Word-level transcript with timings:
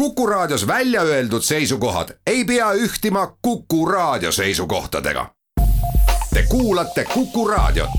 Kuku 0.00 0.26
Raadios 0.26 0.66
välja 0.66 1.02
öeldud 1.02 1.42
seisukohad 1.42 2.08
ei 2.26 2.44
pea 2.44 2.72
ühtima 2.72 3.36
Kuku 3.42 3.86
Raadio 3.86 4.32
seisukohtadega. 4.32 5.26
Te 6.34 6.42
kuulate 6.48 7.04
Kuku 7.04 7.48
Raadiot. 7.48 7.90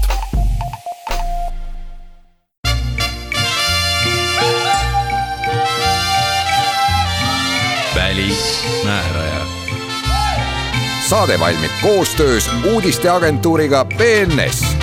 välismääraja. 7.96 9.46
saade 11.10 11.40
valmib 11.40 11.72
koostöös 11.82 12.50
uudisteagentuuriga 12.74 13.86
BNS 13.86 14.81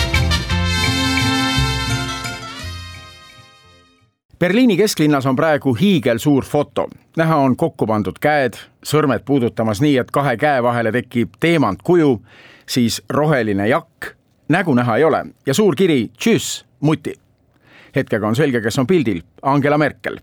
Berliini 4.39 4.77
kesklinnas 4.77 5.25
on 5.25 5.35
praegu 5.35 5.73
hiigelsuur 5.73 6.45
foto. 6.45 6.89
näha 7.17 7.35
on 7.35 7.55
kokku 7.55 7.87
pandud 7.87 8.15
käed, 8.21 8.53
sõrmed 8.85 9.25
puudutamas 9.25 9.81
nii, 9.81 9.97
et 9.97 10.11
kahe 10.11 10.37
käe 10.37 10.63
vahele 10.63 10.91
tekib 10.95 11.35
teemantkuju, 11.39 12.21
siis 12.67 13.01
roheline 13.09 13.67
jakk, 13.67 14.13
nägu 14.47 14.73
näha 14.73 14.97
ei 14.97 15.03
ole 15.03 15.25
ja 15.45 15.53
suur 15.53 15.75
kiri 15.75 16.11
Tschüss, 16.17 16.65
muti. 16.79 17.13
hetkega 17.95 18.27
on 18.27 18.35
selge, 18.35 18.61
kes 18.61 18.79
on 18.79 18.87
pildil, 18.87 19.21
Angela 19.41 19.77
Merkel 19.77 20.19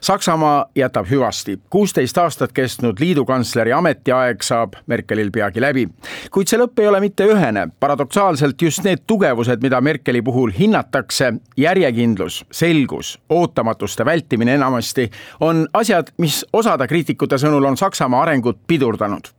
Saksamaa 0.00 0.66
jätab 0.76 1.06
hüvasti. 1.10 1.58
kuusteist 1.70 2.18
aastat 2.18 2.52
kestnud 2.52 3.00
liidukantsleri 3.00 3.72
ametiaeg 3.72 4.42
saab 4.42 4.74
Merkelil 4.86 5.30
peagi 5.30 5.60
läbi. 5.60 5.88
kuid 6.30 6.48
see 6.48 6.60
lõpp 6.60 6.80
ei 6.80 6.88
ole 6.88 7.00
mitte 7.00 7.24
ühene. 7.24 7.68
paradoksaalselt 7.80 8.62
just 8.62 8.84
need 8.84 9.04
tugevused, 9.06 9.62
mida 9.62 9.80
Merkeli 9.80 10.22
puhul 10.22 10.52
hinnatakse, 10.58 11.32
järjekindlus, 11.56 12.44
selgus, 12.50 13.18
ootamatuste 13.28 14.04
vältimine 14.04 14.54
enamasti, 14.54 15.10
on 15.40 15.66
asjad, 15.72 16.12
mis 16.18 16.44
osade 16.52 16.86
kriitikute 16.88 17.38
sõnul 17.38 17.64
on 17.64 17.76
Saksamaa 17.76 18.22
arengut 18.22 18.58
pidurdanud 18.66 19.35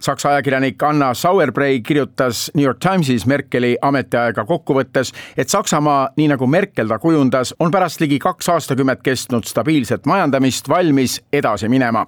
Saksa 0.00 0.32
ajakirjanik 0.34 0.82
Anna 0.82 1.12
Sauerbrei 1.14 1.80
kirjutas 1.80 2.50
New 2.54 2.64
York 2.64 2.80
Timesis 2.82 3.26
Merkeli 3.26 3.76
ametiaega 3.82 4.44
kokku 4.44 4.74
võttes, 4.78 5.12
et 5.36 5.48
Saksamaa, 5.52 6.10
nii 6.16 6.28
nagu 6.34 6.46
Merkel 6.46 6.88
ta 6.88 6.98
kujundas, 7.02 7.54
on 7.60 7.70
pärast 7.70 8.00
ligi 8.00 8.18
kaks 8.22 8.48
aastakümmet 8.56 9.02
kestnud 9.02 9.48
stabiilset 9.48 10.06
majandamist 10.06 10.68
valmis 10.68 11.20
edasi 11.32 11.68
minema 11.68 12.06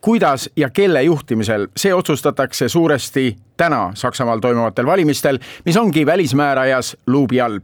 kuidas 0.00 0.50
ja 0.56 0.70
kelle 0.70 1.02
juhtimisel, 1.02 1.68
see 1.76 1.94
otsustatakse 1.94 2.68
suuresti 2.68 3.36
täna 3.56 3.90
Saksamaal 3.94 4.38
toimuvatel 4.38 4.86
valimistel, 4.86 5.38
mis 5.64 5.76
ongi 5.76 6.06
välismäärajas 6.06 6.96
luubi 7.06 7.40
all. 7.40 7.60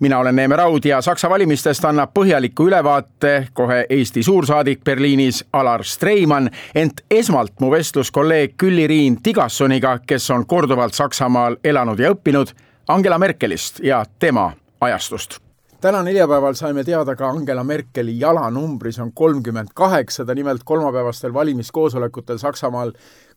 mina 0.00 0.18
olen 0.18 0.36
Neeme 0.36 0.56
Raud 0.56 0.84
ja 0.84 1.02
Saksa 1.02 1.30
valimistest 1.30 1.84
annab 1.84 2.10
põhjaliku 2.18 2.66
ülevaate 2.66 3.48
kohe 3.52 3.86
Eesti 3.90 4.22
suursaadik 4.22 4.84
Berliinis 4.84 5.44
Alar 5.52 5.84
Streimann, 5.84 6.50
ent 6.74 7.00
esmalt 7.10 7.60
mu 7.60 7.70
vestlus 7.70 8.10
kolleeg 8.10 8.54
Külli-Riin 8.62 9.22
Tigassoniga, 9.22 9.98
kes 10.06 10.30
on 10.30 10.46
korduvalt 10.46 10.94
Saksamaal 10.94 11.56
elanud 11.64 11.98
ja 11.98 12.10
õppinud, 12.10 12.52
Angela 12.88 13.18
Merkelist 13.18 13.80
ja 13.82 14.04
tema 14.18 14.52
ajastust 14.80 15.49
täna 15.80 16.02
neljapäeval 16.02 16.54
saime 16.54 16.84
teada 16.84 17.14
ka 17.16 17.28
Angela 17.28 17.64
Merkeli 17.64 18.18
jalanumbris 18.20 18.98
on 19.00 19.12
kolmkümmend 19.14 19.68
kaheksa, 19.74 20.24
ta 20.24 20.34
nimelt 20.34 20.60
kolmapäevastel 20.64 21.32
valimiskoosolekutel 21.34 22.38
Saksamaal 22.38 22.92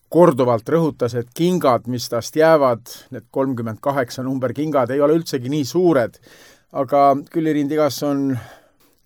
korduvalt 0.08 0.68
rõhutas, 0.68 1.16
et 1.18 1.30
kingad, 1.34 1.88
mis 1.88 2.08
tast 2.08 2.36
jäävad, 2.36 2.90
need 3.10 3.26
kolmkümmend 3.30 3.80
kaheksa 3.80 4.22
number 4.22 4.52
kingad 4.52 4.92
ei 4.92 5.00
ole 5.00 5.16
üldsegi 5.18 5.48
nii 5.48 5.64
suured, 5.64 6.18
aga 6.72 7.06
Külli-Rind 7.32 7.72
Igasson 7.72 8.26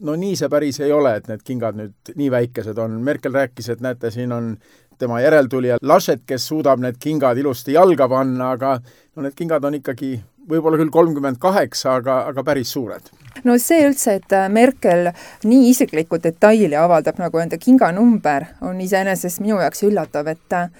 no 0.00 0.16
nii 0.18 0.34
see 0.36 0.50
päris 0.50 0.80
ei 0.82 0.92
ole, 0.92 1.14
et 1.20 1.30
need 1.30 1.44
kingad 1.46 1.78
nüüd 1.78 2.12
nii 2.18 2.30
väikesed 2.34 2.78
on. 2.78 2.98
Merkel 3.06 3.34
rääkis, 3.34 3.70
et 3.70 3.84
näete, 3.84 4.10
siin 4.14 4.34
on 4.34 4.56
tema 4.98 5.20
järeltulija 5.22 5.78
Laschet, 5.82 6.26
kes 6.26 6.48
suudab 6.50 6.82
need 6.82 6.98
kingad 6.98 7.38
ilusti 7.38 7.78
jalga 7.78 8.08
panna, 8.10 8.50
aga 8.58 8.80
no 9.14 9.22
need 9.22 9.38
kingad 9.38 9.64
on 9.64 9.78
ikkagi 9.78 10.16
võib-olla 10.48 10.80
küll 10.80 10.92
kolmkümmend 10.92 11.38
kaheksa, 11.38 11.98
aga, 12.02 12.22
aga 12.32 12.44
päris 12.44 12.72
suured. 12.74 13.12
No 13.44 13.56
see 13.62 13.86
üldse, 13.86 14.18
et 14.18 14.32
äh, 14.34 14.48
Merkel 14.52 15.10
nii 15.44 15.68
isiklikku 15.70 16.20
detaili 16.22 16.76
avaldab 16.78 17.20
nagu 17.22 17.42
enda 17.42 17.58
kinganumber, 17.60 18.48
on 18.60 18.80
iseenesest 18.80 19.42
minu 19.44 19.60
jaoks 19.62 19.84
üllatav, 19.88 20.30
et 20.32 20.56
äh, 20.56 20.70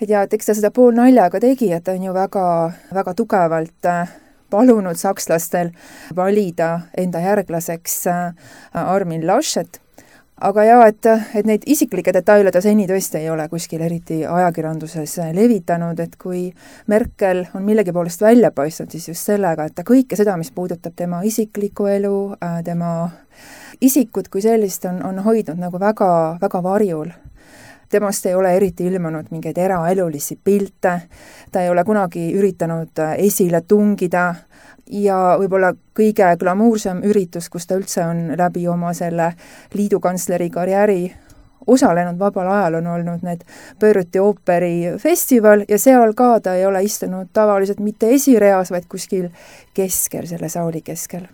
et 0.00 0.10
ja, 0.10 0.24
et 0.24 0.34
eks 0.34 0.50
ta 0.50 0.58
seda 0.58 0.72
poolnaljaga 0.74 1.40
tegi, 1.42 1.70
et 1.72 1.84
ta 1.84 1.94
on 1.94 2.08
ju 2.08 2.14
väga, 2.14 2.46
väga 2.94 3.14
tugevalt 3.14 3.90
äh, 3.90 4.16
palunud 4.50 4.98
sakslastel 4.98 5.72
valida 6.16 6.86
enda 6.98 7.22
järglaseks 7.24 8.04
Armin 8.74 9.26
Laschet 9.26 9.80
aga 10.40 10.64
jaa, 10.66 10.86
et, 10.90 11.06
et 11.38 11.46
neid 11.46 11.62
isiklikke 11.70 12.12
detaile 12.14 12.50
ta 12.52 12.60
seni 12.64 12.86
tõesti 12.90 13.20
ei 13.20 13.28
ole 13.30 13.46
kuskil 13.48 13.82
eriti 13.86 14.22
ajakirjanduses 14.26 15.16
levitanud, 15.36 16.00
et 16.00 16.16
kui 16.20 16.48
Merkel 16.90 17.44
on 17.54 17.62
millegi 17.62 17.94
poolest 17.94 18.24
välja 18.24 18.50
paistnud, 18.50 18.90
siis 18.90 19.08
just 19.12 19.30
sellega, 19.30 19.68
et 19.68 19.76
ta 19.78 19.86
kõike 19.86 20.18
seda, 20.18 20.36
mis 20.40 20.50
puudutab 20.54 20.96
tema 20.96 21.22
isiklikku 21.24 21.86
elu, 21.86 22.16
äh, 22.42 22.58
tema 22.66 22.94
isikut 23.80 24.28
kui 24.28 24.42
sellist, 24.42 24.84
on, 24.90 25.02
on 25.06 25.22
hoidnud 25.22 25.60
nagu 25.60 25.80
väga, 25.80 26.10
väga 26.42 26.62
varjul 26.62 27.14
temast 27.94 28.26
ei 28.26 28.34
ole 28.34 28.50
eriti 28.56 28.86
ilmunud 28.90 29.30
mingeid 29.30 29.58
eraelulisi 29.58 30.38
pilte, 30.44 30.94
ta 31.52 31.62
ei 31.62 31.70
ole 31.70 31.84
kunagi 31.86 32.32
üritanud 32.34 33.02
esile 33.16 33.62
tungida 33.68 34.26
ja 34.90 35.18
võib-olla 35.40 35.72
kõige 35.96 36.28
glamuursem 36.40 37.02
üritus, 37.06 37.48
kus 37.48 37.66
ta 37.66 37.78
üldse 37.78 38.04
on 38.04 38.26
läbi 38.38 38.66
oma 38.68 38.92
selle 38.96 39.32
liidukantsleri 39.74 40.50
karjääri 40.50 41.02
osalenud 41.66 42.18
vabal 42.18 42.50
ajal, 42.52 42.80
on 42.80 42.86
olnud 42.86 43.22
need 43.24 43.44
Beiruti 43.80 44.20
ooperifestival 44.20 45.64
ja 45.68 45.78
seal 45.80 46.12
ka 46.16 46.40
ta 46.44 46.54
ei 46.58 46.66
ole 46.66 46.82
istunud 46.84 47.30
tavaliselt 47.32 47.80
mitte 47.80 48.10
esireas, 48.14 48.70
vaid 48.74 48.88
kuskil 48.88 49.30
keskel, 49.74 50.26
selle 50.28 50.48
saali 50.48 50.82
keskel. 50.82 51.28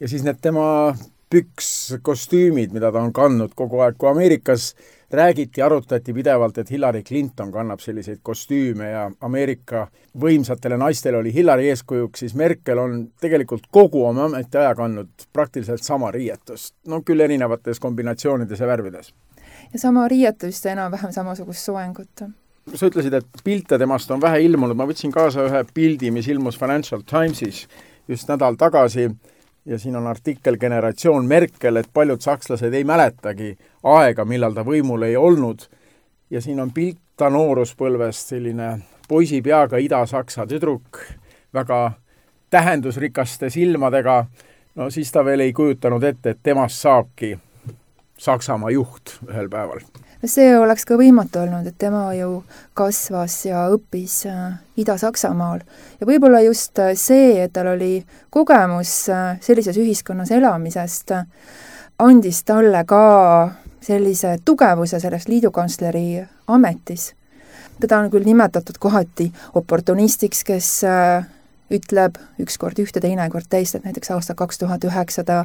ja 0.00 0.08
siis 0.08 0.24
need 0.24 0.42
tema 0.42 0.94
pükskostüümid, 1.30 2.72
mida 2.72 2.92
ta 2.92 3.02
on 3.02 3.12
kandnud 3.12 3.52
kogu 3.56 3.82
aeg, 3.84 3.98
kui 3.98 4.08
Ameerikas 4.10 4.72
räägiti, 5.12 5.62
arutati 5.62 6.12
pidevalt, 6.12 6.58
et 6.58 6.70
Hillary 6.70 7.02
Clinton 7.02 7.52
kannab 7.52 7.80
selliseid 7.80 8.20
kostüüme 8.22 8.90
ja 8.90 9.04
Ameerika 9.20 9.86
võimsatele 10.20 10.76
naistele 10.80 11.20
oli 11.20 11.32
Hillary 11.34 11.68
eeskujuks, 11.72 12.24
siis 12.24 12.34
Merkel 12.34 12.78
on 12.78 12.98
tegelikult 13.20 13.68
kogu 13.72 14.04
oma 14.08 14.26
ametiaja 14.28 14.74
kandnud 14.76 15.28
praktiliselt 15.32 15.84
sama 15.84 16.10
riietust, 16.12 16.74
no 16.86 17.00
küll 17.02 17.24
erinevates 17.24 17.80
kombinatsioonides 17.80 18.60
ja 18.60 18.66
värvides. 18.66 19.14
ja 19.72 19.78
sama 19.78 20.08
riietust 20.08 20.64
ja 20.64 20.72
enam-vähem 20.72 21.12
samasugust 21.12 21.64
soengut 21.64 22.28
sa 22.74 22.86
ütlesid, 22.86 23.14
et 23.14 23.42
pilte 23.44 23.78
temast 23.78 24.10
on 24.10 24.20
vähe 24.20 24.42
ilmunud, 24.44 24.76
ma 24.76 24.84
võtsin 24.84 25.12
kaasa 25.12 25.46
ühe 25.48 25.64
pildi, 25.74 26.10
mis 26.10 26.28
ilmus 26.28 26.58
Financial 26.60 27.00
Timesis 27.00 27.66
just 28.08 28.28
nädal 28.28 28.56
tagasi 28.60 29.08
ja 29.68 29.78
siin 29.78 29.96
on 29.96 30.06
artikkel 30.06 30.56
Generatsioon 30.56 31.26
Merkel, 31.26 31.76
et 31.76 31.88
paljud 31.92 32.20
sakslased 32.20 32.74
ei 32.74 32.84
mäletagi 32.84 33.52
aega, 33.84 34.24
millal 34.24 34.56
ta 34.56 34.64
võimul 34.64 35.04
ei 35.04 35.16
olnud, 35.16 35.66
ja 36.30 36.40
siin 36.40 36.60
on 36.60 36.72
pilt 36.72 36.98
ta 37.16 37.28
nooruspõlvest, 37.30 38.32
selline 38.32 38.70
poisi 39.08 39.42
peaga 39.44 39.76
Ida-Saksa 39.76 40.46
tüdruk, 40.48 41.02
väga 41.54 41.92
tähendusrikaste 42.50 43.50
silmadega, 43.52 44.24
no 44.74 44.90
siis 44.90 45.12
ta 45.12 45.24
veel 45.24 45.44
ei 45.44 45.52
kujutanud 45.52 46.04
ette, 46.04 46.30
et 46.30 46.42
temast 46.42 46.80
saabki 46.80 47.36
Saksamaa 48.18 48.70
juht 48.74 49.18
ühel 49.28 49.52
päeval 49.52 49.84
see 50.26 50.50
oleks 50.58 50.84
ka 50.88 50.96
võimatu 50.98 51.42
olnud, 51.44 51.66
et 51.68 51.76
tema 51.78 52.08
ju 52.16 52.42
kasvas 52.76 53.36
ja 53.46 53.66
õppis 53.70 54.24
äh, 54.26 54.58
Ida-Saksamaal. 54.80 55.60
ja 56.00 56.06
võib-olla 56.06 56.40
just 56.42 56.78
äh, 56.78 56.94
see, 56.98 57.38
et 57.42 57.52
tal 57.52 57.70
oli 57.74 58.02
kogemus 58.30 59.08
äh, 59.08 59.38
sellises 59.40 59.78
ühiskonnas 59.78 60.32
elamisest, 60.34 61.14
andis 61.98 62.42
talle 62.44 62.84
ka 62.84 63.52
sellise 63.80 64.38
tugevuse 64.44 65.00
selles 65.00 65.28
liidukantsleri 65.28 66.24
ametis. 66.48 67.14
teda 67.80 67.98
on 67.98 68.10
küll 68.10 68.26
nimetatud 68.26 68.78
kohati 68.78 69.32
oportunistiks, 69.54 70.42
kes 70.44 70.82
ütleb 71.70 72.18
ükskord 72.40 72.78
ühte, 72.80 73.00
teinekord 73.00 73.48
teist, 73.50 73.76
et 73.76 73.84
näiteks 73.84 74.10
aastal 74.14 74.36
kaks 74.38 74.58
tuhat 74.58 74.84
üheksa 74.84 75.24
ta 75.24 75.38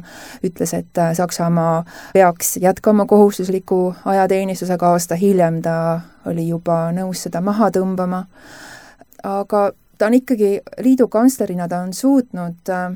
ütles, 0.44 0.74
et 0.76 0.98
äh, 0.98 1.14
Saksamaa 1.14 1.84
peaks 2.14 2.56
jätkama 2.62 3.06
kohustusliku 3.06 3.94
ajateenistusega, 4.04 4.92
aasta 4.92 5.18
hiljem 5.20 5.62
ta 5.62 6.00
oli 6.26 6.48
juba 6.48 6.88
nõus 6.96 7.26
seda 7.26 7.42
maha 7.44 7.70
tõmbama, 7.74 8.24
aga 9.22 9.66
ta 9.98 10.06
on 10.06 10.20
ikkagi 10.20 10.56
liidukantslerina, 10.84 11.68
ta 11.68 11.82
on 11.84 11.92
suutnud 11.94 12.72
äh, 12.72 12.88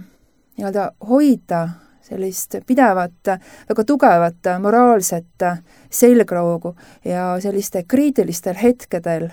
nii-öelda 0.58 0.90
hoida 1.08 1.68
sellist 2.08 2.54
pidevat, 2.66 3.32
väga 3.68 3.84
tugevat 3.84 4.48
moraalset 4.62 5.44
selgroogu 5.90 6.72
ja 7.04 7.34
selliste 7.40 7.84
kriitilistel 7.88 8.56
hetkedel 8.62 9.28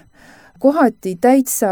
kohati 0.60 1.16
täitsa 1.22 1.70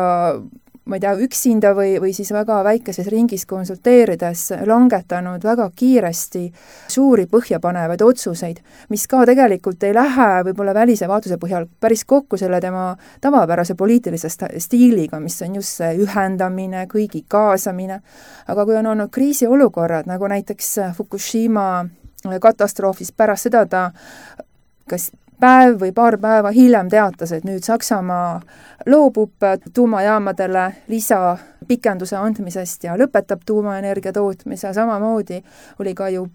ma 0.85 0.97
ei 0.97 1.03
tea, 1.03 1.13
üksinda 1.23 1.71
või, 1.77 1.95
või 2.03 2.11
siis 2.15 2.31
väga 2.35 2.57
väikeses 2.65 3.07
ringis 3.11 3.45
konsulteerides 3.47 4.49
langetanud 4.67 5.43
väga 5.45 5.69
kiiresti 5.75 6.43
suuri 6.91 7.25
põhjapanevaid 7.31 8.03
otsuseid, 8.03 8.59
mis 8.91 9.05
ka 9.07 9.23
tegelikult 9.29 9.83
ei 9.87 9.95
lähe 9.95 10.29
võib-olla 10.49 10.75
välise 10.75 11.07
vaatuse 11.07 11.39
põhjal 11.39 11.69
päris 11.79 12.03
kokku 12.05 12.37
selle 12.39 12.59
tema 12.61 12.89
tavapärase 13.23 13.77
poliitilise 13.79 14.31
stiiliga, 14.59 15.21
mis 15.23 15.39
on 15.45 15.55
just 15.61 15.79
see 15.79 15.95
ühendamine, 16.03 16.83
kõigi 16.91 17.23
kaasamine, 17.31 18.01
aga 18.47 18.67
kui 18.67 18.75
on 18.79 18.91
olnud 18.91 19.11
kriisiolukorrad, 19.13 20.09
nagu 20.11 20.27
näiteks 20.27 20.75
Fukushima 20.97 21.85
katastroofis, 22.43 23.11
pärast 23.15 23.47
seda 23.47 23.65
ta 23.65 23.89
kas 24.89 25.11
päev 25.39 25.79
või 25.81 25.91
paar 25.95 26.17
päeva 26.21 26.51
hiljem 26.51 26.89
teatas, 26.89 27.31
et 27.31 27.43
nüüd 27.47 27.63
Saksamaa 27.63 28.41
loobub 28.85 29.45
tuumajaamadele 29.73 30.65
lisapikenduse 30.87 32.17
andmisest 32.17 32.83
ja 32.83 32.97
lõpetab 32.99 33.45
tuumaenergia 33.45 34.13
tootmise, 34.13 34.73
samamoodi 34.73 35.43
oli 35.79 35.93
ka 35.95 36.09
ju 36.09 36.27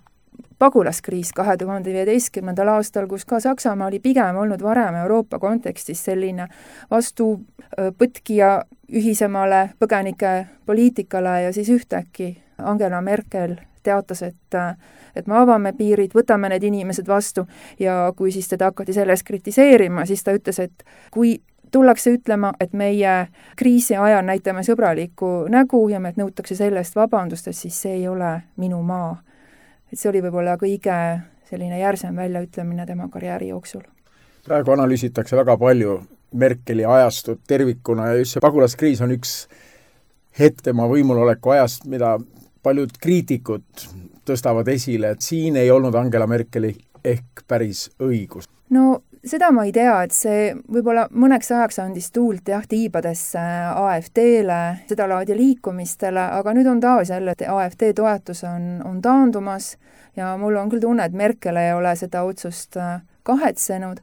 pagulaskriis 0.59 1.33
kahe 1.33 1.57
tuhande 1.57 1.93
viieteistkümnendal 1.93 2.69
aastal, 2.75 3.07
kus 3.07 3.25
ka 3.25 3.41
Saksamaa 3.41 3.89
oli 3.89 4.01
pigem 4.01 4.37
olnud 4.37 4.63
varem 4.63 4.95
Euroopa 5.05 5.39
kontekstis 5.39 6.05
selline 6.05 6.49
vastupõtkija 6.91 8.51
ühisemale 8.89 9.69
põgenikepoliitikale 9.79 11.43
ja 11.43 11.53
siis 11.53 11.69
ühtäkki 11.69 12.37
Angela 12.59 13.01
Merkel 13.01 13.57
teatas, 13.83 14.23
et 14.23 14.59
et 15.17 15.27
me 15.27 15.35
avame 15.35 15.73
piirid, 15.73 16.13
võtame 16.15 16.51
need 16.53 16.63
inimesed 16.63 17.07
vastu 17.09 17.47
ja 17.81 18.13
kui 18.17 18.33
siis 18.33 18.49
teda 18.49 18.71
hakati 18.71 18.93
selle 18.93 19.15
eest 19.15 19.27
kritiseerima, 19.27 20.05
siis 20.07 20.23
ta 20.25 20.35
ütles, 20.37 20.61
et 20.63 20.85
kui 21.11 21.39
tullakse 21.73 22.13
ütlema, 22.17 22.53
et 22.61 22.73
meie 22.73 23.15
kriisi 23.57 23.97
ajal 23.97 24.25
näitame 24.25 24.63
sõbralikku 24.67 25.49
nägu 25.53 25.83
ja 25.89 26.01
meilt 26.01 26.21
nõutakse 26.21 26.57
selle 26.57 26.83
eest 26.85 26.97
vabandust, 26.97 27.49
et 27.49 27.57
siis 27.57 27.81
see 27.83 27.97
ei 28.01 28.09
ole 28.09 28.35
minu 28.57 28.83
maa. 28.83 29.17
et 29.93 29.99
see 29.99 30.11
oli 30.11 30.23
võib-olla 30.23 30.57
kõige 30.61 30.95
selline 31.49 31.79
järsem 31.81 32.17
väljaütlemine 32.17 32.87
tema 32.87 33.09
karjääri 33.09 33.49
jooksul. 33.49 33.83
praegu 34.45 34.73
analüüsitakse 34.73 35.37
väga 35.37 35.57
palju 35.57 36.01
Merkeli 36.35 36.85
ajastut 36.85 37.41
tervikuna 37.49 38.07
ja 38.07 38.19
just 38.19 38.37
see 38.37 38.41
pagulaskriis 38.41 39.01
on 39.01 39.15
üks 39.17 39.49
hetk 40.39 40.61
tema 40.63 40.85
võimuloleku 40.89 41.51
ajast, 41.51 41.87
mida 41.89 42.19
paljud 42.63 42.95
kriitikud 43.01 43.89
tõstavad 44.29 44.69
esile, 44.69 45.15
et 45.15 45.25
siin 45.25 45.57
ei 45.57 45.71
olnud 45.71 45.95
Angela 45.95 46.27
Merkeli 46.27 46.75
ehk 47.05 47.45
päris 47.49 47.89
õigus? 48.03 48.49
no 48.71 49.01
seda 49.25 49.51
ma 49.55 49.65
ei 49.67 49.73
tea, 49.73 49.95
et 50.05 50.15
see 50.15 50.53
võib-olla 50.69 51.07
mõneks 51.11 51.51
ajaks 51.55 51.81
andis 51.83 52.11
tuult 52.15 52.49
jah, 52.49 52.65
tiibadesse 52.69 53.43
AfD-le, 53.73 54.61
sedalaadi 54.91 55.37
liikumistele, 55.37 56.25
aga 56.39 56.55
nüüd 56.57 56.69
on 56.71 56.81
taas 56.81 57.13
jälle, 57.13 57.35
et 57.35 57.47
AfD 57.49 57.93
toetus 57.97 58.45
on, 58.49 58.71
on 58.85 59.01
taandumas 59.03 59.77
ja 60.17 60.35
mul 60.41 60.57
on 60.61 60.71
küll 60.73 60.83
tunne, 60.85 61.07
et 61.07 61.17
Merkel 61.17 61.57
ei 61.61 61.73
ole 61.77 61.95
seda 61.97 62.25
otsust 62.29 62.79
äh, 62.81 63.01
kahetsenud 63.29 64.03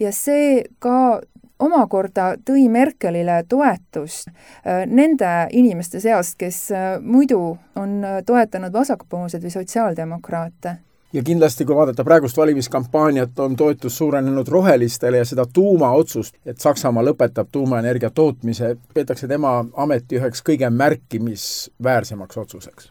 ja 0.00 0.12
see 0.12 0.64
ka 0.82 1.20
omakorda 1.58 2.34
tõi 2.44 2.68
Merkelile 2.68 3.42
toetust 3.48 4.28
äh, 4.28 4.84
nende 4.86 5.48
inimeste 5.52 6.00
seast, 6.00 6.36
kes 6.38 6.70
äh, 6.70 6.88
muidu 7.00 7.58
on 7.76 8.02
äh, 8.04 8.18
toetanud 8.26 8.72
vasakpoolseid 8.72 9.42
või 9.42 9.54
sotsiaaldemokraate 9.54 10.76
ja 11.12 11.22
kindlasti, 11.22 11.64
kui 11.64 11.76
vaadata 11.76 12.04
praegust 12.04 12.36
valimiskampaaniat, 12.36 13.38
on 13.38 13.56
toetus 13.56 13.98
suurenenud 13.98 14.48
rohelistele 14.48 15.16
ja 15.22 15.24
seda 15.24 15.46
tuumaotsust, 15.52 16.34
et 16.46 16.60
Saksamaa 16.60 17.04
lõpetab 17.04 17.48
tuumaenergia 17.52 18.10
tootmise, 18.10 18.76
peetakse 18.94 19.28
tema 19.28 19.64
ameti 19.76 20.20
üheks 20.20 20.44
kõige 20.44 20.70
märkimisväärsemaks 20.70 22.36
otsuseks. 22.36 22.90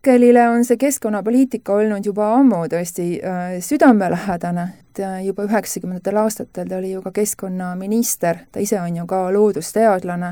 Merkelile 0.00 0.48
on 0.48 0.62
see 0.64 0.78
keskkonnapoliitika 0.80 1.74
olnud 1.76 2.06
juba 2.08 2.30
ammu 2.38 2.62
tõesti 2.72 3.18
äh, 3.20 3.58
südamelähedane, 3.60 4.62
et 4.80 5.00
juba 5.26 5.44
üheksakümnendatel 5.44 6.16
aastatel 6.22 6.70
ta 6.70 6.78
oli 6.78 6.94
ju 6.94 7.02
ka 7.04 7.12
keskkonnaminister, 7.18 8.40
ta 8.52 8.62
ise 8.64 8.80
on 8.80 8.96
ju 8.96 9.04
ka 9.06 9.18
loodusteadlane, 9.36 10.30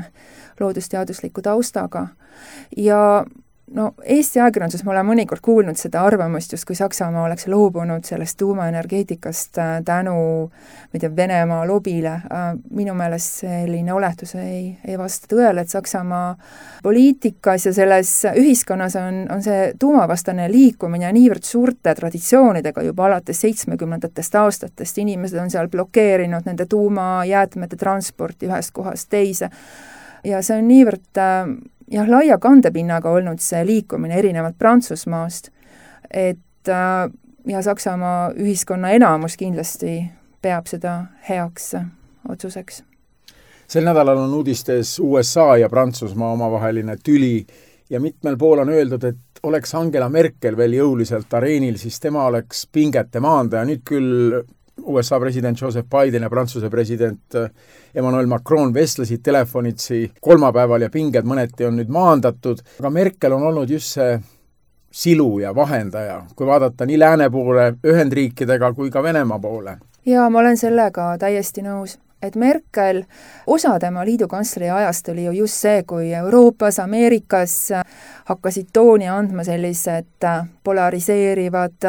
loodusteadusliku 0.59 1.45
taustaga. 1.45 2.07
Ja 2.77 3.25
no 3.73 3.91
Eesti 4.03 4.39
ajakirjanduses 4.39 4.83
ma 4.85 4.93
olen 4.93 5.07
mõnikord 5.11 5.41
kuulnud 5.45 5.77
seda 5.77 6.01
arvamust, 6.07 6.53
justkui 6.55 6.77
Saksamaa 6.77 7.25
oleks 7.27 7.47
loobunud 7.51 8.05
sellest 8.07 8.37
tuumaenergeetikast 8.41 9.57
äh, 9.61 9.71
tänu 9.85 10.15
ma 10.49 10.97
ei 10.97 11.03
tea, 11.03 11.11
Venemaa 11.15 11.67
lobile, 11.67 12.15
äh, 12.31 12.47
minu 12.75 12.95
meelest 12.97 13.43
selline 13.43 13.93
oletus 13.93 14.35
ei, 14.39 14.73
ei 14.87 14.97
vasta 14.97 15.29
tõele, 15.33 15.63
et 15.63 15.73
Saksamaa 15.73 16.33
poliitikas 16.83 17.69
ja 17.69 17.73
selles 17.75 18.13
ühiskonnas 18.33 18.97
on, 18.99 19.21
on 19.33 19.43
see 19.45 19.71
tuumavastane 19.79 20.49
liikumine 20.51 21.11
niivõrd 21.15 21.45
suurte 21.45 21.93
traditsioonidega 21.95 22.83
juba 22.87 23.05
alates 23.09 23.41
seitsmekümnendatest 23.45 24.35
aastatest, 24.41 24.97
inimesed 25.03 25.39
on 25.41 25.53
seal 25.53 25.69
blokeerinud 25.69 26.49
nende 26.49 26.65
tuumajäätmete 26.69 27.77
transporti 27.77 28.49
ühest 28.49 28.73
kohast 28.73 29.09
teise. 29.09 29.51
Ja 30.25 30.41
see 30.43 30.57
on 30.59 30.67
niivõrd 30.67 31.21
äh, 31.21 31.53
jah, 31.91 32.09
laia 32.09 32.37
kandepinnaga 32.37 33.11
olnud 33.11 33.41
see 33.43 33.63
liikumine 33.65 34.17
erinevalt 34.19 34.57
Prantsusmaast, 34.57 35.49
et 36.09 36.69
äh, 36.69 37.09
ja 37.47 37.61
Saksamaa 37.61 38.31
ühiskonna 38.37 38.91
enamus 38.97 39.37
kindlasti 39.37 40.03
peab 40.41 40.67
seda 40.67 41.05
heaks 41.29 41.73
otsuseks. 42.29 42.83
sel 43.67 43.85
nädalal 43.85 44.17
on 44.17 44.33
uudistes 44.33 44.99
USA 44.99 45.57
ja 45.57 45.69
Prantsusmaa 45.69 46.31
omavaheline 46.31 46.97
tüli 47.03 47.45
ja 47.89 47.99
mitmel 47.99 48.37
pool 48.37 48.59
on 48.59 48.69
öeldud, 48.69 49.03
et 49.03 49.43
oleks 49.43 49.75
Angela 49.75 50.09
Merkel 50.09 50.57
veel 50.57 50.73
jõuliselt 50.73 51.33
areenil, 51.33 51.77
siis 51.77 51.99
tema 51.99 52.25
oleks 52.25 52.67
pingete 52.71 53.19
maandaja, 53.19 53.65
nüüd 53.65 53.83
küll 53.85 54.41
USA 54.83 55.19
president 55.19 55.61
Joseph 55.61 55.89
Biden 55.89 56.23
ja 56.23 56.29
Prantsuse 56.29 56.69
president 56.69 57.35
äh, 57.35 57.49
Emmanuel 57.95 58.27
Macron 58.27 58.73
vestlesid 58.73 59.23
telefonitsi 59.23 60.11
kolmapäeval 60.21 60.81
ja 60.81 60.89
pinged 60.89 61.27
mõneti 61.27 61.67
on 61.67 61.79
nüüd 61.79 61.91
maandatud, 61.93 62.61
aga 62.79 62.89
Merkel 62.89 63.33
on 63.37 63.47
olnud 63.51 63.69
just 63.69 63.95
see 63.97 64.19
silu 64.91 65.39
ja 65.39 65.53
vahendaja, 65.55 66.23
kui 66.35 66.47
vaadata 66.47 66.85
nii 66.85 66.99
lääne 66.99 67.29
poole 67.29 67.73
Ühendriikidega 67.85 68.73
kui 68.73 68.89
ka 68.89 69.03
Venemaa 69.03 69.39
poole. 69.39 69.77
jaa, 70.05 70.29
ma 70.29 70.39
olen 70.39 70.57
sellega 70.57 71.15
täiesti 71.19 71.61
nõus 71.61 71.99
et 72.21 72.35
Merkel, 72.35 73.03
osa 73.47 73.79
tema 73.79 74.03
liidukantsleri 74.05 74.69
ajast 74.69 75.09
oli 75.09 75.25
ju 75.25 75.31
just 75.31 75.61
see, 75.63 75.83
kui 75.87 76.13
Euroopas, 76.13 76.79
Ameerikas 76.79 77.71
hakkasid 78.25 78.67
tooni 78.73 79.07
andma 79.07 79.43
sellised 79.43 80.27
polariseerivad 80.63 81.87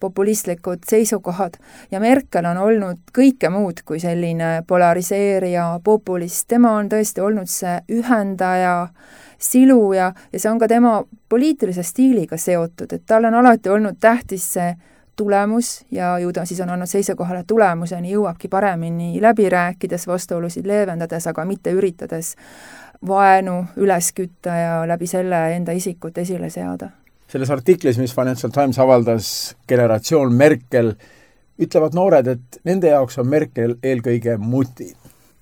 populistlikud 0.00 0.86
seisukohad. 0.88 1.58
Ja 1.90 2.00
Merkel 2.00 2.46
on 2.46 2.56
olnud 2.56 3.02
kõike 3.18 3.50
muud 3.50 3.82
kui 3.84 4.00
selline 4.00 4.62
polariseerija, 4.66 5.80
populist, 5.84 6.46
tema 6.48 6.76
on 6.78 6.88
tõesti 6.92 7.24
olnud 7.24 7.50
see 7.50 7.80
ühendaja, 7.98 8.86
siluja 9.42 10.12
ja 10.32 10.38
see 10.38 10.50
on 10.50 10.62
ka 10.62 10.70
tema 10.70 11.02
poliitilise 11.28 11.82
stiiliga 11.82 12.38
seotud, 12.38 12.92
et 12.92 13.02
tal 13.06 13.26
on 13.26 13.34
alati 13.42 13.72
olnud 13.72 13.98
tähtis 14.00 14.46
see 14.54 14.70
tulemus 15.16 15.84
ja 15.90 16.18
ju 16.18 16.32
ta 16.32 16.44
siis 16.44 16.60
on 16.60 16.70
olnud 16.70 16.88
seisukohal, 16.88 17.42
et 17.42 17.46
tulemuseni 17.46 18.12
jõuabki 18.14 18.48
paremini 18.48 19.20
läbi 19.22 19.48
rääkides, 19.52 20.06
vastuolusid 20.06 20.66
leevendades, 20.66 21.26
aga 21.26 21.44
mitte 21.44 21.72
üritades 21.72 22.34
vaenu 23.06 23.64
üles 23.76 24.12
kütta 24.16 24.56
ja 24.56 24.74
läbi 24.88 25.06
selle 25.06 25.44
enda 25.56 25.72
isikut 25.72 26.18
esile 26.18 26.50
seada. 26.50 26.90
selles 27.28 27.50
artiklis, 27.50 27.98
mis 27.98 28.14
Financial 28.14 28.52
Times 28.52 28.78
avaldas, 28.78 29.56
generatsioon 29.68 30.34
Merkel, 30.34 30.92
ütlevad 31.58 31.94
noored, 31.94 32.26
et 32.26 32.58
nende 32.64 32.88
jaoks 32.88 33.18
on 33.18 33.28
Merkel 33.28 33.76
eelkõige 33.82 34.36
muti, 34.38 34.92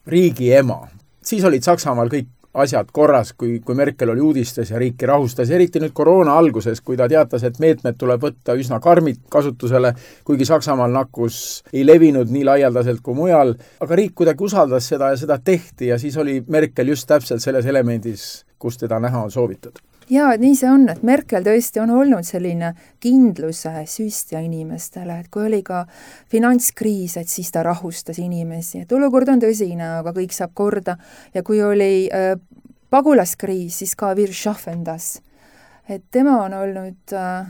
riigi 0.06 0.52
ema. 0.52 0.88
siis 1.22 1.44
olid 1.44 1.62
Saksamaal 1.62 2.08
kõik 2.08 2.28
asjad 2.54 2.88
korras, 2.92 3.32
kui, 3.38 3.60
kui 3.64 3.74
Merkel 3.78 4.10
oli 4.10 4.20
uudistes 4.20 4.70
ja 4.70 4.78
riiki 4.78 5.06
rahustas, 5.06 5.50
eriti 5.54 5.80
nüüd 5.82 5.94
koroona 5.94 6.34
alguses, 6.38 6.80
kui 6.82 6.98
ta 6.98 7.08
teatas, 7.08 7.44
et 7.46 7.60
meetmed 7.62 7.98
tuleb 7.98 8.22
võtta 8.24 8.56
üsna 8.58 8.80
karmid 8.82 9.22
kasutusele, 9.30 9.92
kuigi 10.26 10.48
Saksamaal 10.48 10.90
nakkus 10.94 11.40
ei 11.72 11.84
levinud 11.86 12.32
nii 12.32 12.46
laialdaselt 12.48 13.04
kui 13.06 13.14
mujal, 13.14 13.54
aga 13.80 14.00
riik 14.02 14.16
kuidagi 14.18 14.44
usaldas 14.50 14.90
seda 14.90 15.12
ja 15.14 15.20
seda 15.20 15.38
tehti 15.44 15.92
ja 15.92 15.98
siis 15.98 16.16
oli 16.18 16.40
Merkel 16.48 16.90
just 16.90 17.08
täpselt 17.08 17.42
selles 17.44 17.70
elemendis, 17.70 18.26
kus 18.58 18.82
teda 18.82 18.98
näha 19.00 19.22
on 19.28 19.30
soovitud 19.30 19.78
jaa, 20.10 20.32
et 20.34 20.42
nii 20.42 20.56
see 20.58 20.70
on, 20.70 20.88
et 20.92 21.02
Merkel 21.06 21.44
tõesti 21.46 21.80
on 21.82 21.92
olnud 21.94 22.26
selline 22.26 22.72
kindluse 23.02 23.72
süstja 23.90 24.42
inimestele, 24.44 25.20
et 25.20 25.30
kui 25.32 25.46
oli 25.46 25.62
ka 25.66 25.84
finantskriis, 26.32 27.16
et 27.20 27.30
siis 27.30 27.50
ta 27.54 27.62
rahustas 27.66 28.18
inimesi, 28.22 28.84
et 28.84 28.92
olukord 28.96 29.30
on 29.32 29.42
tõsine, 29.42 29.86
aga 30.00 30.14
kõik 30.16 30.34
saab 30.36 30.54
korda, 30.54 30.96
ja 31.34 31.44
kui 31.46 31.62
oli 31.62 32.08
äh, 32.08 32.34
pagulaskriis, 32.90 33.82
siis 33.82 33.94
ka 33.96 34.14
vir 34.18 34.34
šahvendas. 34.34 35.20
et 35.88 36.02
tema 36.10 36.42
on 36.44 36.54
olnud 36.54 37.12
äh, 37.12 37.46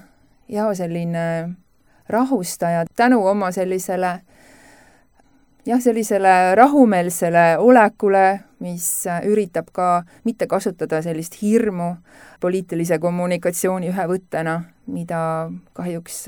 jaa, 0.48 0.74
selline 0.74 1.54
rahustaja 2.08 2.84
tänu 2.96 3.26
oma 3.26 3.50
sellisele 3.52 4.20
jah, 5.66 5.80
sellisele 5.80 6.54
rahumeelsele 6.54 7.58
olekule, 7.58 8.40
mis 8.60 8.86
üritab 9.26 9.70
ka 9.72 10.02
mitte 10.24 10.46
kasutada 10.46 11.02
sellist 11.02 11.40
hirmu 11.42 11.94
poliitilise 12.40 12.98
kommunikatsiooni 12.98 13.88
ühe 13.88 14.06
võttena, 14.10 14.60
mida 14.86 15.50
kahjuks 15.72 16.26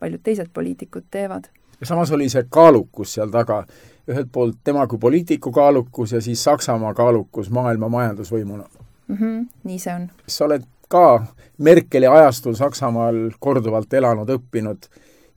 paljud 0.00 0.22
teised 0.22 0.52
poliitikud 0.52 1.08
teevad. 1.10 1.48
ja 1.80 1.86
samas 1.86 2.12
oli 2.12 2.28
see 2.28 2.44
kaalukus 2.50 3.14
seal 3.14 3.30
taga, 3.32 3.64
ühelt 4.08 4.28
poolt 4.32 4.60
tema 4.64 4.86
kui 4.86 4.98
poliitiku 4.98 5.52
kaalukus 5.52 6.12
ja 6.12 6.20
siis 6.20 6.44
Saksamaa 6.44 6.94
kaalukus 6.94 7.50
maailma 7.50 7.88
majandusvõimuna 7.88 8.64
mm. 9.08 9.16
-hmm, 9.16 9.46
nii 9.64 9.78
see 9.78 9.94
on. 9.94 10.10
sa 10.26 10.44
oled 10.44 10.68
ka 10.88 11.26
Merkeli 11.58 12.06
ajastul 12.06 12.54
Saksamaal 12.54 13.30
korduvalt 13.40 13.92
elanud, 13.92 14.28
õppinud, 14.28 14.88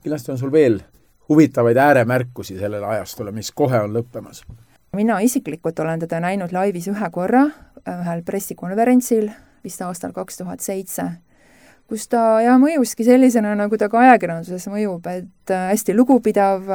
kindlasti 0.02 0.32
on 0.32 0.38
sul 0.38 0.52
veel 0.52 0.80
huvitavaid 1.28 1.76
ääremärkusi 1.76 2.58
sellele 2.58 2.86
ajastule, 2.86 3.32
mis 3.32 3.52
kohe 3.52 3.80
on 3.80 3.94
lõppemas? 3.96 4.44
Mina 4.96 5.20
isiklikult 5.20 5.78
olen 5.80 6.00
teda 6.00 6.20
näinud 6.20 6.52
laivis 6.52 6.88
ühe 6.88 7.10
korra 7.12 7.46
ühel 7.88 8.22
pressikonverentsil, 8.26 9.30
vist 9.64 9.82
aastal 9.84 10.12
kaks 10.16 10.40
tuhat 10.40 10.60
seitse, 10.64 11.06
kus 11.88 12.08
ta 12.12 12.40
jah, 12.44 12.58
mõjuski 12.60 13.06
sellisena, 13.06 13.54
nagu 13.58 13.78
ta 13.80 13.88
ka 13.88 14.02
ajakirjanduses 14.04 14.68
mõjub, 14.72 15.06
et 15.08 15.52
hästi 15.52 15.96
lugupidav 15.96 16.68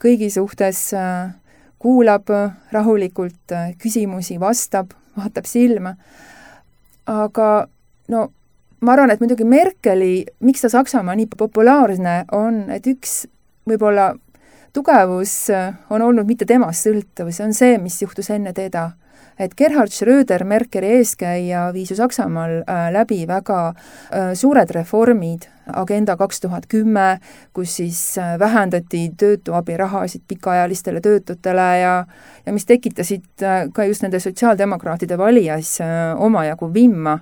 kõigi 0.00 0.30
suhtes, 0.32 0.90
kuulab 1.80 2.28
rahulikult 2.72 3.56
küsimusi, 3.80 4.36
vastab, 4.40 4.92
vaatab 5.16 5.48
silma, 5.48 5.94
aga 7.08 7.48
no 8.12 8.26
ma 8.80 8.94
arvan, 8.96 9.12
et 9.12 9.22
muidugi 9.22 9.46
Merkeli, 9.48 10.24
miks 10.44 10.64
ta 10.64 10.72
Saksamaa 10.72 11.16
nii 11.16 11.30
populaarne 11.36 12.24
on, 12.36 12.66
et 12.72 12.86
üks 12.88 13.24
võib-olla 13.68 14.12
tugevus 14.72 15.34
on 15.90 16.02
olnud 16.02 16.26
mitte 16.28 16.46
temast 16.46 16.86
sõltuv, 16.86 17.30
see 17.34 17.46
on 17.46 17.54
see, 17.56 17.78
mis 17.82 18.00
juhtus 18.02 18.30
enne 18.30 18.52
teda. 18.56 18.90
Et 19.40 19.54
Gerhard 19.56 19.88
Schröder, 19.88 20.42
Merkeli 20.44 20.98
eeskäija, 20.98 21.70
viis 21.72 21.88
ju 21.90 21.96
Saksamaal 21.96 22.58
äh, 22.60 22.90
läbi 22.92 23.22
väga 23.28 23.60
äh, 23.70 24.32
suured 24.36 24.72
reformid, 24.76 25.46
Agenda 25.76 26.16
kaks 26.16 26.40
tuhat 26.40 26.66
kümme, 26.68 27.20
kus 27.52 27.76
siis 27.76 28.18
äh, 28.18 28.38
vähendati 28.38 29.10
töötuabirahasid 29.16 30.22
pikaajalistele 30.28 31.00
töötutele 31.00 31.68
ja 31.80 31.94
ja 32.46 32.52
mis 32.52 32.66
tekitasid 32.66 33.42
ka 33.72 33.84
just 33.84 34.02
nende 34.02 34.20
sotsiaaldemokraatide 34.20 35.18
valijas 35.18 35.78
omajagu 36.16 36.74
vimma 36.74 37.18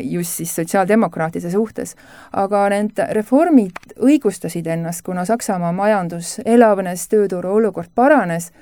just 0.00 0.38
siis 0.38 0.54
sotsiaaldemokraatide 0.56 1.50
suhtes. 1.50 1.96
aga 2.32 2.68
need 2.68 3.00
reformid 3.12 3.96
õigustasid 3.98 4.66
ennast, 4.66 5.02
kuna 5.02 5.24
Saksamaa 5.24 5.72
majandus 5.72 6.38
elavnes, 6.44 7.08
tööturu 7.08 7.54
olukord 7.58 7.90
paranes 7.94 8.52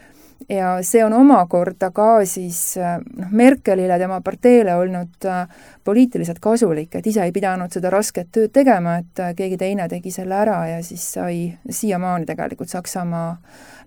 ja 0.49 0.77
see 0.87 1.03
on 1.05 1.15
omakorda 1.17 1.91
ka 1.95 2.25
siis 2.29 2.77
noh, 2.79 3.31
Merkelile, 3.37 3.99
tema 3.99 4.21
parteile 4.25 4.77
olnud 4.79 5.27
äh, 5.29 5.47
poliitiliselt 5.85 6.41
kasulik, 6.43 6.95
et 6.95 7.07
ise 7.07 7.25
ei 7.25 7.33
pidanud 7.35 7.73
seda 7.73 7.91
rasket 7.93 8.31
tööd 8.35 8.53
tegema, 8.55 8.99
et 9.03 9.23
äh, 9.23 9.35
keegi 9.39 9.59
teine 9.61 9.89
tegi 9.91 10.13
selle 10.15 10.39
ära 10.39 10.61
ja 10.71 10.83
siis 10.87 11.07
sai, 11.17 11.49
siiamaani 11.71 12.29
tegelikult 12.29 12.73
Saksamaa 12.73 13.31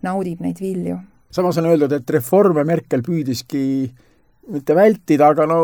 naudib 0.06 0.42
neid 0.44 0.62
vilju. 0.62 0.98
samas 1.32 1.58
on 1.62 1.70
öeldud, 1.70 1.94
et 1.94 2.10
reforme 2.10 2.64
Merkel 2.66 3.04
püüdiski 3.06 3.92
mitte 4.50 4.76
vältida, 4.76 5.30
aga 5.30 5.46
no 5.46 5.60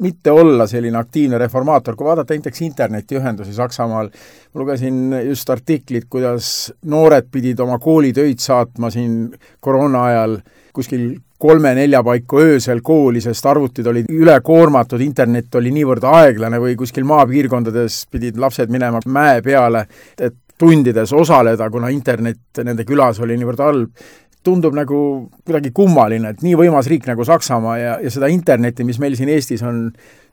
mitte 0.00 0.32
olla 0.32 0.66
selline 0.66 0.98
aktiivne 0.98 1.38
reformaator, 1.38 1.96
kui 1.96 2.08
vaadata 2.08 2.34
näiteks 2.34 2.62
internetiühendusi 2.66 3.54
Saksamaal, 3.54 4.10
ma 4.54 4.62
lugesin 4.62 5.14
just 5.28 5.50
artiklit, 5.50 6.08
kuidas 6.10 6.72
noored 6.84 7.28
pidid 7.32 7.60
oma 7.60 7.78
koolitöid 7.78 8.40
saatma 8.40 8.90
siin 8.90 9.28
koroona 9.60 10.04
ajal. 10.04 10.38
Kuskil 10.72 11.10
kolme-nelja 11.40 12.02
paiku 12.04 12.38
öösel 12.44 12.82
kooli, 12.84 13.20
sest 13.24 13.46
arvutid 13.48 13.86
olid 13.90 14.10
ülekoormatud, 14.12 15.00
internet 15.00 15.54
oli 15.58 15.72
niivõrd 15.74 16.04
aeglane 16.06 16.60
või 16.60 16.76
kuskil 16.78 17.06
maapiirkondades 17.08 18.04
pidid 18.12 18.38
lapsed 18.40 18.70
minema 18.72 19.00
mäe 19.08 19.40
peale, 19.42 19.86
et 20.20 20.36
tundides 20.60 21.12
osaleda, 21.16 21.70
kuna 21.72 21.88
internet 21.88 22.60
nende 22.64 22.84
külas 22.84 23.20
oli 23.24 23.38
niivõrd 23.40 23.64
halb 23.64 24.04
tundub 24.46 24.74
nagu 24.76 24.98
kuidagi 25.44 25.72
kummaline, 25.76 26.32
et 26.32 26.44
nii 26.44 26.56
võimas 26.58 26.88
riik 26.90 27.08
nagu 27.10 27.24
Saksamaa 27.26 27.78
ja, 27.78 27.94
ja 28.00 28.12
seda 28.12 28.30
internetti, 28.32 28.86
mis 28.88 29.00
meil 29.02 29.16
siin 29.18 29.32
Eestis 29.32 29.64
on 29.66 29.88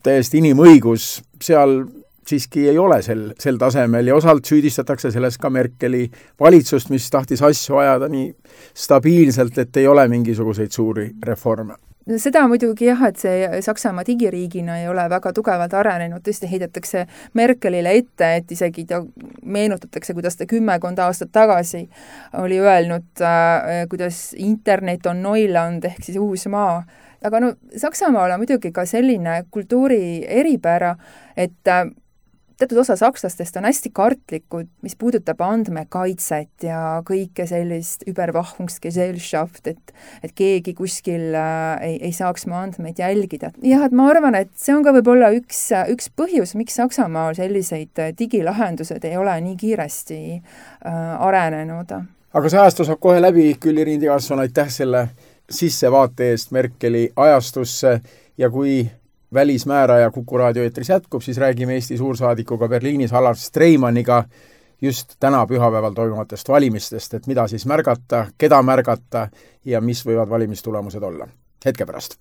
täiesti 0.05 0.39
inimõigus, 0.39 1.17
seal 1.43 1.81
siiski 2.27 2.67
ei 2.71 2.77
ole 2.79 2.99
sel, 3.03 3.29
sel 3.39 3.59
tasemel 3.59 4.07
ja 4.11 4.15
osalt 4.15 4.47
süüdistatakse 4.47 5.11
selles 5.15 5.39
ka 5.39 5.51
Merkeli 5.53 6.05
valitsust, 6.39 6.91
mis 6.91 7.07
tahtis 7.11 7.43
asju 7.43 7.79
ajada 7.83 8.09
nii 8.11 8.31
stabiilselt, 8.75 9.57
et 9.63 9.83
ei 9.83 9.87
ole 9.87 10.07
mingisuguseid 10.11 10.75
suuri 10.75 11.09
reforme 11.23 11.77
no 12.07 12.17
seda 12.21 12.43
muidugi 12.47 12.87
jah, 12.87 13.01
et 13.09 13.19
see 13.21 13.61
Saksamaa 13.65 14.05
digiriigina 14.07 14.79
ei 14.81 14.87
ole 14.91 15.03
väga 15.11 15.33
tugevalt 15.35 15.73
arenenud, 15.77 16.23
tõesti 16.25 16.49
heidetakse 16.51 17.05
Merkelile 17.37 17.93
ette, 17.99 18.31
et 18.39 18.53
isegi 18.55 18.85
ta, 18.89 19.01
meenutatakse, 19.43 20.15
kuidas 20.17 20.39
ta 20.39 20.47
kümmekond 20.49 20.99
aastat 21.03 21.33
tagasi 21.35 21.83
oli 22.43 22.59
öelnud 22.63 23.23
äh,, 23.23 23.83
kuidas 23.91 24.31
internet 24.37 25.05
on 25.09 25.21
Neuland 25.25 25.85
ehk 25.89 26.03
siis 26.03 26.17
uus 26.21 26.47
maa. 26.51 26.81
aga 27.25 27.39
no 27.43 27.53
Saksamaal 27.75 28.31
on 28.31 28.43
muidugi 28.43 28.71
ka 28.71 28.85
selline 28.85 29.43
kultuuri 29.51 30.25
eripära, 30.41 30.95
et 31.35 31.67
äh, 31.67 31.87
teatud 32.57 32.77
osa 32.81 32.95
sakslastest 32.95 33.57
on 33.57 33.67
hästi 33.67 33.89
kartlikud, 33.93 34.69
mis 34.81 34.95
puudutab 34.99 35.41
andmekaitset 35.45 36.65
ja 36.67 36.79
kõike 37.07 37.45
sellist 37.49 38.05
überwachungsgesellschaft, 38.09 39.67
et 39.67 39.93
et 40.23 40.33
keegi 40.37 40.73
kuskil 40.77 41.35
äh, 41.37 41.77
ei, 41.85 41.97
ei 42.09 42.13
saaks 42.15 42.47
mu 42.49 42.57
andmeid 42.57 42.99
jälgida. 42.99 43.51
jah, 43.63 43.85
et 43.85 43.95
ma 43.95 44.09
arvan, 44.11 44.35
et 44.35 44.51
see 44.57 44.75
on 44.75 44.83
ka 44.85 44.93
võib-olla 44.97 45.31
üks, 45.37 45.67
üks 45.93 46.11
põhjus, 46.17 46.55
miks 46.57 46.77
Saksamaal 46.77 47.37
sellised 47.37 48.03
digilahendused 48.17 49.05
ei 49.05 49.17
ole 49.17 49.39
nii 49.41 49.57
kiiresti 49.57 50.19
äh, 50.37 51.01
arenenud. 51.29 51.93
aga 52.33 52.49
see 52.49 52.61
ajastu 52.61 52.85
saab 52.87 53.01
kohe 53.01 53.21
läbi, 53.21 53.51
Külli 53.61 53.85
Rindi-Kasson, 53.85 54.41
aitäh 54.45 54.71
selle 54.73 55.07
sissevaate 55.49 56.31
eest 56.33 56.51
Merkeli 56.51 57.09
ajastusse 57.15 57.99
ja 58.37 58.49
kui 58.49 58.81
välismääraja 59.33 60.11
Kuku 60.11 60.37
raadio 60.37 60.63
eetris 60.63 60.89
jätkub, 60.89 61.21
siis 61.21 61.37
räägime 61.37 61.73
Eesti 61.73 61.97
suursaadikuga 61.97 62.67
Berliinis 62.67 63.13
Alar 63.13 63.35
Streimanniga 63.35 64.23
just 64.81 65.13
täna 65.19 65.45
pühapäeval 65.45 65.93
toimuvatest 65.93 66.49
valimistest, 66.49 67.13
et 67.13 67.27
mida 67.27 67.47
siis 67.47 67.65
märgata, 67.65 68.25
keda 68.37 68.61
märgata 68.61 69.27
ja 69.65 69.81
mis 69.81 70.05
võivad 70.05 70.29
valimistulemused 70.29 71.03
olla. 71.03 71.27
hetke 71.65 71.85
pärast. 71.85 72.15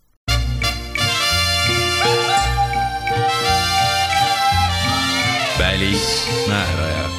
välismääraja. 5.58 7.10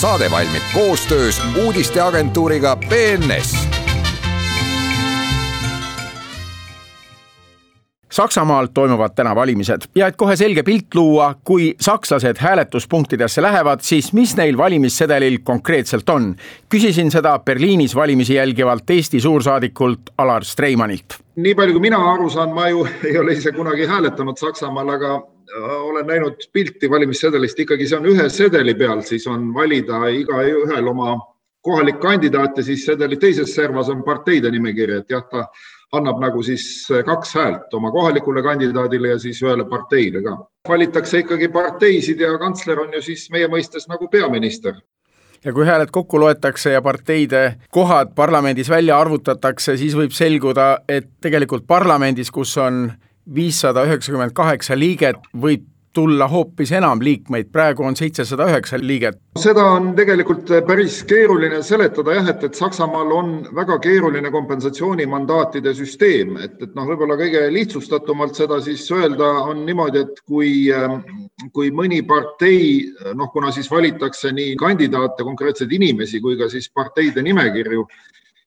saade 0.00 0.30
valmib 0.30 0.62
koostöös 0.74 1.40
uudisteagentuuriga 1.64 2.76
BNS 2.76 3.63
Saksamaal 8.14 8.66
toimuvad 8.74 9.10
täna 9.16 9.34
valimised 9.34 9.88
ja 9.94 10.06
et 10.06 10.16
kohe 10.16 10.36
selge 10.38 10.62
pilt 10.62 10.94
luua, 10.94 11.32
kui 11.44 11.72
sakslased 11.82 12.38
hääletuspunktidesse 12.38 13.42
lähevad, 13.42 13.82
siis 13.82 14.12
mis 14.14 14.36
neil 14.38 14.56
valimissedelil 14.56 15.40
konkreetselt 15.42 16.08
on? 16.14 16.28
küsisin 16.70 17.10
seda 17.10 17.32
Berliinis 17.38 17.94
valimisi 17.94 18.34
jälgivalt 18.34 18.90
Eesti 18.90 19.20
suursaadikult 19.20 20.14
Alar 20.18 20.44
Streimanilt. 20.44 21.18
nii 21.36 21.54
palju, 21.54 21.74
kui 21.74 21.80
mina 21.88 21.98
aru 22.12 22.30
saan, 22.30 22.54
ma 22.54 22.68
ju 22.68 22.86
ei 23.10 23.18
ole 23.18 23.34
ise 23.34 23.52
kunagi 23.52 23.86
hääletanud 23.86 24.38
Saksamaal, 24.38 24.94
aga 24.94 25.14
äh, 25.16 25.68
olen 25.82 26.06
näinud 26.06 26.48
pilti 26.52 26.90
valimissedelist, 26.90 27.66
ikkagi 27.66 27.88
see 27.90 27.98
on 27.98 28.06
ühe 28.14 28.28
sedeli 28.30 28.78
peal, 28.78 29.02
siis 29.02 29.26
on 29.26 29.50
valida 29.54 30.06
igaühel 30.06 30.94
oma 30.94 31.18
kohalik 31.64 31.98
kandidaat 31.98 32.62
ja 32.62 32.62
siis 32.62 32.86
sedeli 32.86 33.16
teises 33.16 33.54
servas 33.54 33.88
on 33.90 34.04
parteide 34.06 34.50
nimekiri, 34.54 35.02
et 35.02 35.10
jah, 35.10 35.26
ta 35.30 35.48
annab 35.98 36.20
nagu 36.22 36.42
siis 36.42 36.64
eh, 36.90 37.04
kaks 37.06 37.34
häält 37.38 37.74
oma 37.74 37.92
kohalikule 37.94 38.42
kandidaadile 38.42 39.14
ja 39.14 39.18
siis 39.18 39.42
ühele 39.42 39.66
parteile 39.70 40.22
ka. 40.24 40.38
valitakse 40.68 41.24
ikkagi 41.24 41.48
parteisid 41.48 42.20
ja 42.20 42.38
kantsler 42.38 42.80
on 42.80 42.92
ju 42.94 43.02
siis 43.02 43.28
meie 43.30 43.48
mõistes 43.48 43.88
nagu 43.88 44.08
peaminister 44.08 44.80
ja 45.44 45.52
kui 45.52 45.66
hääled 45.66 45.92
kokku 45.92 46.20
loetakse 46.20 46.72
ja 46.72 46.82
parteide 46.82 47.44
kohad 47.70 48.14
parlamendis 48.14 48.70
välja 48.70 48.98
arvutatakse, 49.00 49.76
siis 49.76 49.96
võib 49.96 50.14
selguda, 50.16 50.78
et 50.88 51.10
tegelikult 51.20 51.66
parlamendis, 51.66 52.30
kus 52.30 52.56
on 52.58 52.88
viissada 53.34 53.84
üheksakümmend 53.84 54.32
kaheksa 54.36 54.78
liiget, 54.78 55.20
võib 55.40 55.66
tulla 55.94 56.28
hoopis 56.28 56.72
enam 56.74 57.00
liikmeid, 57.02 57.50
praegu 57.52 57.84
on 57.86 57.96
seitsesada 57.96 58.48
üheksa 58.50 58.78
liiget. 58.80 59.20
seda 59.38 59.64
on 59.76 59.92
tegelikult 59.96 60.50
päris 60.66 61.00
keeruline 61.08 61.62
seletada 61.62 62.16
jah, 62.18 62.28
et, 62.34 62.44
et 62.44 62.54
Saksamaal 62.54 63.12
on 63.12 63.32
väga 63.54 63.78
keeruline 63.82 64.30
kompensatsioonimandaatide 64.34 65.74
süsteem, 65.74 66.36
et, 66.44 66.56
et 66.62 66.74
noh, 66.74 66.86
võib-olla 66.90 67.18
kõige 67.20 67.44
lihtsustatumalt 67.54 68.38
seda 68.38 68.60
siis 68.64 68.86
öelda 68.94 69.30
on 69.50 69.64
niimoodi, 69.66 70.04
et 70.04 70.22
kui, 70.26 70.50
kui 71.52 71.70
mõni 71.74 72.02
partei 72.06 72.84
noh, 73.14 73.30
kuna 73.32 73.52
siis 73.54 73.70
valitakse 73.70 74.32
nii 74.34 74.56
kandidaate, 74.60 75.26
konkreetseid 75.26 75.72
inimesi 75.72 76.20
kui 76.22 76.38
ka 76.40 76.50
siis 76.52 76.70
parteide 76.74 77.22
nimekirju 77.22 77.86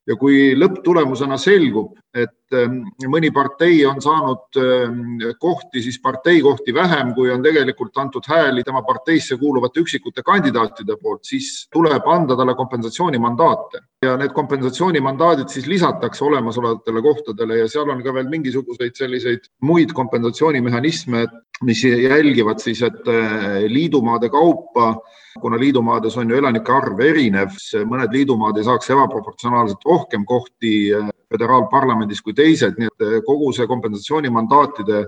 ja 0.08 0.16
kui 0.16 0.54
lõpptulemusena 0.56 1.38
selgub, 1.42 1.98
et 2.16 2.37
ähm, 2.56 2.80
mõni 3.12 3.32
partei 3.34 3.80
on 3.86 4.00
saanud 4.04 4.60
ähm, 4.62 5.00
kohti, 5.40 5.82
siis 5.84 6.00
parteikohti 6.04 6.74
vähem, 6.74 7.14
kui 7.16 7.32
on 7.34 7.44
tegelikult 7.44 7.98
antud 7.98 8.28
hääli 8.28 8.64
tema 8.64 8.84
parteisse 8.88 9.38
kuuluvate 9.38 9.82
üksikute 9.84 10.24
kandidaatide 10.26 10.98
poolt, 11.02 11.26
siis 11.28 11.68
tuleb 11.74 12.08
anda 12.08 12.38
talle 12.38 12.56
kompensatsioonimandaate. 12.56 13.84
Ja 14.06 14.16
need 14.18 14.34
kompensatsioonimandaadid 14.38 15.50
siis 15.50 15.68
lisatakse 15.68 16.24
olemasolevatele 16.26 17.02
kohtadele 17.02 17.62
ja 17.64 17.70
seal 17.72 17.90
on 17.90 18.04
ka 18.06 18.14
veel 18.14 18.30
mingisuguseid 18.30 18.96
selliseid 18.96 19.50
muid 19.66 19.94
kompensatsioonimehhanisme, 19.98 21.26
mis 21.66 21.84
jälgivad 21.84 22.62
siis, 22.62 22.84
et 22.86 23.08
äh, 23.10 23.64
liidumaade 23.72 24.30
kaupa 24.30 24.94
kuna 25.42 25.60
liidumaades 25.60 26.18
on 26.18 26.30
ju 26.30 26.38
elanike 26.38 26.74
arv 26.74 27.02
erinev, 27.04 27.56
mõned 27.90 28.14
liidumaad 28.14 28.58
ei 28.58 28.66
saaks 28.68 28.92
ebaproportsionaalselt 28.94 29.86
rohkem 29.86 30.26
kohti 30.26 30.74
eh, 30.96 31.10
föderaalparlamendis 31.34 32.22
kui 32.24 32.36
teised, 32.38 32.78
nii 32.80 32.88
et 32.90 33.06
eh, 33.06 33.18
kogu 33.26 33.50
see 33.56 33.68
kompensatsioonimandaatide 33.68 35.04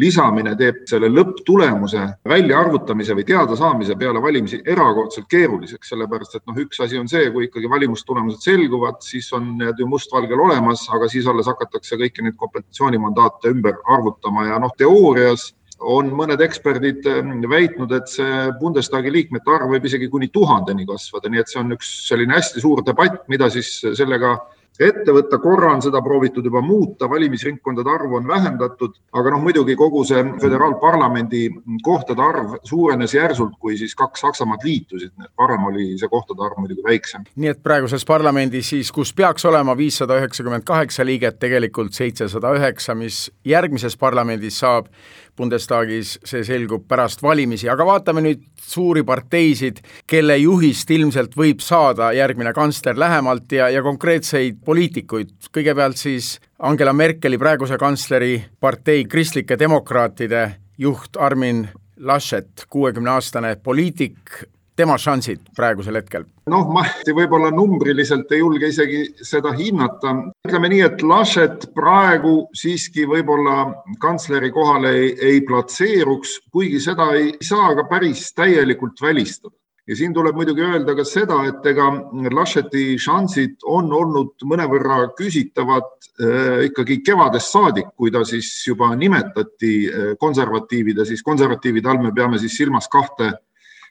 lisamine 0.00 0.52
teeb 0.60 0.82
selle 0.90 1.08
lõpptulemuse 1.12 2.04
väljaarvutamise 2.28 3.16
või 3.16 3.26
teadasaamise 3.28 3.96
peale 4.00 4.22
valimisi 4.22 4.60
erakordselt 4.74 5.28
keeruliseks, 5.32 5.92
sellepärast 5.94 6.38
et 6.38 6.44
noh, 6.50 6.60
üks 6.66 6.82
asi 6.84 7.00
on 7.00 7.08
see, 7.10 7.30
kui 7.34 7.48
ikkagi 7.48 7.70
valimistulemused 7.70 8.44
selguvad, 8.44 9.00
siis 9.04 9.30
on 9.36 9.54
need 9.60 9.80
ju 9.80 9.88
mustvalgel 9.88 10.40
olemas, 10.46 10.84
aga 10.92 11.08
siis 11.12 11.28
alles 11.30 11.48
hakatakse 11.50 11.98
kõiki 12.00 12.26
neid 12.26 12.38
kompensatsioonimandaate 12.40 13.54
ümber 13.54 13.80
arvutama 13.96 14.48
ja 14.50 14.60
noh, 14.62 14.74
teoorias 14.78 15.52
on 15.84 16.10
mõned 16.16 16.40
eksperdid 16.44 17.06
ähm, 17.10 17.38
väitnud, 17.50 17.92
et 17.96 18.10
see 18.10 18.48
Bundestagi 18.60 19.12
liikmete 19.12 19.52
arv 19.52 19.72
võib 19.74 19.86
isegi 19.88 20.08
kuni 20.12 20.30
tuhandeni 20.32 20.86
kasvada, 20.88 21.30
nii 21.30 21.42
et 21.42 21.50
see 21.50 21.60
on 21.60 21.74
üks 21.76 21.90
selline 22.08 22.36
hästi 22.36 22.62
suur 22.62 22.84
debatt, 22.86 23.24
mida 23.32 23.50
siis 23.52 23.76
sellega 23.96 24.36
ette 24.80 25.12
võtta, 25.14 25.38
korra 25.38 25.72
on 25.74 25.82
seda 25.84 26.00
proovitud 26.02 26.44
juba 26.44 26.60
muuta, 26.64 27.08
valimisringkondade 27.10 27.90
arvu 27.90 28.18
on 28.18 28.26
vähendatud, 28.28 28.96
aga 29.14 29.34
noh, 29.34 29.42
muidugi 29.44 29.76
kogu 29.78 30.02
see 30.08 30.22
föderaalparlamendi 30.42 31.42
kohtade 31.86 32.22
arv 32.24 32.56
suurenes 32.66 33.14
järsult, 33.14 33.54
kui 33.60 33.78
siis 33.78 33.94
kaks 33.98 34.24
Saksamaad 34.24 34.64
liitusid, 34.66 35.12
varem 35.38 35.68
oli 35.70 35.92
see 36.00 36.10
kohtade 36.10 36.42
arv 36.46 36.58
muidugi 36.62 36.82
väiksem. 36.86 37.26
nii 37.36 37.52
et 37.54 37.62
praeguses 37.62 38.06
parlamendis 38.08 38.72
siis, 38.74 38.92
kus 38.92 39.14
peaks 39.14 39.44
olema 39.44 39.76
viissada 39.76 40.18
üheksakümmend 40.18 40.66
kaheksa 40.66 41.06
liiget, 41.06 41.38
tegelikult 41.38 41.92
seitsesada 41.94 42.54
üheksa, 42.58 42.94
mis 42.98 43.28
järgmises 43.44 43.96
parlamendis 43.96 44.58
saab 44.58 44.90
Bundestagis, 45.36 46.18
see 46.24 46.44
selgub 46.46 46.86
pärast 46.88 47.22
valimisi, 47.22 47.68
aga 47.70 47.86
vaatame 47.88 48.22
nüüd 48.22 48.44
suuri 48.62 49.02
parteisid, 49.06 49.80
kelle 50.06 50.36
juhist 50.38 50.90
ilmselt 50.94 51.34
võib 51.36 51.62
saada 51.64 52.12
järgmine 52.14 52.52
kantsler 52.54 52.98
lähemalt 52.98 53.52
ja, 53.52 53.68
ja 53.72 53.82
konkreetseid 53.82 54.60
poliitikuid, 54.64 55.34
kõigepealt 55.54 55.98
siis 55.98 56.36
Angela 56.64 56.94
Merkeli 56.94 57.38
praeguse 57.40 57.78
kantsleri 57.80 58.36
partei 58.60 59.04
kristlike 59.10 59.58
demokraatide 59.58 60.46
juht 60.78 61.18
Armin 61.18 61.66
Laschet, 62.04 62.66
kuuekümne 62.70 63.10
aastane 63.14 63.54
poliitik, 63.62 64.44
tema 64.76 64.96
šansid 64.98 65.50
praegusel 65.56 65.98
hetkel? 66.00 66.26
noh, 66.50 66.68
ma 66.74 66.84
võib-olla 67.06 67.50
numbriliselt 67.54 68.32
ei 68.34 68.42
julge 68.42 68.68
isegi 68.72 69.02
seda 69.24 69.54
hinnata. 69.56 70.14
ütleme 70.48 70.70
nii, 70.72 70.84
et 70.86 71.02
Laschet 71.02 71.68
praegu 71.76 72.36
siiski 72.56 73.06
võib-olla 73.10 73.58
kantsleri 74.02 74.52
kohale 74.54 74.94
ei, 75.00 75.12
ei 75.32 75.42
platseeruks, 75.46 76.38
kuigi 76.52 76.80
seda 76.80 77.12
ei 77.18 77.34
saa 77.42 77.74
ka 77.78 77.88
päris 77.90 78.30
täielikult 78.36 79.00
välistada 79.02 79.54
ja 79.86 79.96
siin 79.96 80.14
tuleb 80.16 80.36
muidugi 80.36 80.64
öelda 80.64 80.94
ka 80.96 81.04
seda, 81.04 81.38
et 81.48 81.66
ega 81.68 81.90
Lascheti 82.32 82.94
šansid 83.00 83.64
on 83.68 83.92
olnud 83.92 84.44
mõnevõrra 84.48 85.10
küsitavad 85.18 85.90
äh, 86.16 86.64
ikkagi 86.70 87.00
kevadest 87.04 87.52
saadik, 87.52 87.90
kui 87.96 88.12
ta 88.14 88.24
siis 88.28 88.48
juba 88.66 88.94
nimetati 88.96 89.74
äh, 89.88 90.12
konservatiivide, 90.20 91.04
siis 91.08 91.22
konservatiivide 91.22 91.92
all 91.92 92.00
me 92.04 92.14
peame 92.16 92.40
siis 92.40 92.56
silmas 92.56 92.88
kahte 92.92 93.34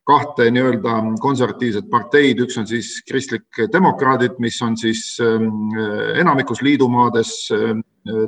kahte 0.04 0.50
nii-öelda 0.52 0.96
konservatiivset 1.24 1.88
parteid, 1.92 2.42
üks 2.44 2.58
on 2.60 2.68
siis 2.68 2.98
kristlik 3.08 3.62
demokraadid, 3.72 4.36
mis 4.44 4.60
on 4.66 4.76
siis 4.78 5.04
ähm, 5.24 5.72
enamikus 6.20 6.62
liidumaades 6.66 7.32
äh, 7.56 7.72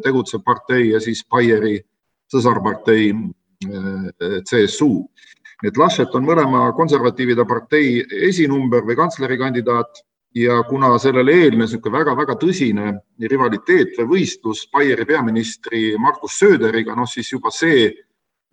tegutsev 0.04 0.44
partei 0.46 0.90
ja 0.94 1.02
siis 1.04 1.26
Bayeri 1.30 1.78
sõsarpartei 2.32 3.12
äh, 3.12 4.40
CSU. 4.48 4.92
nii 5.64 5.72
et 5.72 5.78
Laschet 5.80 6.16
on 6.16 6.26
mõlema 6.28 6.68
konservatiivide 6.76 7.46
partei 7.48 8.04
esinumber 8.28 8.84
või 8.88 8.98
kantslerikandidaat 9.00 10.04
ja 10.36 10.58
kuna 10.68 10.98
sellele 11.00 11.32
eelnes 11.32 11.72
niisugune 11.72 11.96
väga-väga 11.96 12.36
tõsine 12.40 12.92
rivaliteet 13.32 13.96
või 14.00 14.08
võistlus 14.16 14.66
Bayeri 14.72 15.06
peaministri 15.08 15.96
Markus 16.00 16.40
Söderiga, 16.40 16.96
noh 16.96 17.08
siis 17.08 17.32
juba 17.32 17.52
see 17.56 17.88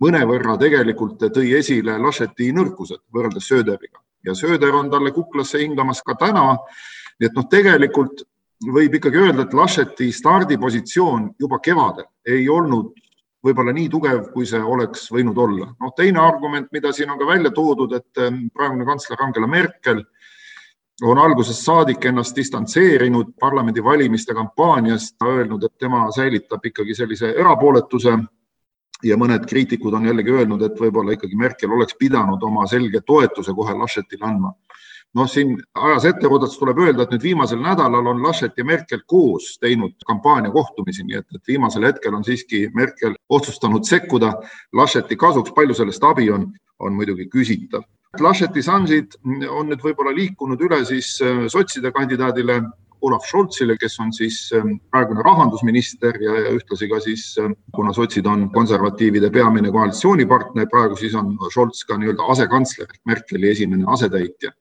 mõnevõrra 0.02 0.58
tegelikult 0.60 1.22
tõi 1.34 1.52
esile 1.58 1.98
Lascheti 2.02 2.50
nõrkused 2.54 3.02
võrreldes 3.14 3.48
Söderiga 3.48 4.02
ja 4.26 4.34
Söder 4.34 4.74
on 4.74 4.90
talle 4.90 5.12
kuklasse 5.12 5.62
hingamas 5.62 6.02
ka 6.02 6.14
täna. 6.18 6.56
nii 7.20 7.28
et 7.28 7.36
noh, 7.36 7.46
tegelikult 7.50 8.24
võib 8.72 8.94
ikkagi 8.94 9.18
öelda, 9.18 9.42
et 9.42 9.54
Lascheti 9.54 10.10
stardipositsioon 10.12 11.32
juba 11.38 11.58
kevadel 11.58 12.06
ei 12.26 12.48
olnud 12.48 12.92
võib-olla 13.42 13.72
nii 13.74 13.88
tugev, 13.90 14.28
kui 14.32 14.46
see 14.46 14.62
oleks 14.62 15.08
võinud 15.10 15.38
olla. 15.38 15.74
noh, 15.80 15.92
teine 15.96 16.20
argument, 16.20 16.68
mida 16.72 16.92
siin 16.92 17.10
on 17.10 17.18
ka 17.18 17.26
välja 17.26 17.50
toodud, 17.50 17.92
et 17.92 18.18
ähm, 18.18 18.46
praegune 18.54 18.86
kantsler 18.86 19.22
Angela 19.22 19.46
Merkel 19.46 20.04
on 21.02 21.18
algusest 21.18 21.64
saadik 21.64 22.04
ennast 22.04 22.36
distantseerinud 22.36 23.34
parlamendivalimiste 23.40 24.34
kampaaniast, 24.34 25.16
öelnud, 25.24 25.64
et 25.64 25.78
tema 25.78 26.04
säilitab 26.14 26.64
ikkagi 26.64 26.94
sellise 26.94 27.32
erapooletuse 27.34 28.14
ja 29.04 29.16
mõned 29.18 29.46
kriitikud 29.48 29.94
on 29.94 30.06
jällegi 30.06 30.32
öelnud, 30.32 30.62
et 30.62 30.78
võib-olla 30.80 31.16
ikkagi 31.16 31.38
Merkel 31.38 31.72
oleks 31.72 31.96
pidanud 31.98 32.42
oma 32.42 32.66
selge 32.70 33.02
toetuse 33.06 33.54
kohe 33.56 33.74
Laschetile 33.78 34.28
andma. 34.28 34.54
noh, 35.14 35.26
siin 35.28 35.58
ajas 35.76 36.06
etteruudades 36.08 36.56
tuleb 36.56 36.78
öelda, 36.80 37.04
et 37.04 37.10
nüüd 37.12 37.22
viimasel 37.22 37.60
nädalal 37.60 38.06
on 38.14 38.22
Laschet 38.24 38.56
ja 38.56 38.64
Merkel 38.64 39.02
koos 39.06 39.58
teinud 39.60 39.92
kampaaniakohtumisi, 40.08 41.04
nii 41.04 41.18
et, 41.18 41.26
et 41.34 41.48
viimasel 41.48 41.84
hetkel 41.84 42.14
on 42.16 42.24
siiski 42.24 42.70
Merkel 42.74 43.18
otsustanud 43.28 43.84
sekkuda 43.84 44.32
Lascheti 44.72 45.16
kasuks, 45.16 45.52
palju 45.52 45.76
sellest 45.76 46.04
abi 46.08 46.30
on, 46.32 46.46
on 46.80 46.96
muidugi 46.96 47.28
küsitav. 47.28 47.84
Lascheti 48.20 48.62
šansid 48.64 49.18
on 49.50 49.68
nüüd 49.68 49.84
võib-olla 49.84 50.14
liikunud 50.16 50.60
üle 50.64 50.80
siis 50.88 51.18
äh, 51.20 51.44
sotside 51.52 51.92
kandidaadile 51.92 52.62
Olav 53.02 53.24
Scholzile, 53.26 53.76
kes 53.80 53.98
on 54.00 54.12
siis 54.14 54.36
ähm, 54.54 54.76
praegune 54.90 55.22
rahandusminister 55.26 56.18
ja, 56.22 56.36
ja 56.46 56.54
ühtlasi 56.54 56.88
ka 56.90 57.00
siis, 57.02 57.24
ähm, 57.42 57.56
kuna 57.74 57.92
sotsid 57.92 58.26
on 58.30 58.48
konservatiivide 58.54 59.30
peamine 59.34 59.72
koalitsioonipartner, 59.74 60.68
praegu 60.70 60.96
siis 61.00 61.14
on 61.18 61.34
Scholz 61.50 61.82
ka 61.88 61.98
nii-öelda 61.98 62.28
asekantsler, 62.34 62.92
Merkeli 63.06 63.50
esimene 63.50 63.88
asetäitja. 63.90 64.52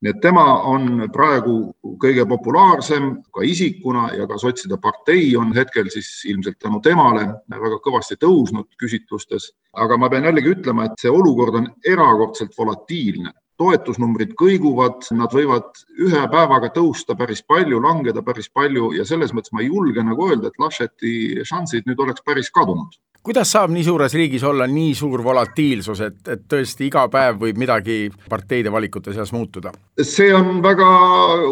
nii 0.00 0.10
et 0.14 0.20
tema 0.24 0.44
on 0.64 1.02
praegu 1.12 1.74
kõige 2.00 2.24
populaarsem 2.24 3.10
ka 3.36 3.42
isikuna 3.44 4.06
ja 4.16 4.24
ka 4.26 4.38
sotside 4.40 4.78
partei 4.80 5.34
on 5.36 5.52
hetkel 5.52 5.90
siis 5.92 6.08
ilmselt 6.24 6.56
tänu 6.56 6.80
temale 6.80 7.26
väga 7.52 7.76
kõvasti 7.84 8.16
tõusnud 8.16 8.70
küsitlustes. 8.80 9.52
aga 9.76 9.98
ma 9.98 10.08
pean 10.08 10.24
jällegi 10.24 10.54
ütlema, 10.56 10.86
et 10.86 10.96
see 10.96 11.12
olukord 11.12 11.54
on 11.54 11.68
erakordselt 11.84 12.56
volatiilne 12.56 13.34
toetusnumbrid 13.60 14.32
kõiguvad, 14.40 15.04
nad 15.18 15.34
võivad 15.36 15.84
ühe 16.00 16.24
päevaga 16.32 16.72
tõusta 16.74 17.16
päris 17.18 17.44
palju, 17.46 17.82
langeda 17.84 18.24
päris 18.26 18.48
palju 18.48 18.94
ja 18.96 19.06
selles 19.08 19.34
mõttes 19.36 19.52
ma 19.52 19.64
ei 19.64 19.70
julge 19.70 20.04
nagu 20.06 20.30
öelda, 20.30 20.50
et 20.50 20.58
Lascheti 20.62 21.14
šansid 21.46 21.88
nüüd 21.88 22.00
oleks 22.06 22.24
päris 22.26 22.50
kadunud 22.54 22.96
kuidas 23.22 23.50
saab 23.52 23.72
nii 23.74 23.84
suures 23.84 24.14
riigis 24.16 24.44
olla 24.48 24.66
nii 24.66 24.94
suur 24.96 25.20
volatiilsus, 25.24 26.00
et, 26.06 26.20
et 26.32 26.44
tõesti 26.48 26.86
iga 26.88 27.04
päev 27.12 27.40
võib 27.42 27.58
midagi 27.60 28.08
parteide 28.28 28.72
valikute 28.72 29.12
seas 29.12 29.32
muutuda? 29.36 29.72
see 30.00 30.30
on 30.32 30.62
väga 30.64 30.86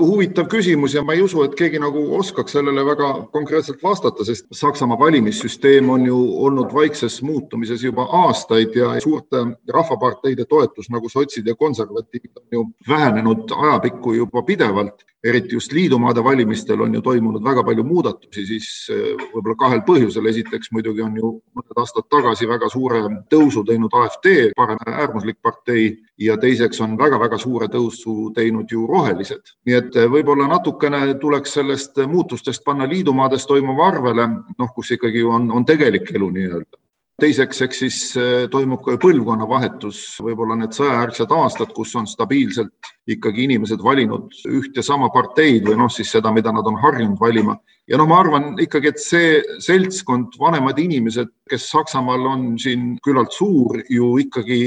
huvitav 0.01 0.47
küsimus 0.49 0.95
ja 0.97 1.03
ma 1.05 1.13
ei 1.13 1.21
usu, 1.23 1.43
et 1.45 1.57
keegi 1.59 1.81
nagu 1.83 2.01
oskaks 2.17 2.57
sellele 2.57 2.85
väga 2.87 3.11
konkreetselt 3.35 3.83
vastata, 3.85 4.25
sest 4.25 4.49
Saksamaa 4.57 4.99
valimissüsteem 4.99 5.91
on 5.93 6.07
ju 6.09 6.17
olnud 6.47 6.73
vaikses 6.73 7.21
muutumises 7.23 7.85
juba 7.85 8.09
aastaid 8.25 8.73
ja 8.77 8.95
suurte 9.05 9.45
rahvaparteide 9.69 10.49
toetus 10.49 10.89
nagu 10.89 11.13
sotsid 11.13 11.47
ja 11.47 11.55
konservatiivid 11.55 11.98
on 11.99 12.47
ju 12.53 12.65
vähenenud 12.89 13.55
ajapikku 13.59 14.15
juba 14.15 14.43
pidevalt 14.43 15.05
eriti 15.25 15.55
just 15.55 15.73
liidumaade 15.73 16.25
valimistel 16.25 16.81
on 16.81 16.95
ju 16.95 17.01
toimunud 17.03 17.45
väga 17.45 17.63
palju 17.65 17.85
muudatusi, 17.85 18.45
siis 18.47 18.69
eh, 18.95 19.17
võib-olla 19.33 19.57
kahel 19.59 19.83
põhjusel. 19.87 20.27
esiteks 20.31 20.71
muidugi 20.73 21.03
on 21.03 21.17
ju 21.17 21.31
mõned 21.59 21.81
aastad 21.83 22.07
tagasi 22.11 22.49
väga 22.49 22.69
suure 22.71 23.03
tõusu 23.33 23.65
teinud 23.67 23.95
AfD, 24.03 24.53
parem 24.57 24.79
äärmuslik 24.87 25.41
partei 25.43 25.91
ja 26.19 26.37
teiseks 26.37 26.81
on 26.81 26.99
väga-väga 26.99 27.39
suure 27.39 27.67
tõusu 27.69 28.33
teinud 28.35 28.71
ju 28.71 28.87
rohelised. 28.87 29.55
nii 29.67 29.75
et 29.75 29.97
eh, 29.97 30.11
võib-olla 30.11 30.49
natukene 30.49 31.15
tuleks 31.21 31.59
sellest 31.59 31.99
muutustest 32.07 32.65
panna 32.65 32.87
liidumaades 32.87 33.47
toimuva 33.47 33.89
arvele, 33.89 34.29
noh, 34.59 34.75
kus 34.75 34.95
ikkagi 34.95 35.25
on, 35.25 35.51
on 35.51 35.65
tegelik 35.65 36.15
elu 36.15 36.31
nii-öelda 36.31 36.88
teiseks, 37.19 37.63
eks 37.67 37.81
siis 37.83 37.99
äh, 38.19 38.45
toimub 38.51 38.85
ka 38.85 38.95
põlvkonnavahetus, 39.03 40.01
võib-olla 40.23 40.55
need 40.61 40.77
sõjajärgsed 40.77 41.33
aastad, 41.35 41.73
kus 41.75 41.95
on 41.99 42.07
stabiilselt 42.07 42.93
ikkagi 43.11 43.47
inimesed 43.49 43.83
valinud 43.83 44.37
üht 44.55 44.77
ja 44.79 44.85
sama 44.87 45.09
parteid 45.15 45.67
või 45.67 45.81
noh, 45.81 45.91
siis 45.91 46.13
seda, 46.15 46.31
mida 46.35 46.53
nad 46.55 46.67
on 46.71 46.79
harjunud 46.79 47.19
valima. 47.21 47.57
ja 47.91 47.99
noh, 47.99 48.07
ma 48.07 48.21
arvan 48.23 48.53
ikkagi, 48.63 48.93
et 48.93 49.03
see 49.03 49.43
seltskond, 49.65 50.39
vanemad 50.39 50.79
inimesed, 50.79 51.33
kes 51.51 51.67
Saksamaal 51.73 52.27
on 52.31 52.47
siin 52.61 52.95
küllalt 53.03 53.35
suur, 53.35 53.81
ju 53.91 54.15
ikkagi 54.23 54.61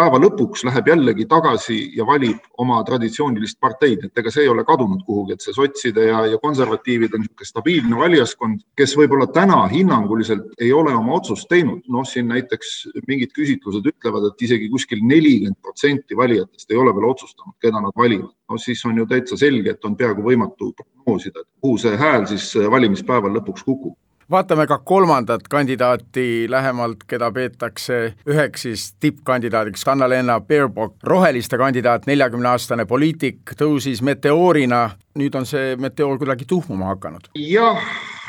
päeva 0.00 0.20
lõpuks 0.22 0.64
läheb 0.64 0.88
jällegi 0.88 1.26
tagasi 1.28 1.78
ja 1.96 2.06
valib 2.08 2.40
oma 2.62 2.78
traditsioonilist 2.86 3.58
parteid, 3.60 4.06
et 4.06 4.20
ega 4.22 4.32
see 4.32 4.46
ei 4.46 4.52
ole 4.52 4.64
kadunud 4.68 5.02
kuhugi, 5.06 5.36
et 5.36 5.44
see 5.44 5.54
sotside 5.56 6.06
ja, 6.08 6.22
ja 6.32 6.38
konservatiivid 6.40 7.16
on 7.16 7.24
niisugune 7.24 7.48
stabiilne 7.50 8.00
valijaskond, 8.00 8.64
kes 8.80 8.96
võib-olla 8.98 9.28
täna 9.34 9.60
hinnanguliselt 9.72 10.56
ei 10.60 10.72
ole 10.76 10.94
oma 10.96 11.18
otsust 11.18 11.50
teinud. 11.52 11.82
noh, 11.90 12.06
siin 12.06 12.28
näiteks 12.30 12.74
mingid 13.08 13.34
küsitlused 13.36 13.86
ütlevad, 13.92 14.30
et 14.30 14.44
isegi 14.46 14.70
kuskil 14.72 15.02
nelikümmend 15.04 15.58
protsenti 15.62 16.16
valijatest 16.16 16.70
ei 16.70 16.80
ole 16.80 16.94
veel 16.96 17.10
otsustanud, 17.10 17.56
keda 17.60 17.82
nad 17.84 17.96
valivad. 17.96 18.32
no 18.48 18.58
siis 18.58 18.84
on 18.88 18.98
ju 19.02 19.08
täitsa 19.10 19.36
selge, 19.40 19.76
et 19.76 19.84
on 19.84 19.96
peaaegu 19.96 20.24
võimatu 20.24 20.72
prognoosida, 20.76 21.44
kuhu 21.60 21.80
see 21.82 21.96
hääl 22.00 22.28
siis 22.30 22.54
valimispäeval 22.70 23.36
lõpuks 23.40 23.66
kukub 23.66 23.98
vaatame 24.30 24.66
ka 24.66 24.78
kolmandat 24.78 25.48
kandidaati 25.50 26.46
lähemalt, 26.50 27.04
keda 27.06 27.30
peetakse 27.32 28.14
üheks 28.28 28.62
siis 28.66 28.92
tippkandidaadiks, 29.00 29.88
Anna-Lena 29.88 30.40
Baerbock, 30.40 30.96
roheliste 31.02 31.58
kandidaat, 31.58 32.06
neljakümneaastane 32.06 32.86
poliitik, 32.86 33.54
tõusis 33.58 34.02
meteoorina, 34.02 34.90
nüüd 35.18 35.34
on 35.34 35.46
see 35.48 35.74
meteoor 35.80 36.18
kuidagi 36.20 36.46
tuhmuma 36.46 36.92
hakanud. 36.92 37.30
jah, 37.34 37.78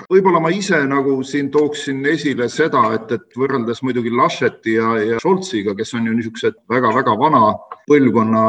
võib-olla 0.10 0.42
ma 0.42 0.50
ise 0.54 0.80
nagu 0.90 1.20
siin 1.28 1.52
tooksin 1.54 2.02
esile 2.10 2.48
seda, 2.50 2.82
et, 2.98 3.12
et 3.14 3.38
võrreldes 3.38 3.84
muidugi 3.86 4.14
Lascheti 4.16 4.78
ja, 4.80 4.96
ja 4.98 5.20
Scholziga, 5.22 5.76
kes 5.78 5.94
on 5.98 6.10
ju 6.10 6.16
niisugused 6.18 6.58
väga-väga 6.72 7.14
vana 7.20 7.54
põlvkonna 7.90 8.44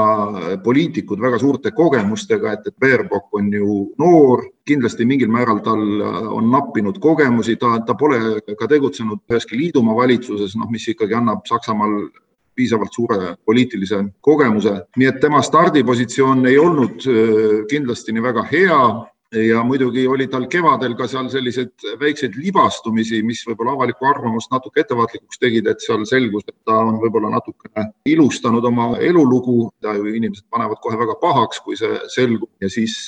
poliitikud 0.64 1.20
väga 1.20 1.42
suurte 1.42 1.74
kogemustega, 1.76 2.56
et, 2.56 2.72
et 2.72 2.80
Baerbock 2.80 3.36
on 3.36 3.52
ju 3.52 3.78
noor, 4.00 4.46
kindlasti 4.68 5.04
mingil 5.08 5.28
määral 5.32 5.60
tal 5.66 5.84
on 6.32 6.50
nappinud 6.52 7.00
kogemusi, 7.02 7.58
ta, 7.60 7.76
ta 7.86 7.96
pole 7.98 8.40
ka 8.56 8.70
tegutsenud 8.70 9.26
üheski 9.28 9.60
liidumaa 9.60 9.98
valitsuses, 10.04 10.56
noh, 10.56 10.70
mis 10.72 10.88
ikkagi 10.88 11.20
annab 11.20 11.44
Saksamaal 11.50 12.06
piisavalt 12.54 12.92
suure 12.92 13.36
poliitilise 13.46 14.02
kogemuse, 14.20 14.74
nii 14.96 15.08
et 15.08 15.20
tema 15.20 15.42
stardipositsioon 15.42 16.46
ei 16.50 16.58
olnud 16.58 17.08
äh, 17.08 17.64
kindlasti 17.70 18.12
nii 18.12 18.28
väga 18.30 18.46
hea. 18.52 18.84
Ja 19.32 19.62
muidugi 19.64 20.02
oli 20.06 20.26
tal 20.28 20.42
kevadel 20.52 20.92
ka 20.92 21.06
seal 21.08 21.30
selliseid 21.32 21.70
väikseid 21.96 22.34
libastumisi, 22.36 23.22
mis 23.24 23.38
võib-olla 23.48 23.72
avalikku 23.78 24.04
arvamust 24.04 24.50
natuke 24.52 24.82
ettevaatlikuks 24.82 25.40
tegid, 25.40 25.70
et 25.72 25.80
seal 25.80 26.02
selgus, 26.04 26.44
et 26.50 26.58
ta 26.68 26.74
on 26.84 26.98
võib-olla 27.00 27.30
natukene 27.32 27.86
ilustanud 28.12 28.66
oma 28.68 28.90
elulugu, 29.00 29.70
mida 29.70 29.94
ju 29.96 30.12
inimesed 30.12 30.44
panevad 30.52 30.82
kohe 30.84 31.00
väga 31.00 31.16
pahaks, 31.22 31.62
kui 31.64 31.80
see 31.80 31.96
selgub. 32.12 32.50
Ja 32.60 32.68
siis 32.68 32.98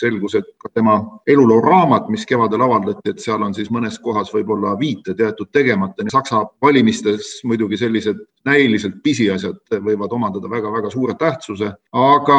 selgus, 0.00 0.38
et 0.40 0.48
ka 0.64 0.72
tema 0.72 0.96
elulooraamat, 1.28 2.08
mis 2.08 2.24
kevadel 2.24 2.64
avaldati, 2.64 3.12
et 3.12 3.20
seal 3.20 3.44
on 3.44 3.52
siis 3.52 3.68
mõnes 3.68 4.00
kohas 4.00 4.32
võib-olla 4.32 4.78
viited 4.80 5.20
jäetud 5.20 5.52
tegemata. 5.52 6.08
Saksa 6.08 6.46
valimistes 6.64 7.42
muidugi 7.44 7.76
sellised 7.84 8.24
näiliselt 8.46 9.00
pisiasjad 9.02 9.78
võivad 9.82 10.12
omandada 10.14 10.50
väga-väga 10.50 10.90
suure 10.90 11.16
tähtsuse, 11.18 11.72
aga 11.92 12.38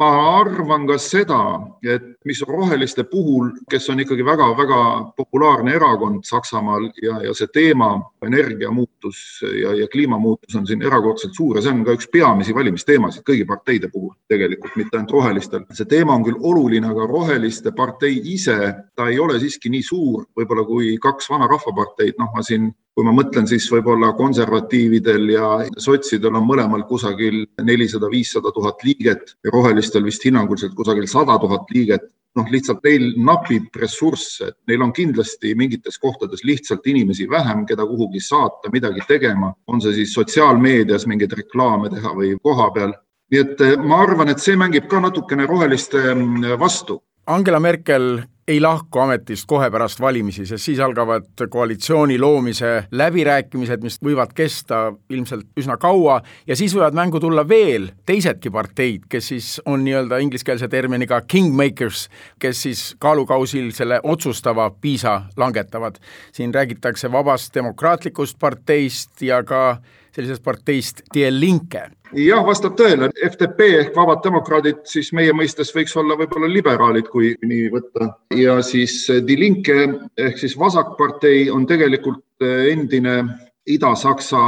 ma 0.00 0.10
arvan 0.40 0.86
ka 0.88 0.96
seda, 0.98 1.40
et 1.84 2.06
mis 2.24 2.40
roheliste 2.48 3.04
puhul, 3.10 3.50
kes 3.70 3.88
on 3.92 4.00
ikkagi 4.00 4.24
väga-väga 4.26 4.80
populaarne 5.16 5.74
erakond 5.76 6.24
Saksamaal 6.28 6.88
ja, 7.02 7.20
ja 7.28 7.34
see 7.36 7.50
teema, 7.52 7.92
energiamuutus 8.24 9.20
ja, 9.60 9.74
ja 9.82 9.88
kliimamuutus 9.92 10.56
on 10.56 10.66
siin 10.66 10.82
erakordselt 10.82 11.36
suur 11.36 11.58
ja 11.58 11.64
see 11.64 11.74
on 11.74 11.84
ka 11.86 11.96
üks 11.98 12.08
peamisi 12.12 12.54
valimisteemasid 12.56 13.26
kõigi 13.28 13.44
parteide 13.48 13.90
puhul 13.92 14.14
tegelikult, 14.32 14.76
mitte 14.80 14.98
ainult 14.98 15.12
rohelistel. 15.18 15.66
see 15.72 15.90
teema 15.90 16.16
on 16.16 16.24
küll 16.24 16.40
oluline, 16.40 16.88
aga 16.88 17.08
roheliste 17.10 17.74
partei 17.76 18.16
ise, 18.34 18.58
ta 18.96 19.10
ei 19.12 19.20
ole 19.20 19.38
siiski 19.42 19.72
nii 19.72 19.84
suur 19.84 20.24
võib-olla 20.38 20.64
kui 20.68 20.96
kaks 21.02 21.28
vana 21.30 21.50
rahvaparteid, 21.50 22.16
noh, 22.18 22.32
ma 22.34 22.42
siin 22.42 22.72
kui 22.94 23.06
ma 23.06 23.10
mõtlen, 23.14 23.46
siis 23.50 23.66
võib-olla 23.72 24.12
konservatiividel 24.14 25.32
ja 25.34 25.48
sotsidel 25.78 26.34
on 26.38 26.46
mõlemal 26.46 26.84
kusagil 26.88 27.44
nelisada, 27.62 28.10
viissada 28.10 28.52
tuhat 28.54 28.84
liiget 28.86 29.36
ja 29.44 29.52
rohelistel 29.54 30.04
vist 30.06 30.24
hinnanguliselt 30.26 30.74
kusagil 30.78 31.08
sada 31.10 31.38
tuhat 31.42 31.70
liiget. 31.74 32.10
noh, 32.34 32.48
lihtsalt 32.50 32.80
neil 32.82 33.12
napib 33.22 33.76
ressursse, 33.78 34.48
neil 34.66 34.82
on 34.82 34.90
kindlasti 34.90 35.52
mingites 35.54 36.00
kohtades 36.02 36.40
lihtsalt 36.42 36.82
inimesi 36.90 37.28
vähem, 37.30 37.60
keda 37.62 37.86
kuhugi 37.86 38.18
saata, 38.18 38.72
midagi 38.74 39.04
tegema, 39.06 39.52
on 39.70 39.78
see 39.80 39.92
siis 40.00 40.16
sotsiaalmeedias 40.18 41.06
mingeid 41.06 41.36
reklaame 41.38 41.92
teha 41.94 42.10
või 42.18 42.32
koha 42.42 42.66
peal. 42.74 42.96
nii 43.30 43.40
et 43.40 43.62
ma 43.86 44.02
arvan, 44.02 44.34
et 44.34 44.42
see 44.42 44.58
mängib 44.58 44.90
ka 44.90 44.98
natukene 45.00 45.46
roheliste 45.46 46.02
mm, 46.10 46.58
vastu 46.58 46.98
Angela 47.26 47.60
Merkel 47.60 48.18
ei 48.48 48.60
lahku 48.60 48.98
ametist 48.98 49.46
kohe 49.48 49.70
pärast 49.72 50.00
valimisi, 50.00 50.44
sest 50.46 50.64
siis 50.64 50.80
algavad 50.80 51.46
koalitsiooni 51.50 52.18
loomise 52.20 52.84
läbirääkimised, 52.92 53.82
mis 53.84 53.96
võivad 54.04 54.34
kesta 54.36 54.92
ilmselt 55.10 55.46
üsna 55.60 55.78
kaua 55.80 56.20
ja 56.46 56.56
siis 56.56 56.74
võivad 56.76 56.96
mängu 56.96 57.20
tulla 57.20 57.46
veel 57.48 57.88
teisedki 58.06 58.52
parteid, 58.52 59.08
kes 59.08 59.30
siis 59.32 59.48
on 59.64 59.84
nii-öelda 59.86 60.20
ingliskeelse 60.24 60.68
terminiga 60.68 61.22
kingmakers, 61.24 62.08
kes 62.38 62.62
siis 62.66 62.84
kaalukausil 62.98 63.72
selle 63.72 64.00
otsustava 64.02 64.70
piisa 64.80 65.22
langetavad. 65.36 65.96
siin 66.32 66.54
räägitakse 66.54 67.12
vabast 67.12 67.54
demokraatlikust 67.54 68.38
parteist 68.38 69.22
ja 69.22 69.42
ka 69.42 69.76
sellisest 70.14 70.44
parteist 70.44 71.02
Die 71.14 71.30
Linke 71.32 71.88
jah, 72.14 72.42
vastab 72.46 72.76
tõele, 72.78 73.10
FDP 73.26 73.70
ehk 73.80 73.96
Vabad 73.96 74.22
Demokraadid 74.24 74.84
siis 74.88 75.10
meie 75.16 75.34
mõistes 75.36 75.72
võiks 75.74 75.94
olla 75.98 76.16
võib-olla 76.18 76.50
liberaalid, 76.50 77.08
kui 77.10 77.34
nii 77.42 77.70
võtta. 77.72 78.12
ja 78.38 78.60
siis 78.62 79.02
Die 79.26 79.38
Linke 79.38 79.88
ehk 80.16 80.38
siis 80.38 80.58
Vasakpartei 80.58 81.48
on 81.50 81.66
tegelikult 81.66 82.44
endine 82.44 83.22
Ida-Saksa 83.64 84.38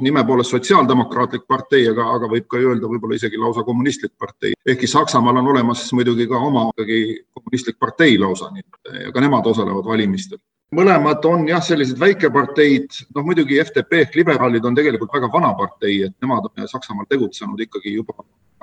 nime 0.00 0.22
poolest 0.24 0.54
sotsiaaldemokraatlik 0.54 1.42
partei, 1.48 1.84
aga, 1.90 2.06
aga 2.16 2.30
võib 2.30 2.46
ka 2.48 2.56
öelda 2.56 2.88
võib-olla 2.88 3.18
isegi 3.18 3.36
lausa 3.36 3.66
kommunistlik 3.66 4.14
partei. 4.18 4.54
ehkki 4.66 4.88
Saksamaal 4.88 5.42
on 5.42 5.52
olemas 5.52 5.84
muidugi 5.92 6.26
ka 6.26 6.40
oma 6.40 6.70
ikkagi 6.72 7.02
kommunistlik 7.34 7.78
partei 7.78 8.16
lausa, 8.18 8.50
nii 8.54 8.64
et 8.64 9.12
ka 9.12 9.20
nemad 9.20 9.46
osalevad 9.46 9.84
valimistel 9.84 10.40
mõlemad 10.76 11.24
on 11.28 11.46
jah, 11.48 11.62
sellised 11.64 12.00
väikeparteid, 12.00 13.02
noh 13.14 13.26
muidugi 13.26 13.60
FDP 13.62 14.06
ehk 14.06 14.16
liberaalid 14.22 14.64
on 14.64 14.76
tegelikult 14.78 15.12
väga 15.14 15.30
vana 15.32 15.52
partei, 15.58 16.02
et 16.08 16.16
nemad 16.24 16.48
on 16.48 16.68
Saksamaal 16.68 17.08
tegutsenud 17.10 17.60
ikkagi 17.60 17.94
juba 17.98 18.16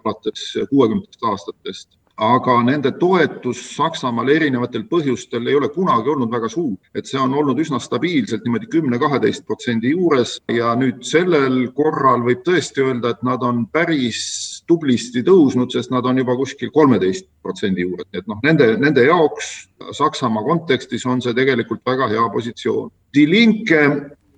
alates 0.04 0.52
kuuekümnendatest 0.70 1.26
aastatest. 1.32 1.90
Aga 2.20 2.58
nende 2.68 2.92
toetus 3.00 3.62
Saksamaal 3.78 4.28
erinevatel 4.34 4.84
põhjustel 4.92 5.48
ei 5.48 5.56
ole 5.56 5.70
kunagi 5.72 6.12
olnud 6.12 6.32
väga 6.34 6.50
suur, 6.52 6.76
et 6.92 7.08
see 7.08 7.20
on 7.20 7.32
olnud 7.32 7.60
üsna 7.64 7.80
stabiilselt 7.80 8.44
niimoodi 8.44 8.68
kümne-kaheteist 8.74 9.46
protsendi 9.48 9.94
juures. 9.94 10.36
Ja 10.52 10.74
nüüd 10.76 11.06
sellel 11.08 11.62
korral 11.78 12.26
võib 12.26 12.44
tõesti 12.44 12.84
öelda, 12.84 13.14
et 13.16 13.24
nad 13.24 13.46
on 13.48 13.64
päris 13.72 14.59
tublisti 14.70 15.24
tõusnud, 15.26 15.74
sest 15.74 15.92
nad 15.94 16.06
on 16.06 16.22
juba 16.22 16.36
kuskil 16.40 16.72
kolmeteist 16.76 17.28
protsendi 17.44 17.86
juures, 17.88 18.08
nii 18.12 18.22
et 18.22 18.30
noh, 18.30 18.40
nende, 18.46 18.72
nende 18.82 19.08
jaoks 19.08 19.52
Saksamaa 19.96 20.46
kontekstis 20.46 21.06
on 21.10 21.22
see 21.24 21.34
tegelikult 21.34 21.82
väga 21.88 22.10
hea 22.12 22.26
positsioon. 22.34 22.92
Die 23.16 23.26
Linke 23.30 23.82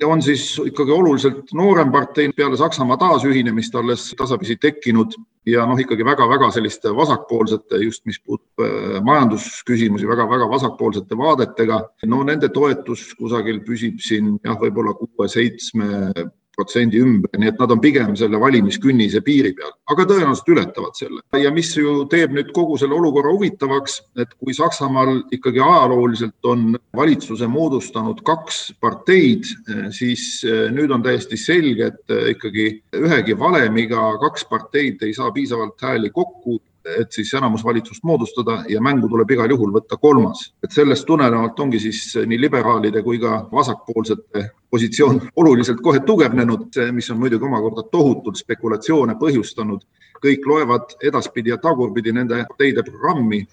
on 0.05 0.21
siis 0.21 0.55
ikkagi 0.65 0.91
oluliselt 0.91 1.51
noorem 1.57 1.91
partei 1.91 2.29
peale 2.35 2.57
Saksamaa 2.57 2.97
taasühinemist 2.97 3.75
alles 3.75 4.07
tasapisi 4.17 4.55
tekkinud 4.61 5.13
ja 5.45 5.65
noh, 5.65 5.79
ikkagi 5.79 6.05
väga-väga 6.05 6.51
selliste 6.55 6.93
vasakpoolsete, 6.95 7.81
just 7.83 8.05
mis 8.05 8.19
puudutab 8.21 8.65
äh, 8.65 8.99
majandusküsimusi 9.05 10.07
väga,, 10.07 10.25
väga-väga 10.29 10.49
vasakpoolsete 10.49 11.17
vaadetega. 11.17 11.81
no 12.05 12.23
nende 12.23 12.49
toetus 12.49 13.11
kusagil 13.19 13.61
püsib 13.65 13.99
siin 14.01 14.37
jah, 14.43 14.57
võib-olla 14.61 14.93
kuue-seitsme 14.99 16.13
protsendi 16.61 17.01
ümber, 17.01 17.33
nii 17.39 17.51
et 17.51 17.59
nad 17.61 17.73
on 17.73 17.81
pigem 17.81 18.15
selle 18.19 18.39
valimiskünnise 18.41 19.21
piiri 19.25 19.53
peal, 19.57 19.73
aga 19.91 20.05
tõenäoliselt 20.09 20.51
ületavad 20.53 20.97
selle. 20.97 21.21
ja 21.41 21.51
mis 21.53 21.73
ju 21.77 22.05
teeb 22.11 22.35
nüüd 22.35 22.51
kogu 22.55 22.77
selle 22.77 22.95
olukorra 22.97 23.33
huvitavaks, 23.33 23.97
et 24.21 24.33
kui 24.39 24.53
Saksamaal 24.53 25.23
ikkagi 25.33 25.61
ajalooliselt 25.63 26.49
on 26.51 26.75
valitsuse 26.95 27.47
moodustanud 27.47 28.21
kaks 28.27 28.61
parteid, 28.81 29.49
siis 29.95 30.43
eh, 30.45 30.67
nüüd 30.73 30.91
on 30.93 31.03
täiesti 31.03 31.39
selge, 31.39 31.91
et 31.91 32.13
eh, 32.13 32.33
ikkagi 32.35 32.67
ühegi 33.01 33.37
valemiga 33.39 34.11
kaks 34.21 34.45
parteid 34.49 35.01
ei 35.05 35.15
saa 35.17 35.31
piisavalt 35.33 35.81
hääli 35.81 36.11
kokku 36.13 36.59
et 36.85 37.11
siis 37.11 37.33
enamusvalitsust 37.33 38.03
moodustada 38.03 38.63
ja 38.69 38.81
mängu 38.81 39.09
tuleb 39.09 39.31
igal 39.31 39.49
juhul 39.49 39.73
võtta 39.73 39.97
kolmas. 40.01 40.53
et 40.63 40.71
sellest 40.71 41.05
tulenevalt 41.05 41.59
ongi 41.59 41.79
siis 41.79 42.15
nii 42.25 42.39
liberaalide 42.41 43.03
kui 43.03 43.19
ka 43.19 43.47
vasakpoolsete 43.51 44.49
positsioon 44.69 45.21
oluliselt 45.35 45.81
kohe 45.81 45.99
tugevnenud, 45.99 46.79
mis 46.91 47.09
on 47.11 47.19
muidugi 47.19 47.45
omakorda 47.45 47.83
tohutult 47.91 48.37
spekulatsioone 48.37 49.15
põhjustanud. 49.19 49.81
kõik 50.21 50.45
loevad 50.45 50.97
edaspidi 51.03 51.49
ja 51.49 51.57
tagurpidi 51.57 52.11
nende 52.13 52.45
parteide 52.47 52.83
programmi 52.83 53.47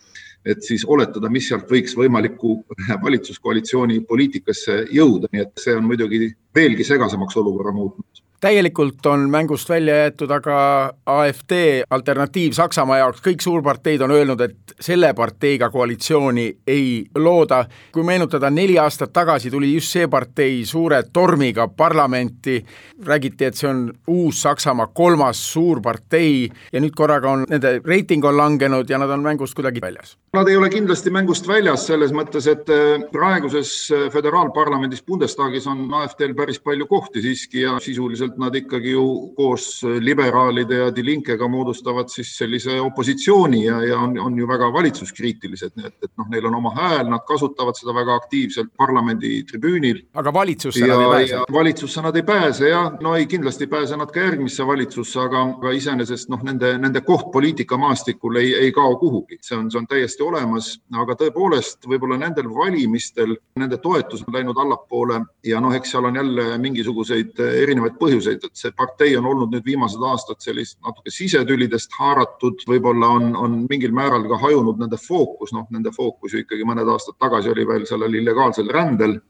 et 0.46 0.62
siis 0.62 0.84
oletada, 0.84 1.28
mis 1.28 1.48
sealt 1.48 1.70
võiks 1.70 1.96
võimaliku 1.96 2.64
valitsuskoalitsiooni 3.04 4.00
poliitikasse 4.00 4.84
jõuda, 4.92 5.28
nii 5.32 5.42
et 5.42 5.52
see 5.60 5.76
on 5.76 5.84
muidugi 5.84 6.32
veelgi 6.54 6.84
segasemaks 6.84 7.36
olukorra 7.36 7.72
muutnud 7.72 8.27
täielikult 8.40 9.06
on 9.06 9.30
mängust 9.30 9.68
välja 9.68 9.96
jäetud 9.96 10.30
aga 10.30 10.58
AfD 11.06 11.52
alternatiiv 11.90 12.52
Saksamaa 12.52 12.98
jaoks, 12.98 13.22
kõik 13.24 13.42
suurparteid 13.42 14.02
on 14.06 14.14
öelnud, 14.14 14.40
et 14.40 14.74
selle 14.80 15.10
parteiga 15.14 15.70
koalitsiooni 15.70 16.46
ei 16.66 17.06
looda. 17.14 17.64
kui 17.92 18.02
meenutada, 18.02 18.50
neli 18.50 18.78
aastat 18.78 19.12
tagasi 19.12 19.50
tuli 19.50 19.72
just 19.74 19.92
see 19.92 20.08
partei 20.08 20.64
suure 20.64 21.02
tormiga 21.12 21.68
parlamenti, 21.68 22.64
räägiti, 23.06 23.44
et 23.44 23.54
see 23.54 23.70
on 23.70 23.92
uus 24.06 24.42
Saksamaa 24.42 24.86
kolmas 24.94 25.52
suurpartei 25.52 26.48
ja 26.72 26.80
nüüd 26.80 26.94
korraga 26.94 27.30
on 27.30 27.44
nende 27.48 27.80
reiting 27.84 28.24
on 28.24 28.36
langenud 28.36 28.90
ja 28.90 28.98
nad 28.98 29.10
on 29.10 29.22
mängust 29.22 29.54
kuidagi 29.54 29.80
väljas. 29.80 30.16
Nad 30.34 30.48
ei 30.48 30.56
ole 30.56 30.70
kindlasti 30.70 31.10
mängust 31.10 31.48
väljas 31.48 31.86
selles 31.86 32.12
mõttes, 32.12 32.46
et 32.46 32.70
äh, 32.70 33.02
praeguses 33.12 33.90
äh, 33.92 34.06
föderaalparlamendis 34.12 35.02
Bundestagis 35.02 35.66
on 35.66 35.88
AfD-l 35.94 36.34
päris 36.34 36.60
palju 36.60 36.86
kohti 36.86 37.22
siiski 37.22 37.60
ja 37.64 37.78
sisuliselt 37.80 38.27
ilmselt 38.28 38.38
nad 38.38 38.54
ikkagi 38.54 38.90
ju 38.90 39.32
koos 39.36 39.82
liberaalide 40.00 40.74
ja 40.74 40.90
Die 40.94 41.04
Linkega 41.04 41.48
moodustavad 41.48 42.08
siis 42.08 42.36
sellise 42.36 42.80
opositsiooni 42.80 43.64
ja, 43.64 43.82
ja 43.82 43.98
on, 43.98 44.18
on 44.18 44.38
ju 44.38 44.46
väga 44.48 44.72
valitsuskriitilised, 44.72 45.72
nii 45.76 45.86
et, 45.86 45.94
et 46.04 46.10
noh, 46.16 46.28
neil 46.28 46.46
on 46.46 46.54
oma 46.54 46.72
hääl, 46.76 47.08
nad 47.08 47.24
kasutavad 47.26 47.76
seda 47.76 47.94
väga 47.94 48.14
aktiivselt 48.14 48.70
parlamendi 48.76 49.42
tribüünil. 49.48 50.04
aga 50.14 50.32
valitsusse 50.32 50.86
ja, 50.86 50.96
nad 50.96 51.02
ei 51.02 51.28
pääse? 51.28 51.52
valitsusse 51.52 52.02
nad 52.02 52.16
ei 52.16 52.22
pääse 52.22 52.68
jah, 52.68 52.92
no 53.00 53.14
ei, 53.16 53.26
kindlasti 53.26 53.64
ei 53.64 53.72
pääse 53.72 53.96
nad 53.96 54.12
ka 54.12 54.20
järgmisse 54.20 54.66
valitsusse, 54.66 55.20
aga, 55.20 55.42
aga 55.58 55.72
iseenesest 55.76 56.28
noh, 56.28 56.42
nende, 56.44 56.74
nende 56.78 57.00
koht 57.06 57.30
poliitikamaastikul 57.32 58.36
ei, 58.42 58.54
ei 58.66 58.72
kao 58.72 58.96
kuhugi, 59.00 59.38
see 59.40 59.56
on, 59.56 59.70
see 59.70 59.80
on 59.80 59.88
täiesti 59.88 60.22
olemas, 60.22 60.74
aga 60.92 61.16
tõepoolest 61.22 61.88
võib-olla 61.88 62.18
nendel 62.20 62.50
valimistel 62.54 63.36
nende 63.58 63.80
toetus 63.82 64.24
on 64.26 64.34
läinud 64.34 64.58
allapoole 64.58 65.22
ja 65.46 65.60
noh, 65.62 65.74
eks 65.74 65.94
seal 65.94 66.08
on 66.08 66.18
jälle 66.18 66.50
mingisuguseid 66.58 67.38
erinevaid 67.38 67.96
põhjuseid 68.00 68.17
põhjuseid, 68.18 68.44
et 68.44 68.58
see 68.58 68.74
partei 68.76 69.16
on 69.16 69.26
olnud 69.26 69.52
nüüd 69.52 69.64
viimased 69.66 70.02
aastad 70.02 70.42
sellist 70.42 70.78
natuke 70.84 71.10
sisetülidest 71.10 71.92
haaratud, 71.98 72.62
võib-olla 72.68 73.08
on, 73.18 73.32
on 73.36 73.64
mingil 73.70 73.92
määral 73.92 74.26
ka 74.28 74.38
hajunud 74.42 74.78
nende 74.78 74.98
fookus, 74.98 75.52
noh, 75.52 75.66
nende 75.70 75.92
fookus 75.94 76.34
ju 76.34 76.42
ikkagi 76.42 76.66
mõned 76.66 76.88
aastad 76.88 77.18
tagasi 77.18 77.50
oli 77.50 77.66
veel 77.66 77.86
sellel 77.86 78.14
illegaalsel 78.14 78.70
rändel. 78.72 79.20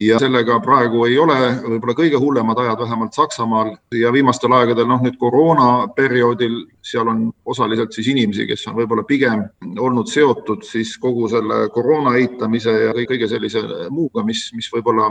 ja 0.00 0.16
sellega 0.16 0.54
praegu 0.64 1.02
ei 1.04 1.18
ole 1.20 1.34
võib-olla 1.60 1.92
kõige 1.92 2.16
hullemad 2.16 2.58
ajad, 2.58 2.78
vähemalt 2.80 3.12
Saksamaal 3.12 3.74
ja 3.92 4.12
viimastel 4.12 4.52
aegadel, 4.56 4.86
noh 4.88 5.02
nüüd 5.04 5.18
koroonaperioodil, 5.20 6.54
seal 6.80 7.08
on 7.12 7.26
osaliselt 7.44 7.92
siis 7.92 8.08
inimesi, 8.08 8.46
kes 8.48 8.64
on 8.70 8.78
võib-olla 8.78 9.04
pigem 9.04 9.44
olnud 9.76 10.08
seotud 10.08 10.64
siis 10.64 10.94
kogu 10.96 11.28
selle 11.28 11.68
koroona 11.74 12.14
eitamise 12.16 12.72
ja 12.86 12.96
kõige 12.96 13.28
sellise 13.28 13.60
muuga, 13.90 14.24
mis, 14.24 14.46
mis 14.56 14.72
võib-olla 14.72 15.10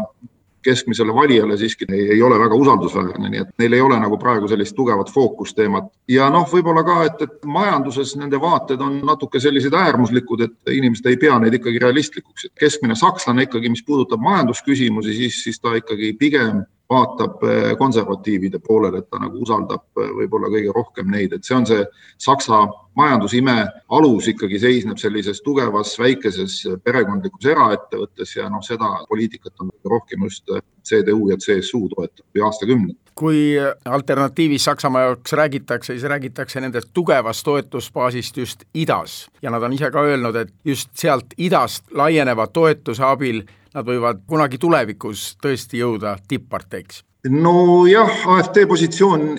keskmisele 0.63 1.13
valijale 1.15 1.57
siiski 1.57 1.85
ei, 1.89 2.07
ei 2.15 2.21
ole 2.23 2.39
väga 2.39 2.55
usaldusväärne, 2.55 3.29
nii 3.29 3.41
et 3.43 3.51
neil 3.61 3.75
ei 3.77 3.81
ole 3.81 3.99
nagu 3.99 4.17
praegu 4.21 4.47
sellist 4.47 4.75
tugevat 4.75 5.11
fookusteemat. 5.13 5.91
ja 6.07 6.29
noh, 6.33 6.47
võib-olla 6.51 6.83
ka, 6.87 6.97
et, 7.07 7.21
et 7.25 7.45
majanduses 7.45 8.15
nende 8.19 8.41
vaated 8.41 8.81
on 8.81 8.99
natuke 9.05 9.39
sellised 9.39 9.73
äärmuslikud, 9.73 10.43
et 10.47 10.73
inimesed 10.75 11.05
ei 11.09 11.17
pea 11.17 11.37
neid 11.39 11.55
ikkagi 11.59 11.79
realistlikuks, 11.83 12.49
et 12.49 12.65
keskmine 12.65 12.97
sakslane 12.99 13.47
ikkagi, 13.47 13.71
mis 13.71 13.85
puudutab 13.85 14.21
majandusküsimusi, 14.23 15.15
siis, 15.23 15.43
siis 15.43 15.59
ta 15.63 15.75
ikkagi 15.79 16.13
pigem 16.19 16.63
vaatab 16.89 17.43
eh, 17.43 17.71
konservatiivide 17.77 18.59
poolele, 18.65 19.03
et 19.03 19.09
ta 19.09 19.19
nagu 19.21 19.43
usaldab 19.43 20.01
eh, 20.01 20.13
võib-olla 20.21 20.49
kõige 20.53 20.73
rohkem 20.75 21.11
neid, 21.13 21.33
et 21.33 21.45
see 21.45 21.57
on 21.57 21.67
see 21.69 21.83
Saksa 22.17 22.63
majandusime 22.99 23.55
alus 23.95 24.27
ikkagi 24.31 24.59
seisneb 24.59 24.97
sellises 24.99 25.43
tugevas 25.45 25.93
väikeses 25.99 26.61
perekondlikus 26.83 27.45
eraettevõttes 27.53 28.35
ja 28.35 28.49
noh, 28.49 28.63
seda 28.65 28.89
poliitikat 29.09 29.53
on 29.63 29.69
rohkem 29.85 30.25
just 30.27 30.49
CDU 30.89 31.29
ja 31.29 31.37
CSU 31.37 31.85
toetanud 31.93 32.43
aastakümneid. 32.49 32.97
Kui 33.19 33.55
alternatiivis 33.85 34.65
Saksamaa 34.65 35.01
jaoks 35.01 35.33
räägitakse, 35.35 35.93
siis 35.93 36.03
räägitakse 36.07 36.61
nende 36.63 36.81
tugevast 36.93 37.43
toetusbaasist 37.43 38.37
just 38.37 38.63
idas. 38.73 39.27
Ja 39.41 39.51
nad 39.51 39.63
on 39.63 39.75
ise 39.75 39.91
ka 39.91 40.03
öelnud, 40.07 40.35
et 40.35 40.53
just 40.65 40.89
sealt 40.95 41.35
idast 41.37 41.91
laieneva 41.91 42.47
toetuse 42.47 43.03
abil 43.03 43.43
nad 43.73 43.85
võivad 43.85 44.23
kunagi 44.29 44.59
tulevikus 44.61 45.35
tõesti 45.41 45.81
jõuda 45.81 46.15
tipp-parteiks. 46.27 47.03
Nojah, 47.29 48.21
AfD 48.31 48.61
positsioon 48.67 49.33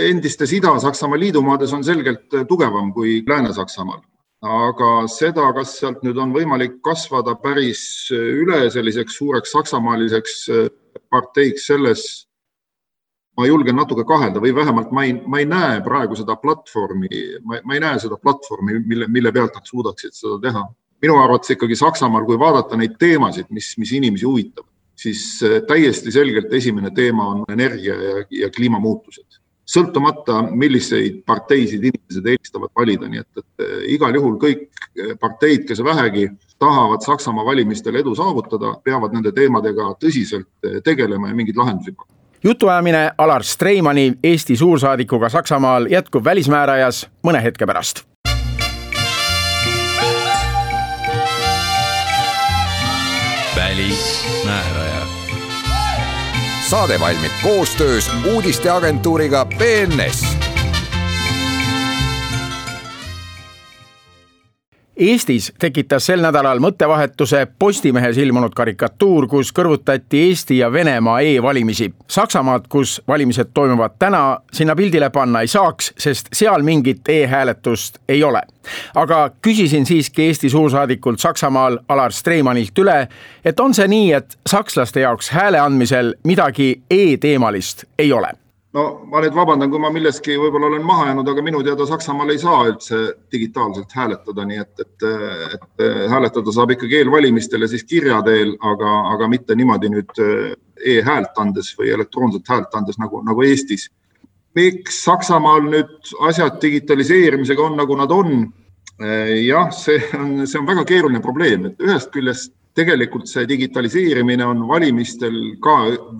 endistes 0.00 0.54
Ida-Saksamaa 0.56 1.18
liidumaades 1.20 1.74
on 1.76 1.84
selgelt 1.84 2.32
tugevam 2.48 2.88
kui 2.96 3.18
Lääne-Saksamaal, 3.28 4.00
aga 4.48 4.92
seda, 5.12 5.50
kas 5.58 5.74
sealt 5.82 6.00
nüüd 6.06 6.16
on 6.22 6.32
võimalik 6.32 6.78
kasvada 6.84 7.36
päris 7.42 7.82
üle 8.16 8.62
selliseks 8.72 9.20
suureks 9.20 9.52
saksamaaliseks 9.52 10.38
parteiks, 11.12 11.68
selles 11.68 12.06
ma 13.36 13.46
julgen 13.46 13.76
natuke 13.76 14.08
kahelda 14.08 14.40
või 14.42 14.54
vähemalt 14.56 14.90
ma 14.90 15.04
ei, 15.04 15.12
ma 15.20 15.42
ei 15.42 15.46
näe 15.46 15.82
praegu 15.84 16.16
seda 16.18 16.34
platvormi, 16.40 17.12
ma 17.44 17.76
ei 17.76 17.84
näe 17.84 18.00
seda 18.02 18.16
platvormi, 18.16 18.80
mille, 18.88 19.06
mille 19.12 19.32
pealt 19.36 19.60
nad 19.60 19.68
suudaksid 19.68 20.16
seda 20.16 20.40
teha 20.48 20.64
minu 21.02 21.18
arvates 21.22 21.54
ikkagi 21.54 21.76
Saksamaal, 21.76 22.26
kui 22.26 22.38
vaadata 22.38 22.76
neid 22.76 22.96
teemasid, 22.98 23.48
mis, 23.54 23.72
mis 23.78 23.92
inimesi 23.96 24.26
huvitavad, 24.26 24.68
siis 24.98 25.40
äh, 25.46 25.60
täiesti 25.66 26.12
selgelt 26.12 26.52
esimene 26.52 26.90
teema 26.94 27.28
on 27.34 27.44
energia 27.52 27.94
ja, 27.94 28.24
ja 28.30 28.50
kliimamuutused. 28.56 29.26
sõltumata, 29.68 30.38
milliseid 30.56 31.18
parteisid 31.28 31.82
inimesed 31.84 32.24
eelistavad 32.24 32.70
valida, 32.76 33.08
nii 33.08 33.20
et, 33.20 33.28
et 33.36 33.64
äh, 33.64 33.74
igal 33.94 34.14
juhul 34.16 34.38
kõik 34.40 34.68
äh, 34.72 35.12
parteid, 35.20 35.66
kes 35.68 35.84
vähegi 35.84 36.28
tahavad 36.58 37.04
Saksamaa 37.04 37.44
valimistel 37.44 38.00
edu 38.00 38.14
saavutada, 38.16 38.74
peavad 38.84 39.12
nende 39.14 39.32
teemadega 39.32 39.92
tõsiselt 40.02 40.48
tegelema 40.84 41.28
ja 41.28 41.36
mingeid 41.36 41.60
lahendusi 41.60 41.92
pakkuma 41.92 42.16
jutuajamine 42.44 43.10
Alar 43.18 43.42
Streimani, 43.44 44.12
Eesti 44.24 44.56
suursaadikuga 44.56 45.28
Saksamaal 45.28 45.90
jätkub 45.90 46.24
Välismäärajas 46.24 47.06
mõne 47.26 47.42
hetke 47.42 47.66
pärast 47.66 48.06
välismääraja. 53.78 55.06
saade 56.68 57.00
valmib 57.00 57.32
koostöös 57.42 58.10
uudisteagentuuriga 58.32 59.44
BNS 59.44 60.47
Eestis 64.98 65.52
tekitas 65.62 66.08
sel 66.08 66.18
nädalal 66.18 66.58
mõttevahetuse 66.58 67.44
Postimehes 67.58 68.16
ilmunud 68.18 68.50
karikatuur, 68.50 69.28
kus 69.30 69.52
kõrvutati 69.54 70.24
Eesti 70.26 70.56
ja 70.58 70.72
Venemaa 70.74 71.20
e-valimisi. 71.22 71.86
Saksamaad, 72.10 72.66
kus 72.68 72.96
valimised 73.08 73.52
toimuvad 73.54 73.94
täna, 73.98 74.40
sinna 74.52 74.74
pildile 74.76 75.10
panna 75.14 75.44
ei 75.46 75.52
saaks, 75.52 75.92
sest 76.02 76.32
seal 76.34 76.66
mingit 76.66 77.08
e-hääletust 77.08 78.00
ei 78.08 78.24
ole. 78.24 78.42
aga 78.94 79.30
küsisin 79.42 79.86
siiski 79.86 80.26
Eesti 80.26 80.50
suursaadikult 80.50 81.20
Saksamaal 81.20 81.78
Alar 81.88 82.12
Streimanilt 82.12 82.78
üle, 82.78 83.08
et 83.44 83.60
on 83.60 83.74
see 83.74 83.86
nii, 83.88 84.12
et 84.12 84.38
sakslaste 84.46 85.00
jaoks 85.06 85.30
hääle 85.30 85.62
andmisel 85.62 86.14
midagi 86.24 86.82
e-teemalist 86.90 87.84
ei 87.98 88.12
ole 88.12 88.34
no 88.76 88.84
ma 89.08 89.22
nüüd 89.24 89.36
vabandan, 89.36 89.70
kui 89.72 89.80
ma 89.80 89.90
milleski 89.92 90.36
võib-olla 90.40 90.68
olen 90.68 90.84
maha 90.86 91.08
jäänud, 91.08 91.28
aga 91.32 91.44
minu 91.44 91.62
teada 91.64 91.86
Saksamaal 91.88 92.34
ei 92.34 92.40
saa 92.42 92.66
üldse 92.68 93.00
digitaalselt 93.32 93.94
hääletada, 93.96 94.44
nii 94.48 94.60
et, 94.64 94.82
et, 94.84 95.06
et 95.56 95.84
hääletada 96.12 96.52
saab 96.54 96.74
ikkagi 96.76 97.00
eelvalimistel 97.00 97.64
ja 97.64 97.70
siis 97.72 97.86
kirja 97.88 98.20
teel, 98.26 98.54
aga, 98.72 98.92
aga 99.14 99.30
mitte 99.32 99.56
niimoodi 99.56 99.92
nüüd 99.94 100.22
e-häält 100.84 101.40
andes 101.40 101.72
või 101.78 101.94
elektroonset 101.96 102.48
häält 102.48 102.76
andes 102.76 103.00
nagu, 103.00 103.22
nagu 103.24 103.46
Eestis. 103.46 103.88
miks 104.54 105.02
Saksamaal 105.04 105.64
nüüd 105.70 106.12
asjad 106.28 106.60
digitaliseerimisega 106.62 107.62
on, 107.62 107.76
nagu 107.80 107.96
nad 107.96 108.12
on? 108.12 108.48
jah, 108.98 109.68
see 109.70 110.00
on, 110.18 110.46
see 110.46 110.58
on 110.58 110.66
väga 110.66 110.82
keeruline 110.84 111.20
probleem, 111.22 111.68
et 111.68 111.82
ühest 111.86 112.10
küljest 112.10 112.52
tegelikult 112.78 113.26
see 113.30 113.46
digitaliseerimine 113.48 114.46
on 114.46 114.62
valimistel 114.68 115.34
ka 115.62 115.74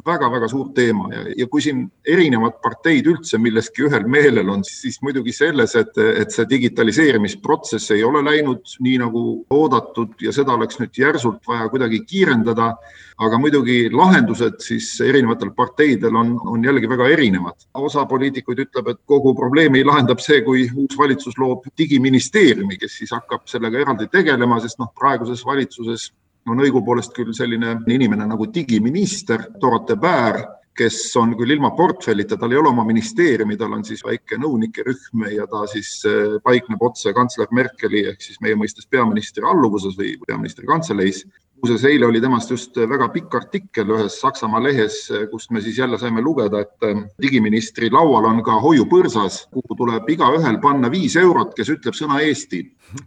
väga-väga 0.06 0.48
suur 0.50 0.72
teema 0.74 1.08
ja, 1.12 1.22
ja 1.42 1.46
kui 1.50 1.62
siin 1.62 1.84
erinevad 2.08 2.58
parteid 2.64 3.06
üldse 3.12 3.38
milleski 3.42 3.86
ühel 3.86 4.08
meelel 4.10 4.50
on, 4.50 4.64
siis 4.66 4.98
muidugi 5.06 5.34
selles, 5.36 5.76
et, 5.78 5.94
et 5.98 6.34
see 6.34 6.48
digitaliseerimisprotsess 6.50 7.94
ei 7.94 8.04
ole 8.06 8.24
läinud 8.26 8.76
nii 8.84 8.96
nagu 9.04 9.24
oodatud 9.54 10.18
ja 10.24 10.34
seda 10.34 10.56
oleks 10.58 10.80
nüüd 10.82 10.98
järsult 10.98 11.44
vaja 11.48 11.68
kuidagi 11.70 12.02
kiirendada. 12.06 12.74
aga 13.18 13.38
muidugi 13.42 13.88
lahendused 13.90 14.60
siis 14.62 14.92
erinevatel 15.02 15.50
parteidel 15.50 16.14
on, 16.14 16.36
on 16.46 16.64
jällegi 16.64 16.88
väga 16.88 17.08
erinevad. 17.14 17.66
osa 17.74 18.04
poliitikuid 18.06 18.58
ütleb, 18.66 18.88
et 18.88 19.00
kogu 19.06 19.34
probleemi 19.34 19.82
lahendab 19.84 20.22
see, 20.22 20.42
kui 20.46 20.68
uus 20.74 20.98
valitsus 20.98 21.38
loob 21.38 21.66
digiministeeriumi, 21.78 22.78
kes 22.78 22.98
siis 22.98 23.10
hakkab 23.14 23.46
sellega 23.46 23.82
eraldi 23.82 24.06
tegelema, 24.12 24.60
sest 24.60 24.78
noh, 24.78 24.92
praeguses 24.94 25.44
valitsuses 25.46 26.12
on 26.52 26.62
õigupoolest 26.64 27.16
küll 27.16 27.34
selline 27.36 27.78
inimene 27.88 28.26
nagu 28.28 28.48
digiminister 28.52 29.48
Dorothee 29.60 29.98
Bär, 30.00 30.40
kes 30.78 30.98
on 31.18 31.32
küll 31.34 31.56
ilma 31.56 31.72
portfellita, 31.74 32.36
tal 32.38 32.52
ei 32.54 32.60
ole 32.60 32.70
oma 32.70 32.84
ministeeriumi, 32.86 33.56
tal 33.58 33.72
on 33.74 33.82
siis 33.86 34.04
väike 34.06 34.38
nõunike 34.38 34.84
rühm 34.86 35.24
ja 35.34 35.48
ta 35.50 35.64
siis 35.70 35.90
äh, 36.06 36.38
paikneb 36.44 36.82
otse 36.86 37.12
kantsler 37.16 37.50
Merkeli 37.54 38.04
ehk 38.12 38.22
siis 38.22 38.38
meie 38.44 38.58
mõistes 38.58 38.86
peaministri 38.86 39.46
alluvuses 39.46 39.98
või 39.98 40.14
peaministri 40.26 40.70
kantseleis 40.70 41.24
muuseas, 41.58 41.84
eile 41.84 42.06
oli 42.06 42.20
temast 42.22 42.50
just 42.50 42.76
väga 42.76 43.08
pikk 43.12 43.34
artikkel 43.34 43.90
ühes 43.96 44.18
Saksamaa 44.22 44.60
lehes, 44.62 44.98
kust 45.30 45.50
me 45.50 45.60
siis 45.64 45.78
jälle 45.78 45.98
saime 45.98 46.22
lugeda, 46.22 46.62
et 46.62 46.86
ähm, 46.86 47.04
digiministri 47.22 47.90
laual 47.90 48.28
on 48.30 48.42
ka 48.46 48.58
hoiupõrsas, 48.62 49.40
kuhu 49.54 49.78
tuleb 49.78 50.08
igaühel 50.14 50.60
panna 50.62 50.90
viis 50.92 51.16
eurot, 51.18 51.54
kes 51.56 51.72
ütleb 51.74 51.98
sõna 51.98 52.22
Eesti. 52.22 52.62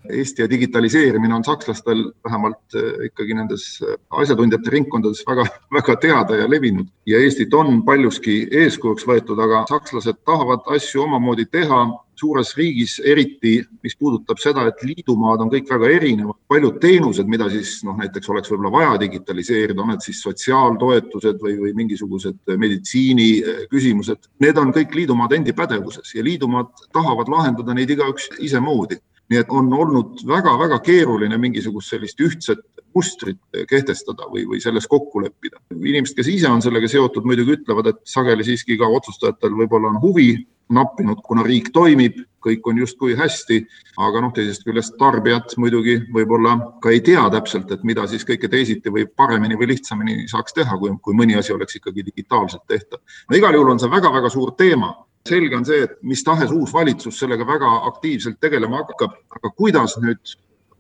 Eesti 0.10 0.42
ja 0.42 0.50
digitaliseerimine 0.50 1.36
on 1.36 1.44
sakslastel 1.44 2.04
vähemalt 2.24 2.76
äh, 2.76 3.06
ikkagi 3.08 3.34
nendes 3.34 3.64
äh, 3.82 3.96
asjatundjate 4.10 4.70
ringkondades 4.70 5.24
väga, 5.28 5.46
väga 5.78 5.96
teada 5.96 6.38
ja 6.38 6.50
levinud. 6.50 6.88
Ja 7.06 7.20
Eestit 7.20 7.54
on 7.54 7.82
paljuski 7.86 8.44
eeskujuks 8.52 9.08
võetud, 9.10 9.42
aga 9.42 9.66
sakslased 9.70 10.22
tahavad 10.26 10.68
asju 10.78 11.08
omamoodi 11.08 11.48
teha 11.52 11.82
suures 12.22 12.54
riigis, 12.58 13.00
eriti 13.06 13.56
mis 13.82 13.96
puudutab 13.98 14.38
seda, 14.42 14.68
et 14.70 14.82
liidumaad 14.86 15.42
on 15.42 15.50
kõik 15.50 15.70
väga 15.72 15.90
erinevad, 15.96 16.38
paljud 16.52 16.78
teenused, 16.84 17.30
mida 17.32 17.48
siis 17.50 17.80
noh, 17.88 17.96
näiteks 17.98 18.30
oleks 18.30 18.52
võib-olla 18.52 18.72
vaja 18.76 19.00
digitaliseerida, 19.02 19.82
on 19.82 19.94
need 19.96 20.06
siis 20.06 20.22
sotsiaaltoetused 20.22 21.42
või, 21.42 21.56
või 21.64 21.74
mingisugused 21.82 22.54
meditsiiniküsimused, 22.62 24.30
need 24.46 24.62
on 24.62 24.74
kõik 24.76 24.94
liidumaade 25.00 25.40
endi 25.40 25.56
pädevuses 25.58 26.14
ja 26.14 26.26
liidumaad 26.26 26.86
tahavad 26.94 27.32
lahendada 27.32 27.74
neid 27.78 27.96
igaüks 27.96 28.30
isemoodi 28.38 29.02
nii 29.32 29.40
et 29.40 29.52
on 29.56 29.72
olnud 29.74 30.22
väga-väga 30.28 30.82
keeruline 30.84 31.38
mingisugust 31.40 31.94
sellist 31.94 32.20
ühtset 32.20 32.64
mustrit 32.96 33.40
kehtestada 33.70 34.28
või, 34.28 34.44
või 34.50 34.60
selles 34.64 34.88
kokku 34.92 35.22
leppida. 35.24 35.62
inimesed, 35.72 36.16
kes 36.18 36.28
ise 36.28 36.50
on 36.52 36.62
sellega 36.62 36.90
seotud, 36.92 37.26
muidugi 37.28 37.56
ütlevad, 37.56 37.94
et 37.94 38.02
sageli 38.04 38.44
siiski 38.44 38.78
ka 38.78 38.90
otsustajatel 38.92 39.56
võib-olla 39.64 39.94
on 39.94 40.02
huvi 40.04 40.34
nappinud, 40.72 41.20
kuna 41.24 41.44
riik 41.44 41.70
toimib, 41.76 42.20
kõik 42.42 42.66
on 42.70 42.80
justkui 42.82 43.16
hästi, 43.20 43.60
aga 44.02 44.22
noh, 44.24 44.32
teisest 44.34 44.64
küljest 44.66 44.96
tarbijad 45.00 45.54
muidugi 45.62 45.98
võib-olla 46.14 46.56
ka 46.84 46.94
ei 46.94 47.04
tea 47.06 47.24
täpselt, 47.34 47.72
et 47.72 47.84
mida 47.88 48.08
siis 48.10 48.26
kõike 48.28 48.50
teisiti 48.52 48.94
või 48.94 49.06
paremini 49.06 49.60
või 49.60 49.74
lihtsamini 49.74 50.28
saaks 50.32 50.56
teha, 50.58 50.78
kui, 50.82 50.94
kui 51.04 51.18
mõni 51.18 51.38
asi 51.38 51.54
oleks 51.54 51.78
ikkagi 51.80 52.06
digitaalselt 52.08 52.66
tehtav. 52.68 53.04
no 53.30 53.38
igal 53.38 53.58
juhul 53.58 53.76
on 53.76 53.84
see 53.84 53.92
väga-väga 53.92 54.32
suur 54.34 54.56
teema. 54.58 54.96
Selge 55.30 55.56
on 55.58 55.66
see, 55.66 55.86
et 55.86 55.98
mis 56.02 56.24
tahes 56.24 56.52
uus 56.52 56.74
valitsus 56.74 57.20
sellega 57.20 57.46
väga 57.48 57.70
aktiivselt 57.92 58.40
tegelema 58.42 58.84
hakkab, 58.84 59.16
aga 59.38 59.54
kuidas 59.58 59.98
nüüd, 60.02 60.36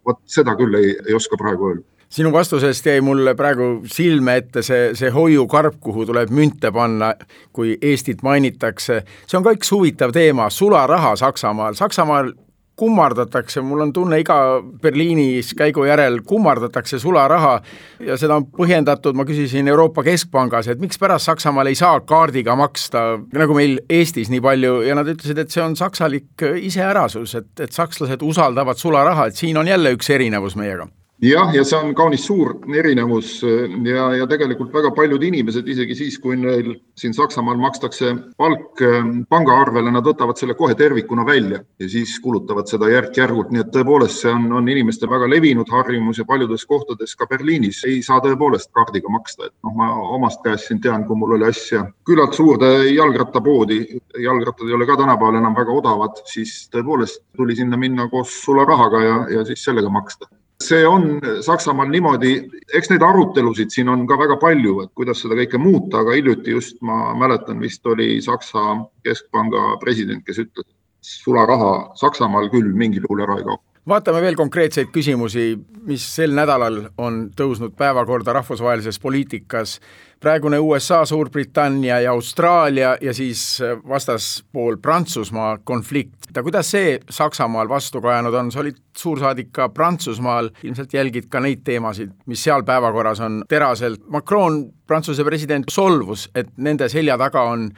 vot 0.06 0.22
seda 0.26 0.56
küll 0.58 0.78
ei, 0.80 0.96
ei 1.08 1.18
oska 1.18 1.38
praegu 1.38 1.72
öelda 1.72 1.88
sinu 2.12 2.32
vastusest 2.34 2.86
jäi 2.86 3.02
mulle 3.02 3.32
praegu 3.40 3.86
silme 3.88 4.36
ette 4.42 4.62
see, 4.68 4.90
see 5.00 5.08
hoiukarp, 5.16 5.78
kuhu 5.80 6.04
tuleb 6.10 6.34
münte 6.36 6.68
panna, 6.76 7.14
kui 7.56 7.78
Eestit 7.82 8.20
mainitakse. 8.24 9.04
see 9.28 9.38
on 9.38 9.46
ka 9.46 9.54
üks 9.56 9.72
huvitav 9.72 10.12
teema, 10.12 10.50
sularaha 10.50 11.16
Saksamaal, 11.16 11.78
Saksamaal 11.80 12.34
kummardatakse, 12.76 13.62
mul 13.62 13.84
on 13.86 13.94
tunne, 13.94 14.20
iga 14.22 14.38
Berliinis 14.82 15.54
käigu 15.58 15.86
järel 15.86 16.22
kummardatakse 16.28 17.00
sularaha 17.00 17.58
ja 18.06 18.18
seda 18.18 18.40
on 18.40 18.48
põhjendatud, 18.58 19.18
ma 19.18 19.26
küsisin 19.28 19.70
Euroopa 19.70 20.04
Keskpangas, 20.08 20.72
et 20.72 20.82
mikspärast 20.82 21.30
Saksamaal 21.30 21.70
ei 21.72 21.78
saa 21.78 22.00
kaardiga 22.08 22.56
maksta, 22.60 23.20
nagu 23.38 23.58
meil 23.58 23.78
Eestis 23.90 24.32
nii 24.34 24.42
palju, 24.42 24.80
ja 24.88 24.98
nad 24.98 25.12
ütlesid, 25.12 25.44
et 25.44 25.54
see 25.54 25.64
on 25.66 25.78
saksalik 25.80 26.48
iseärasus, 26.62 27.36
et, 27.42 27.52
et 27.60 27.76
sakslased 27.76 28.24
usaldavad 28.26 28.82
sularaha, 28.82 29.30
et 29.30 29.38
siin 29.38 29.62
on 29.62 29.70
jälle 29.70 29.94
üks 29.98 30.10
erinevus 30.14 30.58
meiega 30.60 30.90
jah, 31.22 31.52
ja 31.54 31.64
see 31.68 31.78
on 31.78 31.94
kaunis 31.98 32.24
suur 32.26 32.56
erinevus 32.74 33.42
ja, 33.86 34.08
ja 34.18 34.28
tegelikult 34.30 34.74
väga 34.74 34.92
paljud 34.98 35.22
inimesed, 35.24 35.68
isegi 35.70 35.98
siis, 35.98 36.18
kui 36.22 36.38
neil 36.40 36.74
siin 36.98 37.14
Saksamaal 37.14 37.60
makstakse 37.62 38.14
palk 38.42 38.82
ähm, 38.86 39.22
pangaarvele, 39.30 39.94
nad 39.94 40.08
võtavad 40.08 40.40
selle 40.42 40.56
kohe 40.58 40.76
tervikuna 40.78 41.26
välja 41.28 41.62
ja 41.80 41.90
siis 41.92 42.16
kulutavad 42.24 42.70
seda 42.72 42.90
järk-järgult, 42.92 43.54
nii 43.54 43.62
et 43.64 43.72
tõepoolest 43.76 44.26
see 44.26 44.34
on, 44.34 44.50
on 44.58 44.70
inimestel 44.74 45.12
väga 45.12 45.30
levinud 45.30 45.70
harjumus 45.72 46.22
ja 46.22 46.26
paljudes 46.28 46.66
kohtades, 46.66 47.14
ka 47.16 47.30
Berliinis, 47.30 47.84
ei 47.90 48.02
saa 48.06 48.22
tõepoolest 48.26 48.72
kaardiga 48.74 49.14
maksta, 49.14 49.52
et 49.52 49.56
noh, 49.62 49.78
ma 49.78 49.92
omast 50.18 50.42
käest 50.46 50.72
siin 50.72 50.82
tean, 50.82 51.06
kui 51.06 51.20
mul 51.22 51.38
oli 51.38 51.50
asja 51.52 51.86
küllalt 52.08 52.38
suurde 52.38 52.74
jalgrattapoodi, 52.90 53.82
jalgrattad 54.26 54.68
ei 54.68 54.78
ole 54.78 54.90
ka 54.90 54.98
tänapäeval 55.04 55.38
enam 55.44 55.56
väga 55.58 55.78
odavad, 55.84 56.22
siis 56.34 56.64
tõepoolest 56.74 57.22
tuli 57.38 57.56
sinna 57.62 57.78
minna 57.78 58.10
koos 58.10 58.34
sularahaga 58.42 59.06
ja, 59.06 59.18
ja 59.38 59.46
siis 59.46 59.70
sellega 59.70 59.92
maksta 59.94 60.32
see 60.62 60.86
on 60.88 61.19
Saksamaal 61.45 61.89
niimoodi, 61.91 62.34
eks 62.78 62.91
neid 62.91 63.04
arutelusid 63.06 63.74
siin 63.74 63.89
on 63.91 64.06
ka 64.10 64.17
väga 64.19 64.38
palju, 64.41 64.78
et 64.86 64.93
kuidas 64.97 65.24
seda 65.24 65.38
kõike 65.39 65.60
muuta, 65.62 66.02
aga 66.02 66.15
hiljuti 66.17 66.56
just 66.56 66.80
ma 66.86 67.15
mäletan, 67.17 67.60
vist 67.63 67.86
oli 67.88 68.13
Saksa 68.21 68.78
keskpanga 69.06 69.78
president, 69.84 70.26
kes 70.28 70.43
ütles, 70.45 70.69
sularaha 71.02 71.91
Saksamaal 72.00 72.50
küll 72.54 72.74
mingil 72.78 73.08
juhul 73.08 73.26
ära 73.26 73.39
ei 73.41 73.47
kao 73.47 73.60
vaatame 73.88 74.22
veel 74.22 74.38
konkreetseid 74.38 74.91
küsimusi, 74.94 75.56
mis 75.88 76.06
sel 76.15 76.36
nädalal 76.38 76.84
on 77.02 77.24
tõusnud 77.38 77.74
päevakorda 77.78 78.34
rahvusvahelises 78.38 79.00
poliitikas 79.02 79.80
praegune 80.22 80.60
USA, 80.62 81.06
Suurbritannia 81.06 82.00
ja 82.00 82.12
Austraalia 82.12 82.98
ja 83.02 83.13
siis 83.13 83.62
äh, 83.62 83.78
vastaspool 83.88 84.78
Prantsusmaa 84.82 85.58
konflikt. 85.63 86.30
kuidas 86.44 86.72
see 86.72 87.00
Saksamaal 87.10 87.70
vastu 87.70 88.02
kajanud 88.02 88.34
on, 88.34 88.52
sa 88.52 88.60
olid 88.60 88.78
suursaadik 88.98 89.50
ka 89.52 89.70
Prantsusmaal, 89.70 90.50
ilmselt 90.63 90.94
jälgid 90.94 91.28
ka 91.30 91.39
neid 91.39 91.63
teemasid, 91.63 92.13
mis 92.26 92.44
seal 92.44 92.63
päevakorras 92.63 93.20
on 93.20 93.44
teraselt. 93.50 94.06
Macron, 94.08 94.70
Prantsuse 94.88 95.24
president, 95.24 95.65
solvus, 95.70 96.30
et 96.36 96.54
nende 96.58 96.89
selja 96.89 97.17
taga 97.17 97.41
on 97.50 97.72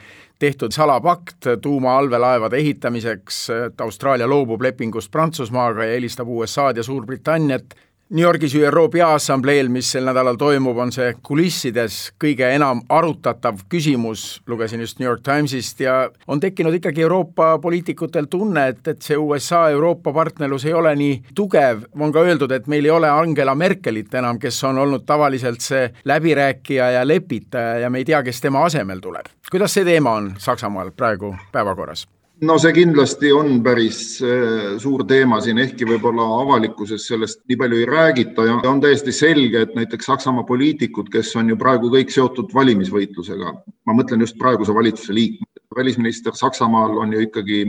tehtud 0.44 0.72
salapakt 0.76 1.46
tuumaallveelaevade 1.62 2.56
ehitamiseks, 2.60 3.38
et 3.50 3.80
Austraalia 3.80 4.28
loobub 4.28 4.60
lepingust 4.62 5.10
Prantsusmaaga 5.10 5.86
ja 5.88 5.96
helistab 5.96 6.28
USA-d 6.28 6.76
ja 6.76 6.84
Suurbritanniat 6.84 7.74
New 8.10 8.22
Yorgis 8.22 8.54
ÜRO 8.54 8.88
Peaassambleel, 8.92 9.70
mis 9.72 9.88
sel 9.94 10.04
nädalal 10.04 10.36
toimub, 10.36 10.76
on 10.76 10.90
see 10.92 11.14
kulissides 11.24 12.10
kõige 12.20 12.50
enam 12.52 12.82
arutatav 12.92 13.62
küsimus, 13.72 14.42
lugesin 14.46 14.82
just 14.84 14.98
New 15.00 15.08
York 15.08 15.22
Timesist 15.24 15.80
ja 15.80 16.10
on 16.28 16.40
tekkinud 16.40 16.76
ikkagi 16.76 17.00
Euroopa 17.06 17.54
poliitikutel 17.62 18.28
tunne, 18.28 18.66
et, 18.74 18.82
et 18.92 19.00
see 19.00 19.16
USA-Euroopa 19.16 20.12
partnerlus 20.12 20.68
ei 20.68 20.76
ole 20.76 20.92
nii 21.00 21.14
tugev, 21.34 21.86
on 21.96 22.12
ka 22.12 22.26
öeldud, 22.28 22.52
et 22.52 22.68
meil 22.68 22.84
ei 22.84 22.92
ole 22.92 23.08
Angela 23.08 23.54
Merkelit 23.56 24.12
enam, 24.20 24.36
kes 24.38 24.60
on 24.68 24.82
olnud 24.84 25.08
tavaliselt 25.08 25.64
see 25.64 25.88
läbirääkija 26.04 26.90
ja 26.98 27.06
lepitaja 27.08 27.86
ja 27.86 27.90
me 27.90 28.04
ei 28.04 28.10
tea, 28.12 28.20
kes 28.22 28.44
tema 28.44 28.66
asemel 28.68 29.00
tuleb. 29.00 29.32
kuidas 29.50 29.80
see 29.80 29.88
teema 29.88 30.18
on 30.20 30.34
Saksamaal 30.38 30.92
praegu 30.92 31.32
päevakorras? 31.56 32.04
No 32.44 32.56
see 32.60 32.72
kindlasti 32.76 33.30
on 33.32 33.58
päris 33.64 33.98
äh, 34.24 34.74
suur 34.82 35.04
teema 35.08 35.40
siin, 35.44 35.58
ehkki 35.62 35.86
võib-olla 35.88 36.24
avalikkuses 36.42 37.06
sellest 37.08 37.42
nii 37.48 37.58
palju 37.60 37.80
ei 37.80 37.88
räägita 37.88 38.46
ja 38.48 38.58
on 38.70 38.82
täiesti 38.82 39.12
selge, 39.14 39.64
et 39.64 39.74
näiteks 39.76 40.08
Saksamaa 40.10 40.46
poliitikud, 40.48 41.10
kes 41.12 41.34
on 41.40 41.52
ju 41.52 41.58
praegu 41.60 41.90
kõik 41.92 42.12
seotud 42.14 42.52
valimisvõitlusega, 42.54 43.54
ma 43.86 43.96
mõtlen 43.96 44.24
just 44.24 44.38
praeguse 44.40 44.74
valitsuse 44.76 45.16
liikmed, 45.16 45.62
välisminister 45.76 46.36
Saksamaal 46.38 46.98
on 47.02 47.14
ju 47.16 47.24
ikkagi 47.26 47.64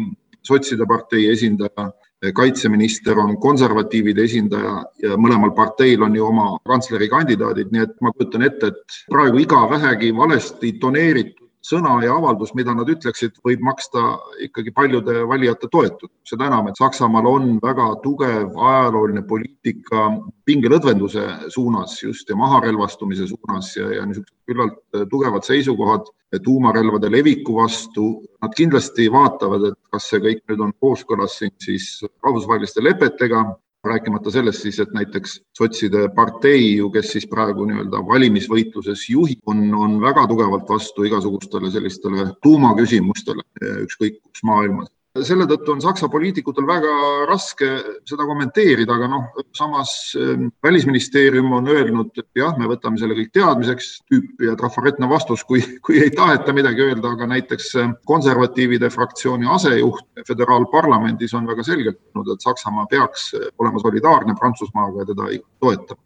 sotside 0.45 0.85
partei 0.89 1.29
esindaja, 1.31 1.89
kaitseminister 2.35 3.19
on 3.21 3.35
konservatiivide 3.41 4.23
esindaja 4.25 4.75
ja 5.03 5.17
mõlemal 5.19 5.51
parteil 5.57 6.03
on 6.05 6.15
ju 6.15 6.25
oma 6.25 6.51
kantsleri 6.67 7.09
kandidaadid, 7.11 7.71
nii 7.73 7.85
et 7.85 7.97
ma 8.01 8.13
kujutan 8.15 8.45
ette, 8.47 8.71
et 8.71 9.01
praegu 9.11 9.41
iga 9.43 9.65
vähegi 9.69 10.13
valesti 10.15 10.75
toneeritud 10.81 11.44
sõna 11.65 11.95
ja 12.03 12.13
avaldus, 12.15 12.53
mida 12.57 12.73
nad 12.77 12.89
ütleksid, 12.91 13.39
võib 13.45 13.63
maksta 13.65 14.01
ikkagi 14.45 14.73
paljude 14.75 15.23
valijate 15.29 15.69
toetust. 15.71 16.13
seda 16.25 16.47
enam, 16.49 16.67
et 16.69 16.77
Saksamaal 16.77 17.27
on 17.29 17.59
väga 17.63 17.87
tugev 18.03 18.57
ajalooline 18.57 19.23
poliitika 19.27 20.05
pingelõdvenduse 20.45 21.25
suunas 21.53 21.97
just 22.03 22.29
ja 22.29 22.35
maharelvastumise 22.35 23.27
suunas 23.27 23.75
ja, 23.77 23.89
ja 23.99 24.05
niisugused 24.05 24.33
küllalt 24.45 25.09
tugevad 25.09 25.45
seisukohad 25.45 26.09
tuumarelvade 26.43 27.09
leviku 27.11 27.55
vastu. 27.55 28.07
Nad 28.41 28.53
kindlasti 28.57 29.07
vaatavad, 29.11 29.69
et 29.71 29.79
kas 29.91 30.09
see 30.11 30.21
kõik 30.21 30.43
nüüd 30.49 30.65
on 30.67 30.73
kooskõlas 30.81 31.39
siis 31.63 32.03
rahvusvaheliste 32.23 32.83
lepetega 32.83 33.45
rääkimata 33.85 34.31
sellest 34.33 34.65
siis, 34.65 34.79
et 34.79 34.93
näiteks 34.93 35.37
sotside 35.57 36.07
partei 36.15 36.75
ju, 36.77 36.89
kes 36.93 37.11
siis 37.15 37.27
praegu 37.29 37.67
nii-öelda 37.69 38.01
valimisvõitluses 38.07 39.05
juhib, 39.09 39.41
on, 39.51 39.67
on 39.75 39.99
väga 40.01 40.25
tugevalt 40.31 40.69
vastu 40.69 41.05
igasugustele 41.07 41.71
sellistele 41.73 42.29
tuumaküsimustele, 42.43 43.45
ükskõik 43.85 44.21
kus 44.23 44.45
maailmas 44.47 44.94
selle 45.23 45.45
tõttu 45.47 45.71
on 45.75 45.81
Saksa 45.83 46.09
poliitikutel 46.11 46.65
väga 46.67 46.93
raske 47.29 47.69
seda 48.07 48.25
kommenteerida, 48.27 48.97
aga 48.97 49.07
noh, 49.11 49.27
samas 49.55 49.91
ähm, 50.19 50.49
välisministeerium 50.63 51.53
on 51.55 51.69
öelnud, 51.71 52.11
et 52.19 52.27
jah, 52.41 52.55
me 52.59 52.67
võtame 52.69 52.99
selle 52.99 53.15
kõik 53.17 53.31
teadmiseks, 53.35 53.91
tüüp 54.11 54.43
ja 54.47 54.55
trafaretne 54.59 55.09
vastus, 55.11 55.45
kui, 55.47 55.63
kui 55.85 56.01
ei 56.03 56.11
taheta 56.15 56.55
midagi 56.55 56.83
öelda, 56.87 57.13
aga 57.15 57.29
näiteks 57.31 57.71
ähm, 57.81 57.95
konservatiivide 58.09 58.89
fraktsiooni 58.93 59.47
asejuht 59.55 60.25
föderaalparlamendis 60.27 61.35
on 61.37 61.47
väga 61.47 61.63
selgelt 61.67 62.01
öelnud, 62.01 62.33
et 62.35 62.43
Saksamaa 62.49 62.89
peaks 62.91 63.31
olema 63.35 63.79
solidaarne 63.83 64.35
Prantsusmaaga 64.39 65.03
ja 65.05 65.13
teda 65.13 65.31
toetama 65.63 66.01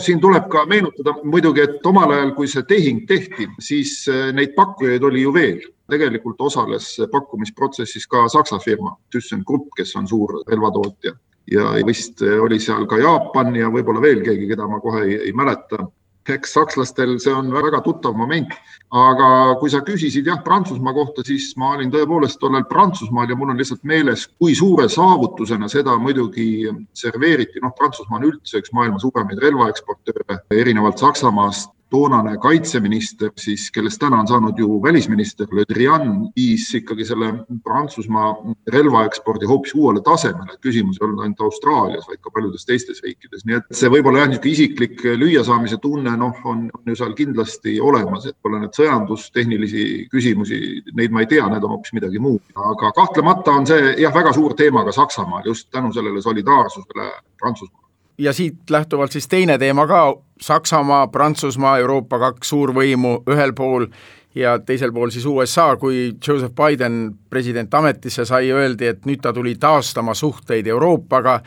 siin 0.00 0.20
tuleb 0.20 0.48
ka 0.52 0.64
meenutada 0.66 1.14
muidugi, 1.24 1.64
et 1.64 1.86
omal 1.86 2.12
ajal, 2.14 2.34
kui 2.36 2.48
see 2.48 2.64
tehing 2.68 3.04
tehti, 3.08 3.48
siis 3.62 4.02
äh, 4.08 4.30
neid 4.36 4.54
pakkujaid 4.56 5.04
oli 5.10 5.26
ju 5.26 5.34
veel. 5.34 5.60
tegelikult 5.90 6.38
osales 6.46 6.84
pakkumisprotsessis 7.10 8.04
ka 8.06 8.28
Saksa 8.30 8.60
firma 8.62 8.92
ThyssenKrupp, 9.10 9.72
kes 9.76 9.96
on 9.98 10.06
suur 10.06 10.36
relvatootja 10.46 11.10
ja 11.50 11.64
vist 11.86 12.22
oli 12.22 12.60
seal 12.62 12.86
ka 12.86 12.98
Jaapan 13.00 13.56
ja 13.56 13.70
võib-olla 13.74 14.02
veel 14.02 14.20
keegi, 14.22 14.46
keda 14.52 14.68
ma 14.70 14.78
kohe 14.80 15.02
ei, 15.02 15.16
ei 15.26 15.32
mäleta 15.34 15.88
eks 16.28 16.52
sakslastel 16.52 17.16
see 17.22 17.32
on 17.34 17.48
väga 17.52 17.80
tuttav 17.84 18.14
moment, 18.16 18.52
aga 18.92 19.56
kui 19.60 19.70
sa 19.72 19.80
küsisid 19.86 20.28
jah, 20.28 20.42
Prantsusmaa 20.44 20.94
kohta, 20.94 21.24
siis 21.26 21.50
ma 21.56 21.72
olin 21.76 21.90
tõepoolest 21.92 22.40
tollal 22.42 22.66
Prantsusmaal 22.70 23.30
ja 23.30 23.38
mul 23.38 23.54
on 23.54 23.60
lihtsalt 23.60 23.82
meeles, 23.88 24.26
kui 24.38 24.54
suure 24.54 24.88
saavutusena 24.88 25.68
seda 25.68 25.96
muidugi 25.98 26.68
serveeriti, 26.94 27.62
noh, 27.64 27.74
Prantsusmaa 27.76 28.20
on 28.20 28.30
üldse 28.30 28.60
üks 28.60 28.72
maailma 28.76 29.00
suuremaid 29.02 29.42
relvaeksportööre, 29.42 30.42
erinevalt 30.54 31.02
Saksamaast 31.02 31.72
toonane 31.90 32.36
kaitseminister 32.42 33.32
siis, 33.38 33.68
kellest 33.74 34.00
täna 34.00 34.20
on 34.22 34.28
saanud 34.28 34.58
ju 34.58 34.78
välisminister 34.82 35.48
Le 35.52 35.64
Drian, 35.68 36.30
viis 36.36 36.68
ikkagi 36.78 37.04
selle 37.08 37.32
Prantsusmaa 37.64 38.30
relvaekspordi 38.72 39.48
hoopis 39.50 39.74
uuele 39.74 40.02
tasemele. 40.06 40.58
küsimus 40.60 41.00
ei 41.00 41.06
olnud 41.06 41.24
ainult 41.24 41.40
Austraalias, 41.40 42.06
vaid 42.08 42.20
ka 42.22 42.30
paljudes 42.34 42.66
teistes 42.66 43.02
riikides, 43.02 43.44
nii 43.44 43.58
et 43.58 43.76
see 43.82 43.90
võib-olla 43.92 44.22
jah, 44.22 44.30
niisugune 44.30 44.52
isiklik 44.52 45.04
lüüasaamise 45.22 45.80
tunne, 45.82 46.14
noh, 46.16 46.38
on, 46.44 46.68
on 46.78 46.92
ju 46.92 46.96
seal 46.98 47.14
kindlasti 47.18 47.78
olemas, 47.80 48.26
et 48.26 48.38
pole 48.42 48.60
need 48.62 48.76
sõjandustehnilisi 48.76 49.86
küsimusi, 50.12 50.60
neid 50.94 51.14
ma 51.14 51.24
ei 51.24 51.30
tea, 51.30 51.48
need 51.50 51.66
on 51.66 51.76
hoopis 51.76 51.94
midagi 51.96 52.22
muud. 52.22 52.42
aga 52.54 52.92
kahtlemata 52.96 53.58
on 53.58 53.66
see 53.66 53.94
jah, 54.00 54.14
väga 54.14 54.32
suur 54.36 54.54
teema 54.54 54.84
ka 54.86 54.94
Saksamaal 54.94 55.46
just 55.46 55.70
tänu 55.70 55.92
sellele 55.92 56.22
solidaarsusele 56.22 57.10
Prantsusmaal 57.40 57.89
ja 58.20 58.32
siit 58.32 58.70
lähtuvalt 58.70 59.12
siis 59.12 59.28
teine 59.28 59.58
teema 59.58 59.86
ka, 59.86 60.16
Saksamaa, 60.40 61.08
Prantsusmaa, 61.08 61.78
Euroopa 61.78 62.18
kaks 62.18 62.48
suurvõimu 62.48 63.22
ühel 63.28 63.52
pool 63.56 63.86
ja 64.34 64.58
teisel 64.58 64.92
pool 64.92 65.10
siis 65.10 65.26
USA, 65.26 65.74
kui 65.76 66.12
Joseph 66.28 66.54
Biden 66.54 67.10
president 67.30 67.74
ametisse 67.74 68.24
sai, 68.24 68.50
öeldi, 68.52 68.92
et 68.92 69.06
nüüd 69.08 69.22
ta 69.24 69.32
tuli 69.32 69.56
taastama 69.60 70.14
suhteid 70.14 70.66
Euroopaga, 70.66 71.40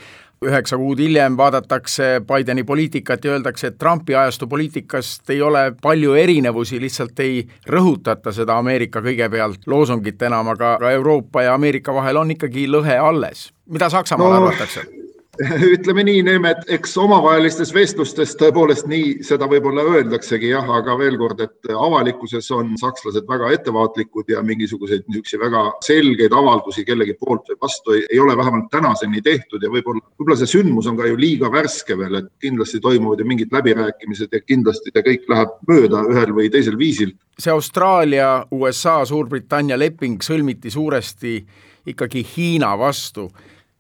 üheksa 0.44 0.78
kuud 0.78 1.00
hiljem 1.00 1.38
vaadatakse 1.38 2.22
Bideni 2.28 2.64
poliitikat 2.68 3.26
ja 3.26 3.32
öeldakse, 3.32 3.68
et 3.68 3.78
Trumpi 3.78 4.16
ajastu 4.16 4.48
poliitikast 4.48 5.30
ei 5.30 5.42
ole 5.42 5.72
palju 5.82 6.18
erinevusi, 6.20 6.82
lihtsalt 6.82 7.20
ei 7.24 7.46
rõhutata 7.70 8.34
seda 8.36 8.58
Ameerika 8.60 9.02
kõigepealt 9.02 9.70
loosungit 9.72 10.22
enam, 10.22 10.52
aga 10.52 10.76
Euroopa 10.92 11.46
ja 11.48 11.54
Ameerika 11.54 11.96
vahel 11.96 12.20
on 12.20 12.36
ikkagi 12.36 12.68
lõhe 12.68 13.00
alles. 13.00 13.52
mida 13.70 13.90
Saksamaal 13.90 14.36
no, 14.36 14.44
arvatakse? 14.44 15.03
ütleme 15.76 16.04
nii, 16.06 16.22
Neeme, 16.26 16.52
et 16.54 16.68
eks 16.76 16.92
omavahelistes 17.02 17.72
vestlustes 17.74 18.36
tõepoolest 18.38 18.86
nii 18.90 19.24
seda 19.26 19.48
võib-olla 19.50 19.82
öeldaksegi 19.90 20.52
jah, 20.52 20.68
aga 20.78 20.94
veel 21.00 21.16
kord, 21.18 21.40
et 21.42 21.72
avalikkuses 21.74 22.52
on 22.54 22.76
sakslased 22.78 23.26
väga 23.30 23.50
ettevaatlikud 23.56 24.30
ja 24.30 24.44
mingisuguseid 24.46 25.08
niisuguseid 25.08 25.42
väga 25.42 25.64
selgeid 25.86 26.36
avaldusi 26.38 26.86
kellegi 26.86 27.16
poolt 27.18 27.50
või 27.50 27.58
vastu 27.66 27.96
ei, 27.96 28.04
ei 28.14 28.22
ole 28.22 28.36
vähemalt 28.38 28.70
tänaseni 28.74 29.24
tehtud 29.26 29.66
ja 29.66 29.72
võib-olla, 29.74 30.04
võib-olla 30.20 30.38
see 30.38 30.52
sündmus 30.52 30.90
on 30.92 31.00
ka 31.00 31.10
ju 31.10 31.18
liiga 31.18 31.50
värske 31.54 31.98
veel, 31.98 32.20
et 32.22 32.30
kindlasti 32.44 32.82
toimuvad 32.84 33.24
ju 33.24 33.28
mingid 33.32 33.56
läbirääkimised 33.58 34.38
ja 34.38 34.42
kindlasti 34.46 34.94
see 34.94 35.06
kõik 35.08 35.26
läheb 35.34 35.56
mööda 35.72 36.04
ühel 36.12 36.36
või 36.38 36.52
teisel 36.54 36.78
viisil. 36.78 37.16
see 37.40 37.56
Austraalia, 37.56 38.46
USA, 38.54 39.00
Suurbritannia 39.06 39.80
leping 39.82 40.22
sõlmiti 40.22 40.70
suuresti 40.70 41.40
ikkagi 41.90 42.22
Hiina 42.36 42.76
vastu 42.78 43.32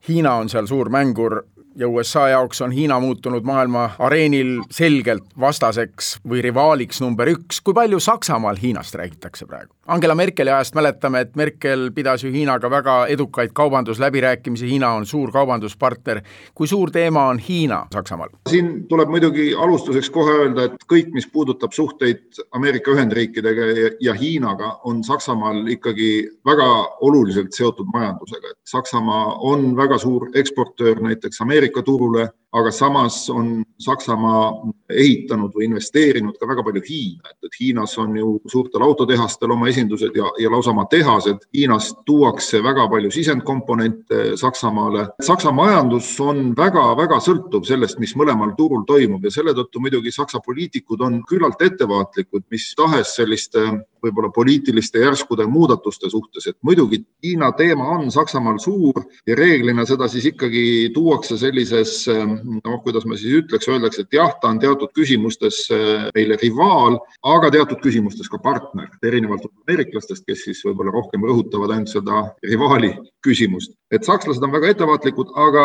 Hiina 0.03 0.35
on 0.35 0.49
seal 0.51 0.67
suur 0.67 0.89
mängur 0.91 1.45
ja 1.75 1.87
USA 1.87 2.29
jaoks 2.29 2.61
on 2.61 2.71
Hiina 2.71 2.99
muutunud 2.99 3.43
maailma 3.43 3.89
areenil 3.99 4.61
selgelt 4.71 5.23
vastaseks 5.39 6.17
või 6.29 6.41
rivaaliks 6.41 7.01
number 7.01 7.29
üks. 7.29 7.61
kui 7.63 7.73
palju 7.73 7.99
Saksamaal 7.99 8.55
Hiinast 8.61 8.95
räägitakse 8.95 9.45
praegu? 9.45 9.73
Angela 9.87 10.15
Merkeli 10.15 10.49
ajast 10.49 10.75
mäletame, 10.75 11.19
et 11.19 11.35
Merkel 11.35 11.89
pidas 11.91 12.23
ju 12.23 12.31
Hiinaga 12.31 12.69
väga 12.69 13.05
edukaid 13.07 13.51
kaubandusläbirääkimisi, 13.53 14.69
Hiina 14.69 14.91
on 14.93 15.05
suur 15.05 15.31
kaubanduspartner. 15.31 16.21
kui 16.55 16.67
suur 16.67 16.91
teema 16.91 17.27
on 17.27 17.39
Hiina 17.39 17.87
Saksamaal? 17.93 18.29
siin 18.49 18.87
tuleb 18.87 19.09
muidugi 19.09 19.55
alustuseks 19.55 20.09
kohe 20.09 20.31
öelda, 20.31 20.63
et 20.63 20.85
kõik, 20.93 21.11
mis 21.13 21.27
puudutab 21.27 21.71
suhteid 21.71 22.23
Ameerika 22.51 22.91
Ühendriikidega 22.91 23.61
ja, 23.99 24.13
Hiinaga, 24.13 24.79
on 24.83 25.03
Saksamaal 25.03 25.67
ikkagi 25.67 26.29
väga 26.45 26.69
oluliselt 27.01 27.53
seotud 27.53 27.87
majandusega, 27.93 28.51
et 28.51 28.59
Saksamaa 28.65 29.35
on 29.39 29.75
väga 29.75 29.97
suur 29.97 30.29
eksportöör 30.35 31.01
näiteks 31.01 31.41
Ameerika 31.41 31.62
Ameerika 31.63 31.81
turule 31.81 32.29
aga 32.53 32.71
samas 32.71 33.29
on 33.33 33.63
Saksamaa 33.83 34.51
ehitanud 34.93 35.51
või 35.55 35.65
investeerinud 35.67 36.37
ka 36.39 36.47
väga 36.47 36.63
palju 36.63 36.83
Hiina, 36.85 37.31
et, 37.31 37.47
et 37.47 37.57
Hiinas 37.59 37.97
on 37.99 38.15
ju 38.17 38.35
suurtel 38.51 38.85
autotehastel 38.85 39.51
oma 39.51 39.67
esindused 39.71 40.15
ja, 40.15 40.29
ja 40.39 40.51
lausa 40.53 40.71
oma 40.71 40.85
tehased. 40.91 41.41
Hiinast 41.55 42.03
tuuakse 42.05 42.61
väga 42.63 42.85
palju 42.91 43.11
sisendkomponente 43.11 44.37
Saksamaale. 44.39 45.07
Saksa 45.21 45.51
majandus 45.51 46.11
on 46.23 46.53
väga-väga 46.57 47.19
sõltuv 47.25 47.65
sellest, 47.67 47.99
mis 47.99 48.15
mõlemal 48.19 48.53
turul 48.57 48.85
toimub 48.87 49.25
ja 49.25 49.33
selle 49.33 49.55
tõttu 49.57 49.81
muidugi 49.83 50.13
Saksa 50.13 50.39
poliitikud 50.45 51.01
on 51.01 51.21
küllalt 51.27 51.61
ettevaatlikud 51.65 52.45
mis 52.53 52.69
tahes 52.77 53.15
selliste 53.17 53.65
võib-olla 54.03 54.29
poliitiliste 54.35 55.01
järskude 55.01 55.45
muudatuste 55.47 56.09
suhtes, 56.11 56.47
et 56.51 56.57
muidugi 56.61 57.01
Hiina 57.23 57.51
teema 57.57 57.87
on 57.95 58.11
Saksamaal 58.11 58.59
suur 58.61 58.99
ja 59.27 59.37
reeglina 59.39 59.85
seda 59.87 60.09
siis 60.11 60.27
ikkagi 60.33 60.91
tuuakse 60.93 61.37
sellises 61.39 62.03
noh, 62.43 62.79
kuidas 62.83 63.05
ma 63.09 63.17
siis 63.19 63.41
ütleks, 63.41 63.67
öeldakse, 63.71 64.05
et 64.05 64.17
jah, 64.17 64.33
ta 64.41 64.51
on 64.53 64.59
teatud 64.61 64.91
küsimustes 64.95 65.63
äh, 65.73 66.07
meile 66.15 66.37
rivaal, 66.41 66.99
aga 67.33 67.51
teatud 67.53 67.81
küsimustes 67.83 68.29
ka 68.31 68.39
partner, 68.43 68.89
erinevalt 69.05 69.47
ameeriklastest, 69.49 70.25
kes 70.27 70.45
siis 70.47 70.63
võib-olla 70.67 70.93
rohkem 70.95 71.25
rõhutavad 71.27 71.75
ainult 71.75 71.93
seda 71.93 72.25
rivaali 72.43 72.93
küsimust. 73.23 73.77
et 73.93 74.01
sakslased 74.03 74.41
on 74.41 74.49
väga 74.49 74.71
ettevaatlikud, 74.73 75.35
aga 75.37 75.63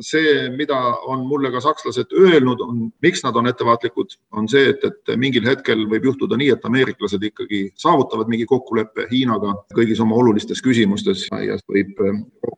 see, 0.00 0.46
mida 0.56 0.78
on 1.12 1.26
mulle 1.28 1.50
ka 1.52 1.60
sakslased 1.60 2.14
öelnud, 2.16 2.62
on, 2.64 2.78
miks 3.04 3.20
nad 3.24 3.36
on 3.36 3.50
ettevaatlikud, 3.50 4.16
on 4.32 4.48
see, 4.48 4.70
et, 4.72 4.84
et 4.84 5.12
mingil 5.20 5.44
hetkel 5.44 5.84
võib 5.90 6.08
juhtuda 6.08 6.38
nii, 6.40 6.54
et 6.54 6.64
ameeriklased 6.64 7.26
ikkagi 7.28 7.66
saavutavad 7.76 8.32
mingi 8.32 8.48
kokkuleppe 8.48 9.04
Hiinaga 9.10 9.52
kõigis 9.76 10.00
oma 10.00 10.16
olulistes 10.16 10.64
küsimustes 10.64 11.26
ja 11.28 11.58
võib 11.68 12.00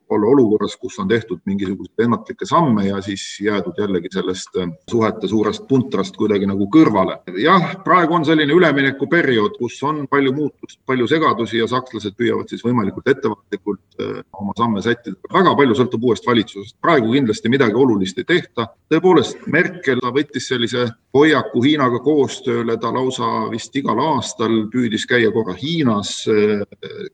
olla 0.09 0.31
olukorras, 0.31 0.77
kus 0.79 0.95
on 1.03 1.11
tehtud 1.11 1.43
mingisuguseid 1.45 2.05
ennatlikke 2.07 2.47
samme 2.47 2.87
ja 2.87 3.01
siis 3.03 3.25
jäädud 3.59 3.77
jällegi 3.77 4.07
sellest 4.11 4.55
äh, 4.57 4.69
suhete 4.89 5.27
suurest 5.27 5.67
puntrast 5.67 6.17
kuidagi 6.17 6.47
nagu 6.47 6.67
kõrvale. 6.71 7.19
jah, 7.37 7.75
praegu 7.83 8.15
on 8.15 8.25
selline 8.25 8.53
üleminekuperiood, 8.53 9.57
kus 9.59 9.81
on 9.83 10.07
palju 10.07 10.33
muutust, 10.33 10.79
palju 10.85 11.07
segadusi 11.07 11.59
ja 11.59 11.67
sakslased 11.67 12.15
püüavad 12.17 12.49
siis 12.49 12.63
võimalikult 12.63 13.07
ettevaatlikult 13.07 14.01
äh, 14.01 14.21
oma 14.33 14.53
samme 14.57 14.81
sättida. 14.81 15.17
väga 15.33 15.55
palju 15.55 15.75
sõltub 15.75 16.03
uuest 16.03 16.27
valitsusest, 16.27 16.77
praegu 16.81 17.11
kindlasti 17.13 17.49
midagi 17.49 17.75
olulist 17.75 18.17
ei 18.17 18.27
tehta. 18.27 18.69
tõepoolest, 18.89 19.45
Merkel 19.47 19.99
võttis 19.99 20.47
sellise 20.47 20.87
hoiaku 21.13 21.63
Hiinaga 21.63 21.99
koostööle, 21.99 22.77
ta 22.77 22.93
lausa 22.93 23.49
vist 23.51 23.75
igal 23.75 23.99
aastal 23.99 24.69
püüdis 24.71 25.05
käia 25.09 25.31
korra 25.35 25.55
Hiinas 25.57 26.23
äh, 26.29 26.63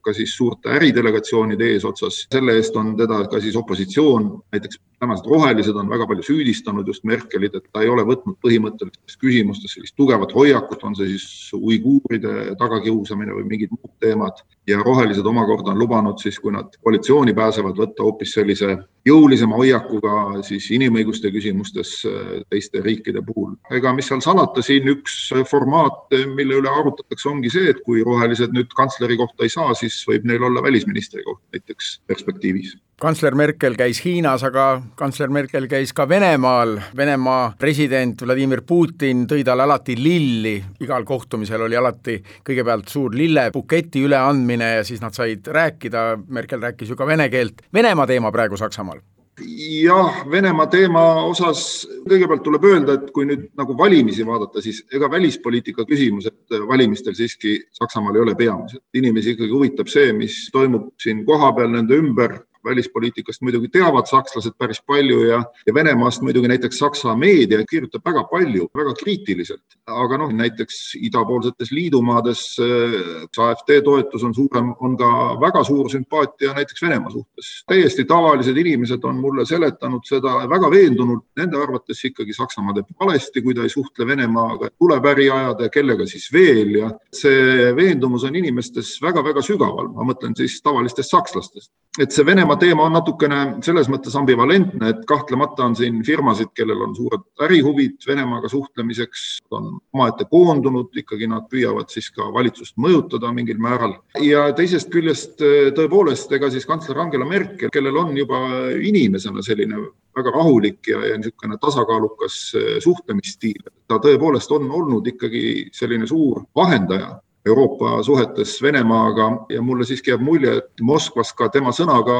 ka 0.02 0.14
siis 0.14 0.36
suurte 0.36 0.70
äridelegatsioonide 0.78 1.72
eesotsas. 1.74 2.26
selle 2.32 2.56
eest 2.56 2.76
on 2.76 2.96
teda 2.96 3.24
ka 3.30 3.40
siis 3.40 3.56
opositsioon, 3.56 4.30
näiteks 4.52 4.78
tänased 5.00 5.28
rohelised 5.28 5.76
on 5.76 5.90
väga 5.90 6.06
palju 6.08 6.24
süüdistanud 6.24 6.88
just 6.88 7.04
Merkelit, 7.04 7.54
et 7.54 7.66
ta 7.72 7.82
ei 7.84 7.90
ole 7.92 8.04
võtnud 8.08 8.38
põhimõttelistes 8.44 9.18
küsimustes 9.20 9.76
sellist 9.76 9.96
tugevat 9.96 10.32
hoiakut, 10.34 10.84
on 10.84 10.96
see 10.96 11.10
siis 11.12 11.52
uiguuride 11.56 12.56
tagakiusamine 12.60 13.36
või 13.36 13.48
mingid 13.52 13.74
muud 13.76 13.92
teemad. 14.00 14.44
ja 14.66 14.80
rohelised 14.82 15.26
omakorda 15.26 15.70
on 15.70 15.78
lubanud 15.78 16.18
siis, 16.18 16.38
kui 16.42 16.52
nad 16.52 16.72
koalitsiooni 16.82 17.34
pääsevad, 17.34 17.76
võtta 17.78 18.02
hoopis 18.02 18.32
sellise 18.34 18.78
jõulisema 19.06 19.58
hoiakuga 19.58 20.42
siis 20.46 20.68
inimõiguste 20.74 21.30
küsimustes 21.34 21.92
äh, 22.08 22.32
teiste 22.50 22.82
riikide 22.84 23.22
puhul. 23.26 23.54
ega 23.74 23.92
mis 23.96 24.08
seal 24.10 24.22
salata, 24.24 24.64
siin 24.64 24.88
üks 24.96 25.18
formaat, 25.50 26.10
mille 26.34 26.60
üle 26.60 26.72
arutatakse, 26.72 27.28
ongi 27.30 27.52
see, 27.52 27.70
et 27.70 27.82
kui 27.86 28.02
rohelised 28.06 28.54
nüüd 28.56 28.72
kantsleri 28.76 29.18
kohta 29.20 29.46
ei 29.46 29.52
saa, 29.52 29.74
siis 29.78 30.00
võib 30.08 30.26
neil 30.28 30.50
olla 30.50 30.64
välisministri 30.64 31.24
koht 31.26 31.42
näiteks 31.54 32.00
perspektiivis 32.06 32.76
kantsler 33.00 33.34
Merkel 33.36 33.74
käis 33.76 33.98
Hiinas, 34.04 34.40
aga 34.46 34.80
kantsler 34.96 35.28
Merkel 35.32 35.66
käis 35.68 35.92
ka 35.96 36.06
Venemaal. 36.08 36.78
Venemaa 36.96 37.50
president 37.58 38.22
Vladimir 38.24 38.62
Putin 38.66 39.26
tõi 39.28 39.44
talle 39.44 39.66
alati 39.66 39.98
lilli, 40.00 40.56
igal 40.80 41.04
kohtumisel 41.04 41.66
oli 41.66 41.76
alati 41.76 42.16
kõigepealt 42.46 42.88
suur 42.92 43.16
lillepuketi 43.16 44.04
üleandmine 44.06 44.70
ja 44.78 44.86
siis 44.88 45.04
nad 45.04 45.16
said 45.16 45.44
rääkida, 45.44 46.08
Merkel 46.28 46.62
rääkis 46.64 46.88
ju 46.88 46.96
ka 46.96 47.06
vene 47.06 47.28
keelt. 47.32 47.66
Venemaa 47.74 48.08
teema 48.08 48.32
praegu 48.32 48.56
Saksamaal 48.56 48.95
jah, 49.40 50.22
Venemaa 50.30 50.66
teema 50.72 51.02
osas 51.26 51.86
kõigepealt 52.08 52.44
tuleb 52.44 52.64
öelda, 52.64 52.96
et 52.96 53.10
kui 53.14 53.26
nüüd 53.28 53.48
nagu 53.58 53.76
valimisi 53.78 54.24
vaadata, 54.26 54.62
siis 54.64 54.82
ega 54.94 55.10
välispoliitika 55.12 55.84
küsimused 55.88 56.56
valimistel 56.68 57.16
siiski 57.18 57.58
Saksamaal 57.76 58.16
ei 58.16 58.24
ole 58.24 58.34
peamised. 58.34 58.80
inimesi 58.94 59.34
ikkagi 59.34 59.52
huvitab 59.52 59.88
see, 59.92 60.12
mis 60.12 60.46
toimub 60.52 60.92
siin 61.02 61.24
kohapeal 61.26 61.70
nende 61.70 61.98
ümber 61.98 62.38
välispoliitikast 62.66 63.42
muidugi 63.46 63.70
teavad 63.72 64.08
sakslased 64.10 64.56
päris 64.58 64.82
palju 64.86 65.22
ja, 65.30 65.40
ja 65.66 65.74
Venemaast 65.74 66.22
muidugi 66.26 66.50
näiteks 66.50 66.78
Saksa 66.82 67.16
meedia 67.16 67.62
kirjutab 67.70 68.04
väga 68.04 68.24
palju, 68.30 68.68
väga 68.76 68.94
kriitiliselt. 69.00 69.64
aga 69.86 70.18
noh, 70.18 70.32
näiteks 70.34 70.96
idapoolsetes 71.00 71.70
liidumaades 71.72 72.40
äh, 72.60 73.46
AfD 73.46 73.80
toetus 73.84 74.24
on 74.24 74.34
suurem, 74.34 74.72
on 74.80 74.96
ka 74.98 75.10
väga 75.40 75.62
suur 75.64 75.90
sümpaatia 75.90 76.54
näiteks 76.54 76.82
Venemaa 76.82 77.10
suhtes. 77.10 77.52
täiesti 77.66 78.04
tavalised 78.04 78.56
inimesed 78.56 79.04
on 79.04 79.20
mulle 79.20 79.46
seletanud 79.46 80.04
seda 80.08 80.34
väga 80.50 80.70
veendunult, 80.70 81.24
nende 81.36 81.60
arvates 81.62 82.04
ikkagi 82.04 82.34
Saksamaa 82.34 82.74
teeb 82.74 82.92
valesti, 83.00 83.42
kui 83.42 83.54
ta 83.54 83.62
ei 83.62 83.72
suhtle 83.72 84.06
Venemaaga, 84.06 84.70
tuleb 84.78 85.10
äri 85.12 85.30
ajada 85.30 85.68
ja 85.68 85.72
kellega 85.72 86.06
siis 86.06 86.28
veel 86.32 86.74
ja 86.80 86.90
see 87.14 87.72
veendumus 87.76 88.24
on 88.26 88.36
inimestes 88.36 88.96
väga-väga 89.02 89.42
sügaval, 89.44 89.90
ma 89.94 90.06
mõtlen 90.10 90.36
siis 90.38 90.58
tavalistest 90.62 91.14
sakslastest. 91.14 91.70
Et 91.98 92.12
see 92.12 92.26
Venemaa 92.26 92.58
teema 92.60 92.86
on 92.86 92.94
natukene 92.96 93.40
selles 93.64 93.88
mõttes 93.92 94.14
ambivalentne, 94.18 94.90
et 94.92 95.04
kahtlemata 95.08 95.64
on 95.66 95.76
siin 95.78 96.02
firmasid, 96.06 96.52
kellel 96.56 96.82
on 96.86 96.94
suured 96.96 97.24
ärihuvid 97.46 98.06
Venemaaga 98.08 98.50
suhtlemiseks, 98.52 99.26
on 99.56 99.76
omaette 99.96 100.26
koondunud, 100.30 100.92
ikkagi 101.02 101.28
nad 101.30 101.48
püüavad 101.52 101.92
siis 101.92 102.10
ka 102.14 102.28
valitsust 102.34 102.76
mõjutada 102.82 103.32
mingil 103.34 103.60
määral. 103.62 103.96
ja 104.20 104.48
teisest 104.56 104.90
küljest 104.92 105.40
tõepoolest, 105.76 106.32
ega 106.32 106.50
siis 106.50 106.66
kantsler 106.68 107.00
Angela 107.00 107.28
Merkel, 107.28 107.72
kellel 107.72 107.96
on 107.96 108.16
juba 108.16 108.40
inimesena 108.76 109.42
selline 109.42 109.80
väga 110.16 110.32
rahulik 110.32 110.88
ja, 110.88 111.02
ja 111.10 111.16
niisugune 111.20 111.58
tasakaalukas 111.60 112.40
suhtlemisstiil, 112.84 113.68
ta 113.88 114.00
tõepoolest 114.02 114.52
on 114.56 114.70
olnud 114.72 115.06
ikkagi 115.12 115.68
selline 115.76 116.08
suur 116.08 116.44
vahendaja 116.56 117.16
Euroopa 117.46 118.02
suhetes 118.02 118.62
Venemaaga 118.62 119.46
ja 119.48 119.62
mulle 119.62 119.84
siiski 119.86 120.10
jääb 120.10 120.22
mulje, 120.26 120.56
et 120.56 120.82
Moskvas 120.82 121.32
ka 121.32 121.48
tema 121.48 121.70
sõnaga 121.74 122.16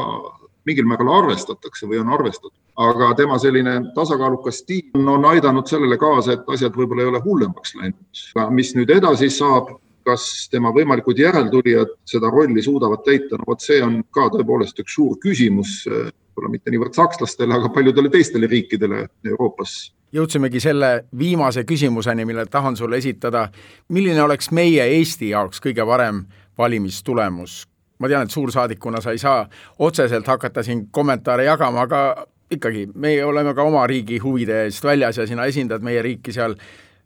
mingil 0.67 0.87
määral 0.87 1.09
arvestatakse 1.21 1.87
või 1.87 1.99
on 2.03 2.13
arvestatud. 2.13 2.55
aga 2.77 3.07
tema 3.17 3.39
selline 3.41 3.71
tasakaalukas 3.95 4.59
stiil 4.61 5.07
on, 5.09 5.25
aidanud 5.25 5.65
sellele 5.65 5.97
kaasa, 5.97 6.33
et 6.33 6.49
asjad 6.53 6.75
võib-olla 6.77 7.01
ei 7.01 7.11
ole 7.11 7.21
hullemaks 7.23 7.75
läinud. 7.75 8.51
mis 8.53 8.75
nüüd 8.75 8.89
edasi 8.93 9.29
saab, 9.33 9.71
kas 10.05 10.47
tema 10.51 10.71
võimalikud 10.71 11.17
järeltulijad 11.19 11.95
seda 12.05 12.29
rolli 12.31 12.61
suudavad 12.63 13.03
täita, 13.03 13.37
no 13.37 13.47
vot 13.47 13.61
see 13.61 13.81
on 13.83 14.03
ka 14.11 14.29
tõepoolest 14.35 14.79
üks 14.83 14.93
suur 14.93 15.17
küsimus, 15.23 15.83
võib-olla 15.87 16.53
mitte 16.53 16.71
niivõrd 16.71 16.93
sakslastele, 16.93 17.53
aga 17.53 17.73
paljudele 17.73 18.13
teistele 18.13 18.47
riikidele 18.47 19.07
Euroopas 19.25 19.79
jõudsimegi 20.17 20.59
selle 20.63 20.91
viimase 21.17 21.63
küsimuseni, 21.67 22.25
mille 22.25 22.45
tahan 22.45 22.77
sulle 22.77 22.97
esitada. 22.97 23.49
milline 23.89 24.21
oleks 24.21 24.51
meie 24.51 24.83
Eesti 24.97 25.29
jaoks 25.29 25.61
kõige 25.63 25.85
parem 25.85 26.25
valimistulemus? 26.57 27.67
ma 27.99 28.07
tean, 28.07 28.23
et 28.23 28.31
suursaadikuna 28.31 29.01
sa 29.01 29.11
ei 29.11 29.17
saa 29.17 29.47
otseselt 29.79 30.27
hakata 30.27 30.63
siin 30.63 30.87
kommentaare 30.91 31.47
jagama, 31.47 31.81
aga 31.81 32.27
ikkagi, 32.51 32.87
meie 32.95 33.25
oleme 33.25 33.53
ka 33.53 33.63
oma 33.63 33.87
riigi 33.87 34.19
huvide 34.21 34.63
eest 34.65 34.83
väljas 34.83 35.17
ja 35.17 35.27
sina 35.27 35.47
esindad 35.49 35.81
meie 35.81 36.01
riiki 36.01 36.31
seal. 36.31 36.55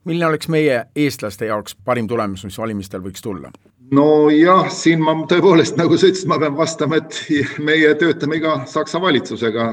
milline 0.06 0.26
oleks 0.26 0.48
meie, 0.50 0.86
eestlaste 0.96 1.46
jaoks 1.46 1.76
parim 1.86 2.08
tulemus, 2.08 2.44
mis 2.46 2.58
valimistel 2.58 3.02
võiks 3.02 3.22
tulla? 3.22 3.52
nojah, 3.92 4.70
siin 4.72 5.02
ma 5.04 5.14
tõepoolest, 5.28 5.76
nagu 5.78 5.98
sa 5.98 6.08
ütlesid, 6.08 6.28
ma 6.28 6.40
pean 6.40 6.58
vastama, 6.58 6.98
et 7.02 7.60
meie 7.60 7.96
töötame 7.96 8.40
iga 8.40 8.62
Saksa 8.66 9.02
valitsusega, 9.02 9.66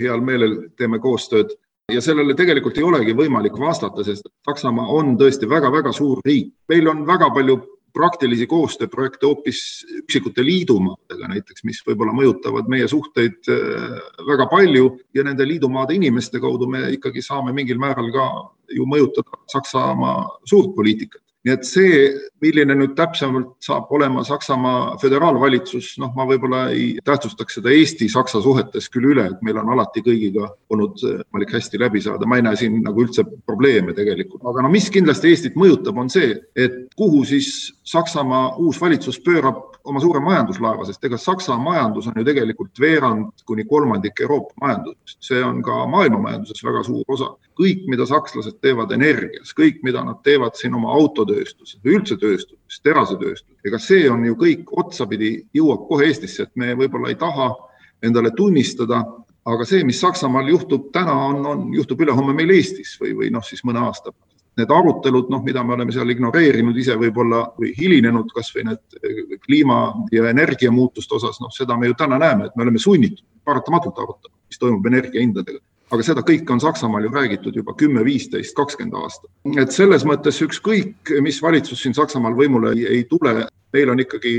heal 0.00 0.20
meelel 0.20 0.58
teeme 0.76 0.98
koostööd 1.00 1.54
ja 1.92 2.00
sellele 2.00 2.34
tegelikult 2.36 2.78
ei 2.78 2.86
olegi 2.86 3.14
võimalik 3.16 3.56
vastata, 3.60 4.04
sest 4.04 4.28
Saksamaa 4.46 4.86
on 4.92 5.16
tõesti 5.20 5.48
väga-väga 5.48 5.92
suur 5.92 6.20
riik. 6.24 6.54
meil 6.68 6.88
on 6.88 7.06
väga 7.06 7.30
palju 7.34 7.60
praktilisi 7.94 8.46
koostööprojekte 8.50 9.26
hoopis 9.26 9.58
üksikute 10.00 10.42
liidumaadega 10.42 11.28
näiteks, 11.30 11.62
mis 11.64 11.82
võib-olla 11.86 12.12
mõjutavad 12.16 12.68
meie 12.68 12.88
suhteid 12.90 13.50
äh, 13.52 14.00
väga 14.26 14.48
palju 14.50 14.96
ja 15.14 15.22
nende 15.24 15.46
liidumaade 15.46 15.94
inimeste 15.94 16.40
kaudu 16.40 16.66
me 16.66 16.88
ikkagi 16.96 17.22
saame 17.22 17.52
mingil 17.52 17.78
määral 17.78 18.10
ka 18.14 18.26
ju 18.74 18.88
mõjutada 18.88 19.44
Saksamaa 19.52 20.40
suurt 20.48 20.74
poliitikat 20.74 21.22
nii 21.44 21.52
et 21.52 21.66
see, 21.68 22.04
milline 22.40 22.72
nüüd 22.78 22.94
täpsemalt 22.96 23.50
saab 23.64 23.90
olema 23.92 24.22
Saksamaa 24.24 24.94
föderaalvalitsus, 25.02 25.90
noh, 26.00 26.14
ma 26.16 26.24
võib-olla 26.28 26.62
ei 26.72 26.94
tähtsustaks 27.04 27.58
seda 27.58 27.72
Eesti-Saksa 27.74 28.40
suhetes 28.44 28.88
küll 28.92 29.10
üle, 29.12 29.26
et 29.28 29.44
meil 29.44 29.60
on 29.60 29.74
alati 29.74 30.00
kõigiga 30.06 30.48
olnud 30.72 30.96
võimalik 31.04 31.52
hästi 31.58 31.80
läbi 31.82 32.00
saada, 32.04 32.28
ma 32.28 32.40
ei 32.40 32.46
näe 32.46 32.60
siin 32.60 32.80
nagu 32.86 33.04
üldse 33.04 33.26
probleeme 33.44 33.92
tegelikult. 33.96 34.40
aga 34.44 34.64
no 34.64 34.72
mis 34.72 34.88
kindlasti 34.92 35.34
Eestit 35.34 35.60
mõjutab, 35.60 36.00
on 36.00 36.08
see, 36.12 36.32
et 36.56 36.80
kuhu 36.96 37.24
siis 37.28 37.74
Saksamaa 37.84 38.56
uus 38.64 38.80
valitsus 38.80 39.20
pöörab 39.20 39.73
oma 39.84 40.00
suure 40.00 40.20
majanduslaeva, 40.24 40.84
sest 40.88 41.04
ega 41.04 41.18
Saksa 41.20 41.56
majandus 41.60 42.06
on 42.08 42.16
ju 42.16 42.24
tegelikult 42.24 42.80
veerand 42.80 43.44
kuni 43.48 43.66
kolmandik 43.68 44.20
Euroopa 44.24 44.54
majandusest, 44.62 45.18
see 45.28 45.42
on 45.44 45.60
ka 45.64 45.84
maailma 45.90 46.22
majanduses 46.24 46.64
väga 46.64 46.82
suur 46.86 47.04
osa. 47.16 47.34
kõik, 47.54 47.84
mida 47.86 48.02
sakslased 48.06 48.56
teevad 48.64 48.90
energias, 48.96 49.52
kõik, 49.54 49.76
mida 49.86 50.00
nad 50.02 50.18
teevad 50.26 50.56
siin 50.58 50.74
oma 50.74 50.90
autotööstuses 50.96 51.78
või 51.84 52.00
üldse 52.00 52.16
tööstuses, 52.18 52.80
terasetööstuses, 52.82 53.60
ega 53.64 53.78
see 53.78 54.08
on 54.10 54.24
ju 54.26 54.34
kõik 54.40 54.72
otsapidi 54.74 55.36
jõuab 55.54 55.86
kohe 55.88 56.08
Eestisse, 56.08 56.48
et 56.48 56.56
me 56.56 56.74
võib-olla 56.74 57.12
ei 57.12 57.20
taha 57.20 57.52
endale 58.02 58.32
tunnistada, 58.34 59.04
aga 59.46 59.68
see, 59.68 59.84
mis 59.84 60.00
Saksamaal 60.00 60.48
juhtub 60.50 60.90
täna, 60.92 61.14
on, 61.28 61.46
on, 61.46 61.66
juhtub 61.76 62.00
ülehomme 62.00 62.34
meil 62.34 62.56
Eestis 62.56 62.96
või, 63.00 63.14
või 63.20 63.30
noh, 63.30 63.44
siis 63.46 63.62
mõne 63.68 63.84
aasta 63.86 64.10
pärast 64.10 64.33
need 64.60 64.70
arutelud, 64.70 65.28
noh, 65.32 65.42
mida 65.44 65.64
me 65.66 65.74
oleme 65.74 65.92
seal 65.92 66.10
ignoreerinud 66.14 66.76
ise 66.78 66.96
võib-olla 67.00 67.44
või 67.58 67.72
hilinenud, 67.78 68.30
kasvõi 68.34 68.66
need 68.70 68.98
eh, 69.02 69.36
kliima 69.44 69.78
ja 70.14 70.28
energiamuutuste 70.30 71.18
osas, 71.18 71.40
noh, 71.42 71.52
seda 71.54 71.78
me 71.78 71.90
ju 71.90 71.98
täna 71.98 72.18
näeme, 72.22 72.48
et 72.48 72.56
me 72.56 72.66
oleme 72.66 72.82
sunnitud 72.82 73.24
paratamatult 73.44 73.98
arutama, 73.98 74.36
mis 74.48 74.60
toimub 74.60 74.86
energiahindadega 74.92 75.60
aga 75.94 76.04
seda 76.06 76.22
kõike 76.26 76.50
on 76.54 76.62
Saksamaal 76.62 77.06
ju 77.06 77.10
räägitud 77.14 77.56
juba 77.58 77.74
kümme, 77.78 78.04
viisteist, 78.06 78.54
kakskümmend 78.56 78.96
aastat. 78.98 79.30
et 79.60 79.72
selles 79.72 80.04
mõttes 80.08 80.40
ükskõik, 80.42 81.12
mis 81.22 81.40
valitsus 81.42 81.82
siin 81.84 81.94
Saksamaal 81.94 82.34
võimule 82.38 82.72
ei, 82.74 82.86
ei 82.98 83.04
tule, 83.10 83.44
meil 83.74 83.90
on 83.90 84.00
ikkagi 84.00 84.34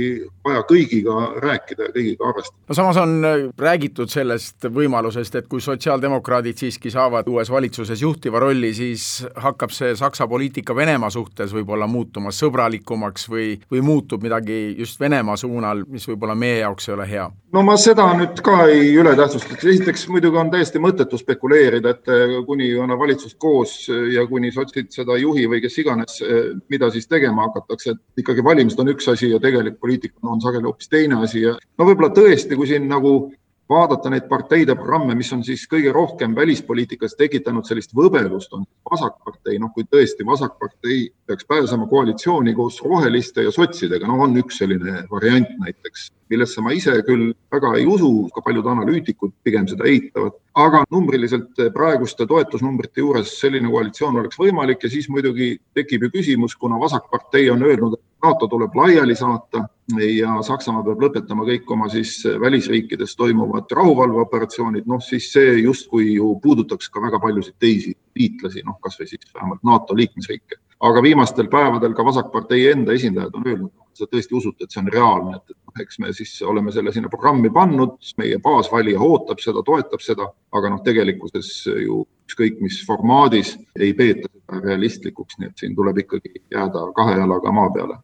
vaja 0.46 0.64
kõigiga 0.70 1.16
rääkida 1.44 1.90
ja 1.90 1.94
kõigiga 1.96 2.30
arvestada. 2.30 2.62
no 2.70 2.78
samas 2.78 3.00
on 3.02 3.16
äh, 3.26 3.46
räägitud 3.60 4.12
sellest 4.12 4.68
võimalusest, 4.78 5.40
et 5.40 5.50
kui 5.52 5.64
sotsiaaldemokraadid 5.64 6.60
siiski 6.64 6.92
saavad 6.94 7.28
uues 7.32 7.52
valitsuses 7.52 8.02
juhtiva 8.02 8.40
rolli, 8.40 8.74
siis 8.74 9.26
hakkab 9.36 9.74
see 9.76 9.96
Saksa 9.96 10.28
poliitika 10.32 10.76
Venemaa 10.76 11.10
suhtes 11.14 11.54
võib-olla 11.56 11.88
muutuma 11.88 12.32
sõbralikumaks 12.36 13.30
või, 13.32 13.56
või 13.72 13.84
muutub 13.86 14.24
midagi 14.24 14.76
just 14.80 15.00
Venemaa 15.00 15.38
suunal, 15.40 15.84
mis 15.90 16.08
võib-olla 16.10 16.36
meie 16.36 16.62
jaoks 16.64 16.90
ei 16.90 16.96
ole 16.98 17.10
hea? 17.10 17.30
no 17.56 17.64
ma 17.64 17.78
seda 17.80 18.06
nüüd 18.18 18.40
ka 18.44 18.66
ei 18.72 18.90
ületähtsustaks, 19.00 19.64
esiteks 19.64 20.08
muidugi 20.12 20.40
on 20.40 20.50
täiesti 20.52 20.80
mõttetu 20.84 21.20
spekuleerida, 21.20 21.96
et 21.96 22.12
äh, 22.12 22.38
kuni 22.48 22.72
on 22.80 22.96
valitsus 23.00 23.36
koos 23.40 23.76
ja 24.14 24.26
kuni 24.28 24.52
sotsid 24.56 24.92
seda 24.96 25.16
ei 25.16 25.24
juhi 25.24 25.48
või 25.52 25.62
kes 25.64 25.80
iganes, 25.84 26.18
äh, 26.24 26.50
mida 26.72 26.90
siis 26.92 27.08
tegema 27.12 27.48
hakatakse, 27.50 27.96
et 27.96 28.24
ikkagi 28.24 28.44
valimised 28.44 28.82
on 28.84 28.92
üks 28.96 29.08
asi, 29.12 29.25
asi 29.26 29.34
ja 29.34 29.40
tegelik 29.40 29.80
poliitika 29.80 30.20
on 30.24 30.42
sageli 30.42 30.64
hoopis 30.64 30.90
teine 30.90 31.18
asi 31.24 31.42
ja 31.42 31.56
no 31.78 31.86
võib-olla 31.88 32.12
tõesti, 32.14 32.56
kui 32.56 32.68
siin 32.70 32.88
nagu 32.88 33.32
vaadata 33.70 34.12
neid 34.14 34.28
parteide 34.30 34.76
programme, 34.78 35.16
mis 35.18 35.32
on 35.34 35.42
siis 35.44 35.64
kõige 35.70 35.92
rohkem 35.94 36.36
välispoliitikas 36.38 37.16
tekitanud 37.18 37.66
sellist 37.66 37.96
võbelust, 37.98 38.54
on 38.54 38.66
vasakpartei, 38.92 39.58
noh, 39.60 39.72
kui 39.74 39.88
tõesti 39.90 40.26
vasakpartei 40.26 41.08
peaks 41.26 41.48
pääsema 41.50 41.88
koalitsiooni 41.90 42.54
koos 42.54 42.78
roheliste 42.86 43.48
ja 43.48 43.54
sotsidega, 43.56 44.06
no 44.06 44.20
on 44.22 44.38
üks 44.38 44.62
selline 44.62 45.08
variant 45.10 45.50
näiteks, 45.64 46.12
millesse 46.30 46.62
ma 46.62 46.74
ise 46.74 46.96
küll 47.08 47.34
väga 47.54 47.76
ei 47.80 47.86
usu, 47.90 48.10
ka 48.34 48.42
paljud 48.46 48.66
analüütikud 48.72 49.34
pigem 49.46 49.68
seda 49.70 49.88
eitavad, 49.90 50.36
aga 50.58 50.84
numbriliselt 50.94 51.62
praeguste 51.76 52.28
toetusnumbrite 52.30 53.04
juures 53.04 53.36
selline 53.42 53.70
koalitsioon 53.72 54.22
oleks 54.22 54.40
võimalik 54.42 54.86
ja 54.86 54.92
siis 54.92 55.10
muidugi 55.12 55.56
tekib 55.78 56.08
ju 56.08 56.12
küsimus, 56.18 56.58
kuna 56.60 56.80
vasakpartei 56.82 57.50
on 57.54 57.64
öelnud, 57.64 57.98
et 58.00 58.26
NATO 58.26 58.48
tuleb 58.50 58.74
laiali 58.76 59.16
saata 59.16 59.68
ja 60.02 60.40
Saksamaa 60.42 60.84
peab 60.88 61.04
lõpetama 61.04 61.46
kõik 61.46 61.70
oma 61.76 61.90
siis 61.94 62.18
välisriikides 62.42 63.14
toimuvad 63.20 63.70
rahuvalveoperatsioonid, 63.78 64.88
noh 64.90 65.04
siis 65.04 65.30
see 65.36 65.60
justkui 65.62 66.16
ju 66.16 66.34
puudutaks 66.42 66.90
ka 66.90 67.04
väga 67.04 67.22
paljusid 67.22 67.60
teisi 67.62 67.94
liitlasi, 68.16 68.64
noh 68.66 68.78
kasvõi 68.84 69.08
siis 69.10 69.34
vähemalt 69.34 69.64
NATO 69.64 69.96
liikmesriike. 69.96 70.62
aga 70.86 71.02
viimastel 71.02 71.48
päevadel 71.48 71.94
ka 71.96 72.06
Vasakpartei 72.06 72.68
enda 72.72 72.94
esindajad 72.94 73.36
on 73.36 73.46
öelnud, 73.48 73.72
sa 73.94 74.06
tõesti 74.12 74.36
usute, 74.36 74.66
et 74.66 74.72
see 74.72 74.82
on 74.84 74.90
reaalne, 74.92 75.38
et, 75.38 75.56
et 75.56 75.84
eks 75.86 76.00
me 76.04 76.12
siis 76.14 76.34
oleme 76.42 76.72
selle 76.72 76.92
sinna 76.94 77.10
programmi 77.10 77.50
pannud, 77.50 77.96
meie 78.18 78.40
baasvalija 78.44 79.00
ootab 79.00 79.40
seda, 79.44 79.64
toetab 79.66 80.04
seda, 80.04 80.28
aga 80.52 80.74
noh, 80.74 80.82
tegelikkuses 80.84 81.52
ju 81.86 82.04
ükskõik 82.28 82.60
mis 82.62 82.82
formaadis 82.88 83.56
ei 83.80 83.94
peeta 83.94 84.28
seda 84.28 84.60
realistlikuks, 84.68 85.40
nii 85.40 85.54
et 85.54 85.64
siin 85.64 85.76
tuleb 85.76 86.04
ikkagi 86.04 86.44
jääda 86.52 86.90
kahe 86.98 87.18
jalaga 87.22 87.56
maa 87.56 87.72
peale 87.78 88.02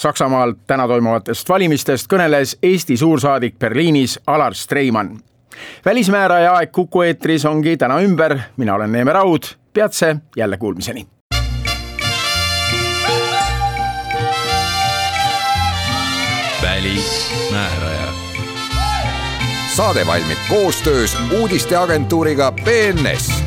Saksamaal 0.00 0.54
täna 0.66 0.86
toimuvatest 0.88 1.48
valimistest 1.48 2.06
kõneles 2.08 2.54
Eesti 2.62 2.96
suursaadik 2.96 3.58
Berliinis 3.58 4.14
Alar 4.26 4.54
Streimann. 4.56 5.18
Välismääraja 5.84 6.52
aeg 6.54 6.72
Kuku 6.72 7.02
eetris 7.02 7.44
ongi 7.44 7.76
täna 7.76 8.00
ümber, 8.00 8.38
mina 8.56 8.74
olen 8.74 8.92
Neeme 8.92 9.12
Raud, 9.12 9.42
peatse 9.72 10.16
jälle 10.36 10.56
kuulmiseni. 10.56 11.06
välismääraja. 16.62 18.12
Saade 19.76 20.06
valmib 20.06 20.38
koostöös 20.48 21.16
uudisteagentuuriga 21.40 22.52
BNS 22.52 23.39